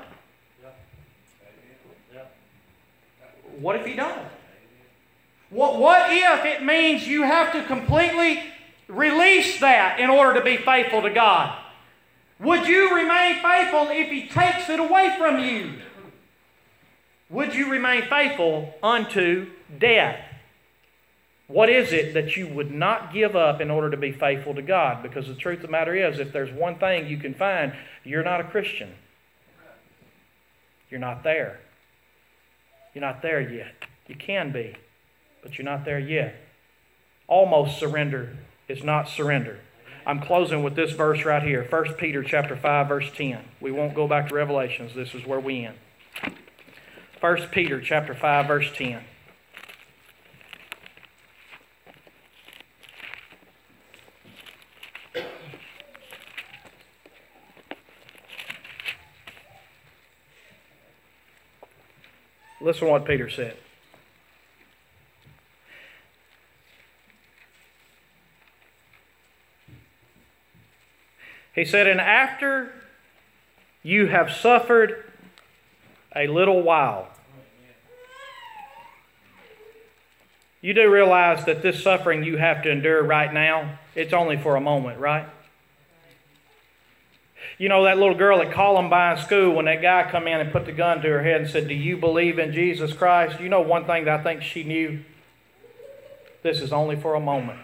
What 3.60 3.76
if 3.76 3.88
he 3.88 3.96
don't? 3.96 4.35
What, 5.56 5.80
what 5.80 6.12
if 6.12 6.44
it 6.44 6.66
means 6.66 7.08
you 7.08 7.24
have 7.24 7.54
to 7.54 7.64
completely 7.64 8.44
release 8.90 9.62
that 9.62 10.02
in 10.02 10.10
order 10.10 10.38
to 10.38 10.44
be 10.44 10.58
faithful 10.58 11.02
to 11.04 11.10
God? 11.10 11.58
Would 12.42 12.68
you 12.68 12.94
remain 12.94 13.42
faithful 13.42 13.88
if 13.90 14.10
He 14.10 14.28
takes 14.28 14.70
it 14.70 14.82
away 14.82 15.16
from 15.18 15.40
you? 15.40 15.76
Would 17.30 17.56
you 17.56 17.72
remain 17.72 18.02
faithful 18.02 18.74
unto 18.84 19.48
death? 19.80 20.20
What 21.48 21.70
is 21.70 21.94
it 21.94 22.16
that 22.16 22.36
you 22.36 22.50
would 22.50 22.72
not 22.72 23.14
give 23.14 23.38
up 23.38 23.62
in 23.62 23.72
order 23.72 23.90
to 23.90 23.98
be 23.98 24.12
faithful 24.12 24.56
to 24.56 24.62
God? 24.62 25.02
Because 25.02 25.28
the 25.28 25.36
truth 25.36 25.60
of 25.60 25.68
the 25.68 25.72
matter 25.72 25.96
is, 25.96 26.20
if 26.20 26.34
there's 26.34 26.52
one 26.52 26.76
thing 26.80 27.08
you 27.08 27.18
can 27.18 27.34
find, 27.34 27.72
you're 28.04 28.24
not 28.24 28.42
a 28.42 28.44
Christian. 28.44 28.94
You're 30.90 31.00
not 31.00 31.24
there. 31.24 31.62
You're 32.94 33.04
not 33.06 33.22
there 33.22 33.40
yet. 33.40 33.86
You 34.08 34.16
can 34.16 34.52
be, 34.52 34.76
but 35.46 35.60
you're 35.60 35.66
not 35.66 35.86
there 35.86 36.00
yet. 36.00 36.36
Almost 37.28 37.78
surrender 37.78 38.36
is 38.68 38.84
not 38.84 39.08
surrender. 39.08 39.60
I'm 40.04 40.20
closing 40.20 40.64
with 40.64 40.76
this 40.76 40.92
verse 40.92 41.24
right 41.24 41.44
here. 41.44 41.64
1 41.70 41.94
Peter 41.94 42.24
chapter 42.24 42.56
5 42.56 42.88
verse 42.88 43.12
10. 43.16 43.46
We 43.62 43.70
won't 43.70 43.94
go 43.94 44.08
back 44.08 44.30
to 44.30 44.36
Revelations. 44.36 44.96
This 44.96 45.14
is 45.14 45.24
where 45.24 45.40
we 45.40 45.66
end. 45.66 45.78
1 47.20 47.38
Peter 47.52 47.80
chapter 47.80 48.16
5 48.16 48.48
verse 48.48 48.72
10. 48.74 49.04
Listen 62.62 62.88
to 62.88 62.94
what 62.94 63.06
Peter 63.06 63.30
said. 63.30 63.56
He 71.56 71.64
said, 71.64 71.88
And 71.88 72.02
after 72.02 72.72
you 73.82 74.08
have 74.08 74.32
suffered 74.32 75.12
a 76.16 76.28
little 76.28 76.62
while, 76.62 77.08
you 80.62 80.74
do 80.74 80.92
realize 80.92 81.46
that 81.46 81.62
this 81.62 81.82
suffering 81.82 82.24
you 82.24 82.38
have 82.38 82.64
to 82.64 82.72
endure 82.72 83.02
right 83.04 83.34
now, 83.34 83.80
it's 83.96 84.14
only 84.14 84.36
for 84.36 84.56
a 84.56 84.62
moment, 84.62 85.00
right? 85.00 85.28
You 87.58 87.70
know 87.70 87.86
that 87.86 87.98
little 87.98 88.16
girl 88.16 88.42
at 88.42 88.52
Columbine 88.52 89.18
School 89.18 89.54
when 89.54 89.66
that 89.66 89.82
guy 89.82 90.10
come 90.10 90.28
in 90.28 90.42
and 90.42 90.52
put 90.52 90.66
the 90.66 90.74
gun 90.74 91.02
to 91.02 91.08
her 91.08 91.24
head 91.24 91.42
and 91.42 91.50
said, 91.50 91.70
"Do 91.70 91.74
you 91.74 91.96
believe 91.96 92.38
in 92.38 92.52
Jesus 92.52 92.92
Christ?" 92.92 93.40
You 93.40 93.48
know 93.48 93.62
one 93.62 93.86
thing 93.86 94.06
that 94.06 94.20
I 94.20 94.24
think 94.24 94.42
she 94.42 94.64
knew. 94.64 95.00
This 96.42 96.60
is 96.60 96.74
only 96.74 96.98
for 96.98 97.16
a 97.16 97.20
moment. 97.20 97.60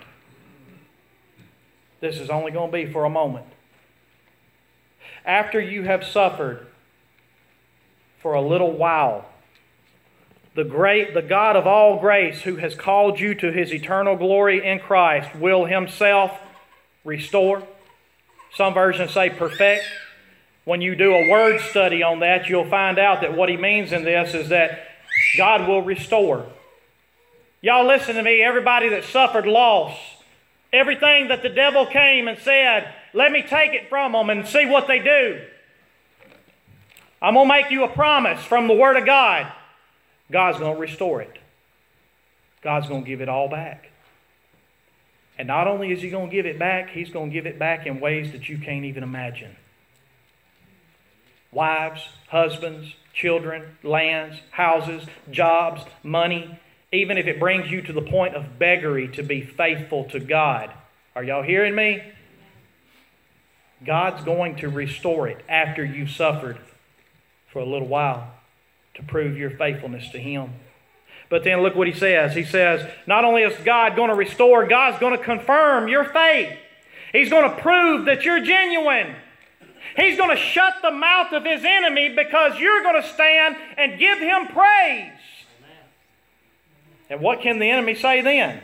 This 1.99 2.19
is 2.19 2.29
only 2.29 2.51
going 2.51 2.71
to 2.71 2.73
be 2.73 2.85
for 2.85 3.03
a 3.03 3.09
moment. 3.09 3.45
After 5.25 5.59
you 5.59 5.83
have 5.83 6.03
suffered 6.03 6.67
for 8.21 8.33
a 8.33 8.41
little 8.41 8.71
while, 8.71 9.25
the 10.55 10.63
great 10.63 11.13
the 11.13 11.21
God 11.21 11.55
of 11.55 11.65
all 11.65 11.99
grace 11.99 12.41
who 12.41 12.57
has 12.57 12.75
called 12.75 13.19
you 13.19 13.35
to 13.35 13.51
his 13.51 13.73
eternal 13.73 14.15
glory 14.15 14.65
in 14.65 14.79
Christ 14.79 15.35
will 15.35 15.65
himself 15.65 16.37
restore 17.05 17.63
some 18.53 18.73
versions 18.73 19.11
say 19.11 19.29
perfect. 19.29 19.85
When 20.65 20.81
you 20.81 20.95
do 20.95 21.13
a 21.13 21.29
word 21.29 21.61
study 21.61 22.03
on 22.03 22.19
that, 22.19 22.49
you'll 22.49 22.69
find 22.69 22.99
out 22.99 23.21
that 23.21 23.35
what 23.35 23.49
he 23.49 23.57
means 23.57 23.93
in 23.93 24.03
this 24.03 24.33
is 24.33 24.49
that 24.49 24.87
God 25.37 25.67
will 25.67 25.81
restore. 25.81 26.45
Y'all 27.61 27.87
listen 27.87 28.15
to 28.15 28.23
me, 28.23 28.41
everybody 28.41 28.89
that 28.89 29.05
suffered 29.05 29.47
loss, 29.47 29.97
everything 30.73 31.29
that 31.29 31.41
the 31.41 31.49
devil 31.49 31.85
came 31.85 32.27
and 32.27 32.37
said, 32.39 32.93
let 33.13 33.31
me 33.31 33.43
take 33.43 33.73
it 33.73 33.89
from 33.89 34.13
them 34.13 34.29
and 34.29 34.47
see 34.47 34.65
what 34.65 34.87
they 34.87 34.99
do. 34.99 35.41
I'm 37.21 37.35
going 37.35 37.47
to 37.47 37.53
make 37.53 37.71
you 37.71 37.83
a 37.83 37.89
promise 37.89 38.43
from 38.43 38.67
the 38.67 38.73
Word 38.73 38.97
of 38.97 39.05
God. 39.05 39.51
God's 40.31 40.57
going 40.57 40.75
to 40.75 40.79
restore 40.79 41.21
it. 41.21 41.37
God's 42.61 42.87
going 42.87 43.03
to 43.03 43.07
give 43.07 43.21
it 43.21 43.29
all 43.29 43.47
back. 43.47 43.89
And 45.37 45.47
not 45.47 45.67
only 45.67 45.91
is 45.91 46.01
He 46.01 46.09
going 46.09 46.29
to 46.29 46.35
give 46.35 46.45
it 46.45 46.57
back, 46.57 46.89
He's 46.89 47.09
going 47.09 47.29
to 47.29 47.33
give 47.33 47.45
it 47.45 47.59
back 47.59 47.85
in 47.85 47.99
ways 47.99 48.31
that 48.31 48.49
you 48.49 48.57
can't 48.57 48.85
even 48.85 49.03
imagine. 49.03 49.55
Wives, 51.51 52.07
husbands, 52.29 52.95
children, 53.13 53.77
lands, 53.83 54.37
houses, 54.51 55.03
jobs, 55.29 55.83
money, 56.01 56.59
even 56.91 57.17
if 57.17 57.27
it 57.27 57.39
brings 57.39 57.69
you 57.69 57.81
to 57.81 57.93
the 57.93 58.01
point 58.01 58.35
of 58.35 58.57
beggary 58.57 59.07
to 59.09 59.23
be 59.23 59.41
faithful 59.41 60.05
to 60.05 60.19
God. 60.19 60.71
Are 61.15 61.23
y'all 61.23 61.43
hearing 61.43 61.75
me? 61.75 62.01
God's 63.85 64.23
going 64.23 64.57
to 64.57 64.69
restore 64.69 65.27
it 65.27 65.43
after 65.49 65.83
you've 65.83 66.11
suffered 66.11 66.57
for 67.51 67.59
a 67.59 67.65
little 67.65 67.87
while 67.87 68.33
to 68.93 69.03
prove 69.03 69.37
your 69.37 69.49
faithfulness 69.49 70.09
to 70.11 70.19
Him. 70.19 70.51
But 71.31 71.45
then 71.45 71.61
look 71.61 71.75
what 71.75 71.87
he 71.87 71.93
says. 71.93 72.35
He 72.35 72.43
says, 72.43 72.85
not 73.07 73.23
only 73.23 73.43
is 73.43 73.55
God 73.63 73.95
going 73.95 74.09
to 74.09 74.15
restore, 74.15 74.67
God's 74.67 74.99
going 74.99 75.17
to 75.17 75.23
confirm 75.23 75.87
your 75.87 76.03
faith. 76.03 76.57
He's 77.13 77.29
going 77.29 77.49
to 77.49 77.55
prove 77.55 78.05
that 78.05 78.25
you're 78.25 78.43
genuine. 78.43 79.15
He's 79.95 80.17
going 80.17 80.35
to 80.35 80.41
shut 80.41 80.75
the 80.81 80.91
mouth 80.91 81.31
of 81.31 81.45
his 81.45 81.63
enemy 81.63 82.09
because 82.09 82.59
you're 82.59 82.83
going 82.83 83.01
to 83.01 83.07
stand 83.07 83.55
and 83.77 83.97
give 83.97 84.19
him 84.19 84.47
praise. 84.47 85.11
And 87.09 87.21
what 87.21 87.41
can 87.41 87.59
the 87.59 87.69
enemy 87.69 87.95
say 87.95 88.19
then? 88.19 88.61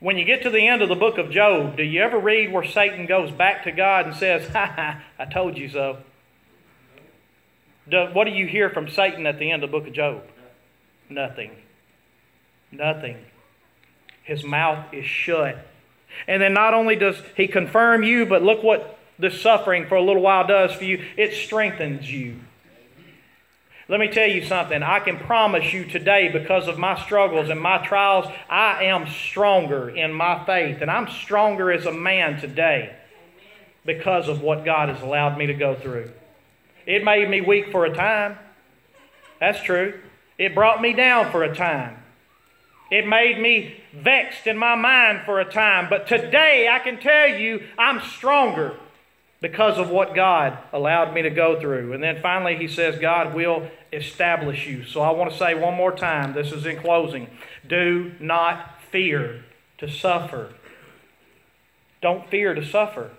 When 0.00 0.16
you 0.16 0.24
get 0.24 0.42
to 0.42 0.50
the 0.50 0.66
end 0.68 0.80
of 0.80 0.88
the 0.88 0.94
book 0.94 1.18
of 1.18 1.30
Job, 1.30 1.76
do 1.76 1.82
you 1.82 2.02
ever 2.02 2.18
read 2.18 2.52
where 2.52 2.64
Satan 2.64 3.06
goes 3.06 3.32
back 3.32 3.64
to 3.64 3.72
God 3.72 4.06
and 4.06 4.14
says, 4.14 4.48
Ha 4.48 4.66
ha, 4.66 5.02
I 5.18 5.24
told 5.24 5.58
you 5.58 5.68
so? 5.68 5.98
what 8.12 8.24
do 8.24 8.30
you 8.30 8.46
hear 8.46 8.68
from 8.68 8.88
Satan 8.88 9.26
at 9.26 9.38
the 9.38 9.50
end 9.50 9.64
of 9.64 9.70
the 9.70 9.78
book 9.78 9.88
of 9.88 9.94
Job? 9.94 10.22
Nothing. 11.08 11.52
Nothing. 12.70 13.16
His 14.22 14.44
mouth 14.44 14.92
is 14.92 15.06
shut. 15.06 15.66
And 16.26 16.42
then 16.42 16.52
not 16.52 16.74
only 16.74 16.96
does 16.96 17.22
he 17.34 17.48
confirm 17.48 18.02
you, 18.02 18.26
but 18.26 18.42
look 18.42 18.62
what 18.62 18.98
the 19.18 19.30
suffering 19.30 19.86
for 19.86 19.94
a 19.94 20.02
little 20.02 20.22
while 20.22 20.46
does 20.46 20.72
for 20.74 20.84
you 20.84 21.02
it 21.16 21.32
strengthens 21.32 22.10
you. 22.10 22.36
Let 23.90 24.00
me 24.00 24.08
tell 24.08 24.28
you 24.28 24.44
something. 24.44 24.82
I 24.82 25.00
can 25.00 25.18
promise 25.18 25.72
you 25.72 25.86
today, 25.86 26.28
because 26.30 26.68
of 26.68 26.78
my 26.78 27.02
struggles 27.04 27.48
and 27.48 27.58
my 27.58 27.78
trials, 27.78 28.26
I 28.50 28.84
am 28.84 29.08
stronger 29.08 29.88
in 29.88 30.12
my 30.12 30.44
faith. 30.44 30.82
And 30.82 30.90
I'm 30.90 31.08
stronger 31.08 31.72
as 31.72 31.86
a 31.86 31.92
man 31.92 32.38
today 32.38 32.94
because 33.86 34.28
of 34.28 34.42
what 34.42 34.66
God 34.66 34.90
has 34.90 35.00
allowed 35.00 35.38
me 35.38 35.46
to 35.46 35.54
go 35.54 35.74
through. 35.74 36.10
It 36.84 37.02
made 37.02 37.30
me 37.30 37.40
weak 37.40 37.72
for 37.72 37.86
a 37.86 37.94
time. 37.94 38.38
That's 39.40 39.62
true. 39.62 39.98
It 40.36 40.54
brought 40.54 40.82
me 40.82 40.92
down 40.92 41.32
for 41.32 41.42
a 41.42 41.54
time. 41.54 41.96
It 42.90 43.06
made 43.06 43.40
me 43.40 43.80
vexed 43.94 44.46
in 44.46 44.58
my 44.58 44.74
mind 44.74 45.22
for 45.24 45.40
a 45.40 45.50
time. 45.50 45.88
But 45.88 46.06
today 46.06 46.68
I 46.70 46.78
can 46.78 47.00
tell 47.00 47.28
you 47.28 47.62
I'm 47.78 48.02
stronger 48.02 48.76
because 49.40 49.78
of 49.78 49.90
what 49.90 50.14
God 50.14 50.58
allowed 50.72 51.14
me 51.14 51.22
to 51.22 51.30
go 51.30 51.60
through. 51.60 51.92
And 51.92 52.02
then 52.02 52.20
finally 52.20 52.56
he 52.56 52.66
says, 52.66 52.98
God 52.98 53.34
will 53.34 53.68
establish 53.92 54.66
you. 54.66 54.84
So 54.84 55.00
I 55.00 55.10
want 55.12 55.30
to 55.30 55.38
say 55.38 55.54
one 55.54 55.74
more 55.74 55.92
time, 55.92 56.34
this 56.34 56.52
is 56.52 56.66
in 56.66 56.80
closing. 56.80 57.28
Do 57.66 58.12
not 58.18 58.80
fear 58.90 59.44
to 59.78 59.90
suffer. 59.90 60.52
Don't 62.02 62.28
fear 62.28 62.54
to 62.54 62.64
suffer. 62.64 63.10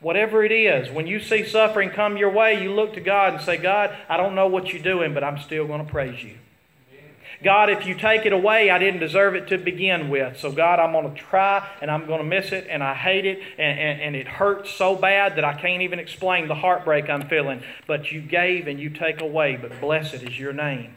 Whatever 0.00 0.44
it 0.44 0.52
is, 0.52 0.90
when 0.90 1.06
you 1.06 1.18
see 1.18 1.44
suffering 1.44 1.88
come 1.90 2.18
your 2.18 2.30
way, 2.30 2.62
you 2.62 2.72
look 2.72 2.92
to 2.94 3.00
God 3.00 3.34
and 3.34 3.42
say, 3.42 3.56
God, 3.56 3.96
I 4.10 4.18
don't 4.18 4.34
know 4.34 4.46
what 4.46 4.72
you're 4.72 4.82
doing, 4.82 5.14
but 5.14 5.24
I'm 5.24 5.38
still 5.38 5.66
going 5.66 5.84
to 5.84 5.90
praise 5.90 6.22
you. 6.22 6.36
God, 7.46 7.70
if 7.70 7.86
you 7.86 7.94
take 7.94 8.26
it 8.26 8.32
away, 8.32 8.70
I 8.70 8.78
didn't 8.78 8.98
deserve 8.98 9.36
it 9.36 9.46
to 9.50 9.56
begin 9.56 10.08
with. 10.08 10.36
So, 10.36 10.50
God, 10.50 10.80
I'm 10.80 10.90
going 10.90 11.14
to 11.14 11.16
try 11.16 11.64
and 11.80 11.92
I'm 11.92 12.04
going 12.04 12.18
to 12.18 12.26
miss 12.26 12.50
it 12.50 12.66
and 12.68 12.82
I 12.82 12.92
hate 12.92 13.24
it 13.24 13.38
and, 13.56 13.78
and, 13.78 14.00
and, 14.00 14.16
it 14.16 14.26
hurts 14.26 14.72
so 14.72 14.96
bad 14.96 15.36
that 15.36 15.44
I 15.44 15.52
can't 15.54 15.82
even 15.82 16.00
explain 16.00 16.48
the 16.48 16.56
heartbreak 16.56 17.08
I'm 17.08 17.28
feeling. 17.28 17.62
But 17.86 18.10
you 18.10 18.20
gave 18.20 18.66
and 18.66 18.80
you 18.80 18.90
take 18.90 19.20
away, 19.20 19.56
but 19.56 19.80
blessed 19.80 20.24
is 20.24 20.36
your 20.36 20.52
name. 20.52 20.96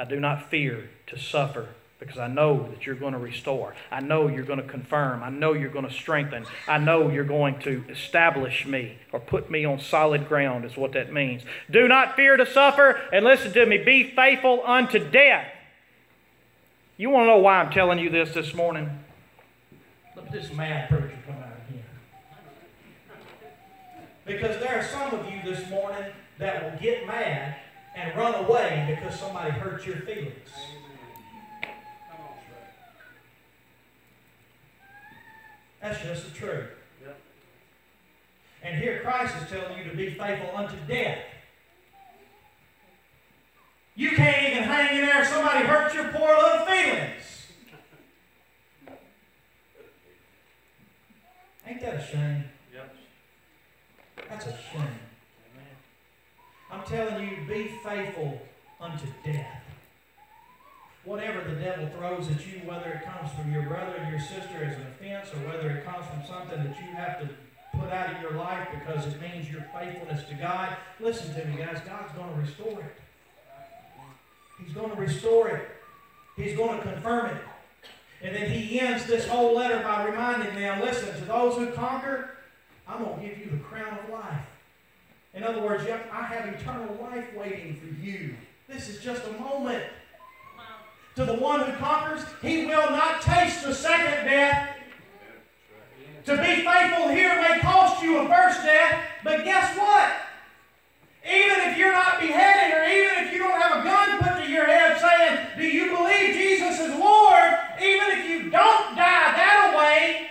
I 0.00 0.04
do 0.04 0.18
not 0.18 0.50
fear 0.50 0.90
to 1.06 1.16
suffer 1.16 1.68
because 1.98 2.18
I 2.18 2.28
know 2.28 2.68
that 2.70 2.86
you're 2.86 2.94
going 2.94 3.12
to 3.12 3.18
restore. 3.18 3.74
I 3.90 4.00
know 4.00 4.28
you're 4.28 4.44
going 4.44 4.62
to 4.62 4.66
confirm. 4.66 5.22
I 5.22 5.30
know 5.30 5.52
you're 5.52 5.70
going 5.70 5.88
to 5.88 5.92
strengthen. 5.92 6.46
I 6.68 6.78
know 6.78 7.10
you're 7.10 7.24
going 7.24 7.58
to 7.60 7.84
establish 7.88 8.66
me 8.66 8.98
or 9.12 9.18
put 9.18 9.50
me 9.50 9.64
on 9.64 9.80
solid 9.80 10.28
ground, 10.28 10.64
is 10.64 10.76
what 10.76 10.92
that 10.92 11.12
means. 11.12 11.42
Do 11.70 11.88
not 11.88 12.14
fear 12.14 12.36
to 12.36 12.46
suffer, 12.46 13.00
and 13.12 13.24
listen 13.24 13.52
to 13.52 13.66
me, 13.66 13.78
be 13.78 14.04
faithful 14.14 14.62
unto 14.64 14.98
death. 15.10 15.48
You 16.96 17.10
want 17.10 17.24
to 17.24 17.26
know 17.28 17.38
why 17.38 17.60
I'm 17.60 17.70
telling 17.70 17.98
you 17.98 18.10
this 18.10 18.32
this 18.32 18.54
morning? 18.54 18.90
Look 20.14 20.26
at 20.26 20.32
this 20.32 20.52
mad 20.52 20.88
preacher 20.88 21.12
come 21.26 21.36
out 21.36 21.50
here. 21.70 21.82
Because 24.24 24.58
there 24.58 24.78
are 24.78 24.84
some 24.84 25.18
of 25.18 25.30
you 25.30 25.40
this 25.44 25.68
morning 25.68 26.12
that 26.38 26.62
will 26.62 26.80
get 26.80 27.06
mad 27.06 27.56
and 27.96 28.16
run 28.16 28.34
away 28.44 28.86
because 28.88 29.18
somebody 29.18 29.50
hurt 29.50 29.84
your 29.84 29.96
feelings. 29.96 30.50
That's 35.80 36.02
just 36.02 36.24
the 36.24 36.30
truth. 36.30 36.70
Yep. 37.02 37.20
And 38.62 38.78
here 38.78 39.00
Christ 39.02 39.34
is 39.42 39.48
telling 39.48 39.78
you 39.78 39.90
to 39.90 39.96
be 39.96 40.10
faithful 40.10 40.56
unto 40.56 40.76
death. 40.88 41.18
You 43.94 44.10
can't 44.10 44.52
even 44.52 44.62
hang 44.64 44.98
in 44.98 45.06
there 45.06 45.22
if 45.22 45.28
somebody 45.28 45.66
hurts 45.66 45.94
your 45.94 46.08
poor 46.08 46.36
little 46.36 46.66
feelings. 46.66 47.46
Ain't 51.66 51.80
that 51.80 51.94
a 51.94 52.06
shame? 52.06 52.44
Yep. 52.72 52.96
That's 54.28 54.46
a 54.46 54.50
shame. 54.50 54.82
Amen. 54.82 55.76
I'm 56.70 56.82
telling 56.84 57.28
you, 57.28 57.36
be 57.46 57.78
faithful 57.82 58.40
unto 58.80 59.06
death 59.24 59.67
whatever 61.08 61.40
the 61.48 61.56
devil 61.58 61.88
throws 61.96 62.28
at 62.30 62.46
you, 62.46 62.60
whether 62.66 62.90
it 62.90 63.02
comes 63.02 63.32
from 63.32 63.50
your 63.50 63.62
brother 63.62 63.96
or 63.96 64.10
your 64.10 64.20
sister 64.20 64.62
as 64.62 64.76
an 64.76 64.86
offense, 64.92 65.30
or 65.32 65.48
whether 65.48 65.70
it 65.70 65.84
comes 65.84 66.04
from 66.06 66.22
something 66.26 66.62
that 66.62 66.76
you 66.78 66.94
have 66.94 67.18
to 67.20 67.28
put 67.78 67.90
out 67.90 68.14
of 68.14 68.20
your 68.20 68.32
life 68.32 68.68
because 68.70 69.06
it 69.06 69.20
means 69.20 69.50
your 69.50 69.64
faithfulness 69.72 70.28
to 70.28 70.34
God, 70.34 70.76
listen 71.00 71.34
to 71.34 71.44
me, 71.46 71.56
guys. 71.56 71.80
God's 71.86 72.12
going 72.12 72.30
to 72.30 72.40
restore 72.40 72.80
it. 72.80 72.96
He's 74.62 74.74
going 74.74 74.90
to 74.90 74.96
restore 74.96 75.48
it. 75.48 75.68
He's 76.36 76.56
going 76.56 76.78
to 76.78 76.82
confirm 76.82 77.26
it. 77.36 77.42
And 78.20 78.36
then 78.36 78.50
he 78.50 78.78
ends 78.78 79.06
this 79.06 79.26
whole 79.26 79.54
letter 79.54 79.82
by 79.82 80.04
reminding 80.04 80.54
them 80.56 80.80
listen, 80.80 81.14
to 81.14 81.24
those 81.24 81.56
who 81.56 81.70
conquer, 81.70 82.30
I'm 82.86 83.02
going 83.02 83.20
to 83.20 83.26
give 83.26 83.38
you 83.38 83.50
the 83.50 83.58
crown 83.58 83.98
of 84.04 84.10
life. 84.10 84.44
In 85.32 85.42
other 85.42 85.62
words, 85.62 85.84
I 85.84 86.22
have 86.22 86.52
eternal 86.52 86.98
life 87.00 87.32
waiting 87.34 87.76
for 87.76 88.04
you. 88.04 88.34
This 88.68 88.88
is 88.88 89.02
just 89.02 89.22
a 89.26 89.32
moment 89.40 89.84
to 91.18 91.24
the 91.24 91.34
one 91.34 91.58
who 91.58 91.72
conquers, 91.78 92.24
he 92.40 92.64
will 92.64 92.90
not 92.92 93.20
taste 93.20 93.64
the 93.64 93.74
second 93.74 94.24
death. 94.24 94.76
To 96.26 96.36
be 96.36 96.62
faithful 96.62 97.08
here 97.08 97.34
may 97.42 97.58
cost 97.58 98.00
you 98.04 98.18
a 98.18 98.28
first 98.28 98.62
death, 98.62 99.04
but 99.24 99.44
guess 99.44 99.76
what? 99.76 100.12
Even 101.26 101.70
if 101.70 101.76
you're 101.76 101.92
not 101.92 102.20
beheaded, 102.20 102.78
or 102.78 102.84
even 102.84 103.24
if 103.24 103.32
you 103.32 103.40
don't 103.40 103.60
have 103.60 103.80
a 103.80 103.82
gun 103.82 104.18
put 104.18 104.44
to 104.44 104.48
your 104.48 104.66
head 104.66 104.96
saying, 105.00 105.46
Do 105.56 105.66
you 105.66 105.96
believe 105.96 106.36
Jesus 106.36 106.78
is 106.78 106.96
Lord? 106.96 107.50
Even 107.82 108.06
if 108.12 108.30
you 108.30 108.50
don't 108.50 108.94
die 108.94 109.32
that 109.34 109.74
way, 109.76 110.28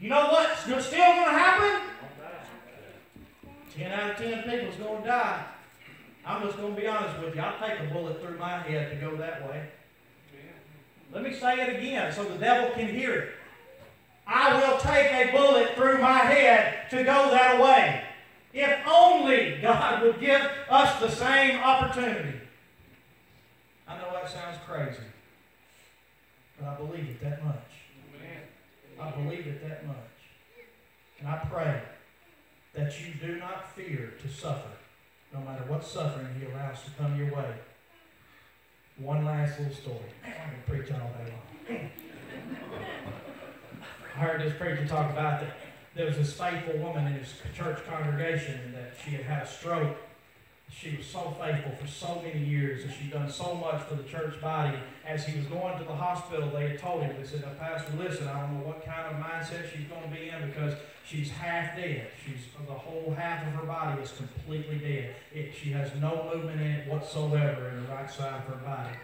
you 0.00 0.08
know 0.08 0.26
what's 0.30 0.60
still 0.60 0.74
going 0.74 1.24
to 1.24 1.38
happen? 1.38 1.88
10 3.76 3.92
out 3.92 4.10
of 4.10 4.16
10 4.16 4.42
people 4.42 4.68
is 4.70 4.74
going 4.74 5.02
to 5.02 5.06
die. 5.06 5.44
I'm 6.26 6.42
just 6.42 6.56
going 6.56 6.74
to 6.74 6.80
be 6.80 6.88
honest 6.88 7.20
with 7.20 7.36
you. 7.36 7.40
I'll 7.40 7.60
take 7.60 7.78
a 7.78 7.92
bullet 7.92 8.20
through 8.20 8.38
my 8.38 8.58
head 8.58 8.90
to 8.90 8.96
go 8.96 9.14
that 9.18 9.48
way. 9.48 9.68
Let 11.12 11.22
me 11.22 11.32
say 11.32 11.60
it 11.60 11.78
again 11.78 12.12
so 12.12 12.24
the 12.24 12.38
devil 12.38 12.70
can 12.74 12.88
hear 12.88 13.12
it. 13.14 13.28
I 14.26 14.54
will 14.54 14.78
take 14.78 15.12
a 15.12 15.30
bullet 15.30 15.74
through 15.74 15.98
my 15.98 16.18
head 16.18 16.90
to 16.90 16.96
go 17.04 17.30
that 17.30 17.60
way. 17.60 18.02
If 18.52 18.78
only 18.86 19.58
God 19.62 20.02
would 20.02 20.20
give 20.20 20.42
us 20.68 21.00
the 21.00 21.10
same 21.10 21.60
opportunity. 21.60 22.40
I 23.86 23.98
know 23.98 24.10
that 24.12 24.30
sounds 24.30 24.56
crazy, 24.66 25.04
but 26.58 26.68
I 26.68 26.74
believe 26.76 27.08
it 27.10 27.20
that 27.22 27.44
much. 27.44 27.54
I 29.00 29.10
believe 29.10 29.46
it 29.46 29.68
that 29.68 29.86
much. 29.86 29.96
And 31.20 31.28
I 31.28 31.36
pray 31.50 31.82
that 32.74 33.00
you 33.00 33.14
do 33.14 33.38
not 33.38 33.74
fear 33.74 34.14
to 34.22 34.28
suffer, 34.28 34.70
no 35.32 35.40
matter 35.40 35.64
what 35.68 35.84
suffering 35.84 36.28
He 36.38 36.46
allows 36.46 36.82
to 36.84 36.90
come 36.98 37.16
your 37.16 37.34
way. 37.34 37.54
One 38.98 39.24
last 39.26 39.58
little 39.58 39.74
story. 39.74 39.98
Man, 40.22 40.34
I 40.34 40.50
can 40.50 40.62
preach 40.66 40.90
all 40.90 41.10
day 41.10 41.32
long. 41.68 41.90
I 44.14 44.18
heard 44.18 44.40
this 44.40 44.54
preacher 44.58 44.86
talk 44.86 45.10
about 45.10 45.40
that 45.40 45.56
there 45.94 46.06
was 46.06 46.16
this 46.16 46.32
faithful 46.32 46.78
woman 46.78 47.06
in 47.06 47.12
his 47.14 47.34
church 47.54 47.78
congregation 47.86 48.72
that 48.72 48.94
she 49.04 49.10
had 49.10 49.24
had 49.26 49.42
a 49.42 49.46
stroke 49.46 49.96
She 50.70 50.96
was 50.96 51.06
so 51.06 51.36
faithful 51.40 51.72
for 51.72 51.86
so 51.86 52.22
many 52.24 52.44
years, 52.44 52.84
and 52.84 52.92
she'd 52.92 53.12
done 53.12 53.30
so 53.30 53.54
much 53.54 53.82
for 53.82 53.94
the 53.94 54.02
church 54.02 54.40
body. 54.40 54.76
As 55.06 55.24
he 55.24 55.38
was 55.38 55.46
going 55.46 55.78
to 55.78 55.84
the 55.84 55.94
hospital, 55.94 56.50
they 56.50 56.68
had 56.68 56.78
told 56.78 57.02
him, 57.02 57.14
they 57.18 57.26
said, 57.26 57.42
now, 57.42 57.52
Pastor, 57.58 57.92
listen, 57.96 58.26
I 58.26 58.40
don't 58.40 58.58
know 58.58 58.66
what 58.66 58.84
kind 58.84 59.06
of 59.06 59.22
mindset 59.22 59.70
she's 59.70 59.86
going 59.86 60.02
to 60.02 60.08
be 60.08 60.28
in 60.28 60.48
because 60.50 60.74
she's 61.06 61.30
half 61.30 61.76
dead. 61.76 62.08
She's 62.24 62.40
the 62.66 62.72
whole 62.72 63.14
half 63.16 63.46
of 63.46 63.52
her 63.54 63.66
body 63.66 64.02
is 64.02 64.12
completely 64.12 64.78
dead. 64.78 65.14
It, 65.32 65.54
she 65.54 65.70
has 65.70 65.90
no 66.00 66.30
movement 66.34 66.60
in 66.60 66.66
it 66.66 66.88
whatsoever 66.88 67.68
in 67.68 67.82
the 67.82 67.88
right 67.88 68.10
side 68.10 68.34
of 68.34 68.54
her 68.54 68.60
body. 68.64 68.96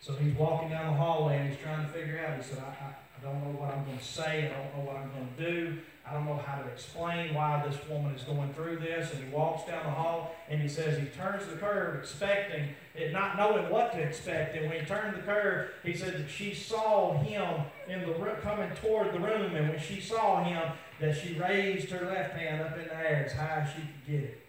So 0.00 0.12
he's 0.14 0.34
walking 0.34 0.70
down 0.70 0.92
the 0.92 0.98
hallway 0.98 1.38
and 1.38 1.50
he's 1.50 1.58
trying 1.58 1.84
to 1.84 1.92
figure 1.92 2.24
out. 2.24 2.36
He 2.36 2.42
said, 2.42 2.58
I, 2.58 2.84
I, 2.84 2.88
I 3.18 3.24
don't 3.24 3.42
know 3.42 3.58
what 3.58 3.74
I'm 3.74 3.84
going 3.84 3.98
to 3.98 4.04
say. 4.04 4.50
I 4.52 4.62
don't 4.62 4.76
know 4.76 4.92
what 4.92 4.96
I'm 4.96 5.10
going 5.10 5.28
to 5.36 5.50
do. 5.50 5.78
I 6.08 6.12
don't 6.12 6.24
know 6.24 6.36
how 6.36 6.62
to 6.62 6.68
explain 6.68 7.34
why 7.34 7.66
this 7.68 7.76
woman 7.88 8.14
is 8.14 8.22
going 8.22 8.52
through 8.54 8.78
this. 8.78 9.12
And 9.12 9.24
he 9.24 9.30
walks 9.30 9.68
down 9.68 9.84
the 9.84 9.90
hall 9.90 10.36
and 10.48 10.62
he 10.62 10.68
says 10.68 11.00
he 11.00 11.06
turns 11.06 11.46
the 11.46 11.56
curve 11.56 11.98
expecting 11.98 12.68
it, 12.94 13.12
not 13.12 13.36
knowing 13.36 13.68
what 13.70 13.92
to 13.92 13.98
expect. 13.98 14.54
And 14.54 14.70
when 14.70 14.78
he 14.78 14.86
turned 14.86 15.16
the 15.16 15.22
curve, 15.22 15.70
he 15.82 15.94
said 15.94 16.16
that 16.18 16.30
she 16.30 16.54
saw 16.54 17.18
him 17.18 17.64
in 17.88 18.06
the 18.06 18.14
coming 18.42 18.70
toward 18.76 19.12
the 19.12 19.18
room. 19.18 19.56
And 19.56 19.70
when 19.70 19.80
she 19.80 20.00
saw 20.00 20.44
him, 20.44 20.70
that 21.00 21.16
she 21.16 21.34
raised 21.34 21.90
her 21.90 22.06
left 22.06 22.34
hand 22.34 22.62
up 22.62 22.78
in 22.78 22.84
the 22.84 22.96
air 22.96 23.24
as 23.26 23.32
high 23.32 23.60
as 23.60 23.68
she 23.70 23.82
could 23.82 24.06
get 24.06 24.30
it. 24.30 24.40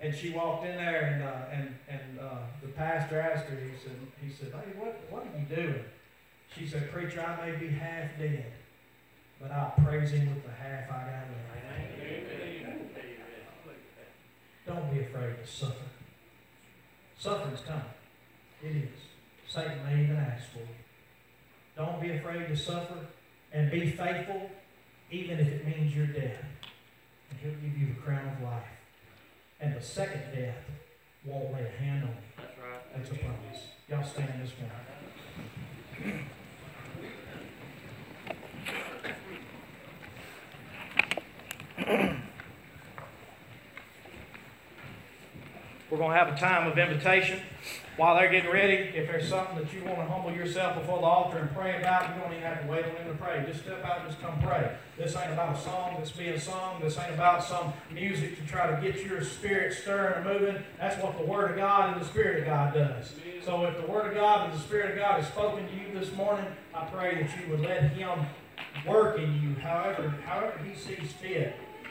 And 0.00 0.14
she 0.14 0.30
walked 0.30 0.64
in 0.64 0.76
there, 0.76 1.00
and 1.02 1.22
uh, 1.22 1.52
and 1.52 1.74
and 1.88 2.20
uh, 2.20 2.38
the 2.62 2.68
pastor 2.68 3.20
asked 3.20 3.46
her. 3.46 3.56
He 3.56 3.76
said, 3.76 3.96
he 4.22 4.30
said, 4.32 4.52
"Hey, 4.52 4.78
what 4.78 5.00
what 5.10 5.22
are 5.22 5.38
you 5.38 5.44
doing?" 5.44 5.84
She 6.56 6.66
said, 6.66 6.90
"Preacher, 6.92 7.20
I 7.20 7.50
may 7.50 7.56
be 7.56 7.68
half 7.68 8.10
dead, 8.18 8.52
but 9.40 9.50
I'll 9.50 9.74
praise 9.84 10.12
Him 10.12 10.34
with 10.34 10.44
the 10.44 10.52
half 10.52 10.88
I 10.90 10.94
got 10.94 11.10
left." 11.10 11.48
Don't 14.68 14.92
be 14.92 15.00
afraid 15.00 15.36
to 15.42 15.46
suffer. 15.50 15.88
Suffering's 17.18 17.62
coming. 17.62 17.82
It 18.62 18.76
is. 18.76 18.90
Satan 19.48 19.82
may 19.86 20.02
even 20.02 20.16
ask 20.16 20.50
for 20.52 20.58
you. 20.58 20.66
Don't 21.74 22.00
be 22.02 22.10
afraid 22.10 22.48
to 22.48 22.56
suffer, 22.56 23.06
and 23.50 23.70
be 23.70 23.90
faithful, 23.90 24.50
even 25.10 25.38
if 25.38 25.48
it 25.48 25.66
means 25.66 25.94
you're 25.94 26.06
dead. 26.06 26.44
And 27.30 27.40
He'll 27.40 27.52
give 27.52 27.78
you 27.78 27.94
the 27.94 28.00
crown 28.00 28.36
of 28.36 28.42
life. 28.42 28.62
And 29.60 29.74
the 29.74 29.82
second 29.82 30.22
death 30.34 30.56
won't 31.24 31.52
lay 31.52 31.64
a 31.66 31.82
hand 31.82 32.04
on 32.04 32.10
you. 32.10 32.16
That's 32.36 32.58
right. 32.58 32.96
That's 32.96 33.10
a 33.10 33.14
promise. 33.14 33.66
Y'all 33.88 34.04
stand 34.04 34.42
this 34.42 34.52
morning. 34.58 36.24
We're 45.90 45.96
going 45.96 46.10
to 46.10 46.18
have 46.18 46.28
a 46.28 46.38
time 46.38 46.70
of 46.70 46.78
invitation. 46.78 47.40
While 47.98 48.14
they're 48.14 48.30
getting 48.30 48.52
ready, 48.52 48.96
if 48.96 49.08
there's 49.08 49.26
something 49.26 49.58
that 49.58 49.72
you 49.72 49.82
want 49.82 49.98
to 49.98 50.04
humble 50.04 50.30
yourself 50.30 50.76
before 50.76 51.00
the 51.00 51.04
altar 51.04 51.38
and 51.38 51.52
pray 51.52 51.80
about, 51.80 52.14
you 52.14 52.22
don't 52.22 52.30
even 52.30 52.44
have 52.44 52.62
to 52.62 52.68
wait 52.68 52.84
on 52.84 52.94
them 52.94 53.08
to 53.08 53.14
pray. 53.14 53.44
Just 53.44 53.64
step 53.64 53.84
out 53.84 54.02
and 54.02 54.08
just 54.08 54.22
come 54.22 54.40
pray. 54.40 54.70
This 54.96 55.16
ain't 55.16 55.32
about 55.32 55.56
a 55.56 55.60
song 55.60 55.96
that's 55.98 56.12
being 56.12 56.38
sung. 56.38 56.80
This 56.80 56.96
ain't 56.96 57.12
about 57.12 57.42
some 57.42 57.72
music 57.92 58.38
to 58.38 58.46
try 58.46 58.70
to 58.72 58.80
get 58.80 59.04
your 59.04 59.24
spirit 59.24 59.74
stirring 59.74 60.14
and 60.14 60.24
moving. 60.24 60.62
That's 60.78 61.02
what 61.02 61.18
the 61.18 61.24
Word 61.24 61.50
of 61.50 61.56
God 61.56 61.92
and 61.92 62.00
the 62.00 62.06
Spirit 62.06 62.38
of 62.38 62.46
God 62.46 62.72
does. 62.72 63.14
So 63.44 63.64
if 63.64 63.76
the 63.84 63.90
Word 63.90 64.06
of 64.06 64.14
God 64.14 64.48
and 64.48 64.56
the 64.56 64.62
Spirit 64.62 64.92
of 64.92 64.98
God 64.98 65.20
has 65.20 65.26
spoken 65.26 65.66
to 65.66 65.74
you 65.74 65.98
this 65.98 66.14
morning, 66.14 66.46
I 66.72 66.84
pray 66.84 67.20
that 67.20 67.30
you 67.36 67.50
would 67.50 67.62
let 67.62 67.82
Him 67.94 68.26
work 68.86 69.18
in 69.18 69.42
you 69.42 69.60
however, 69.60 70.14
however 70.24 70.60
He 70.64 70.76
sees 70.76 71.10
fit 71.14 71.56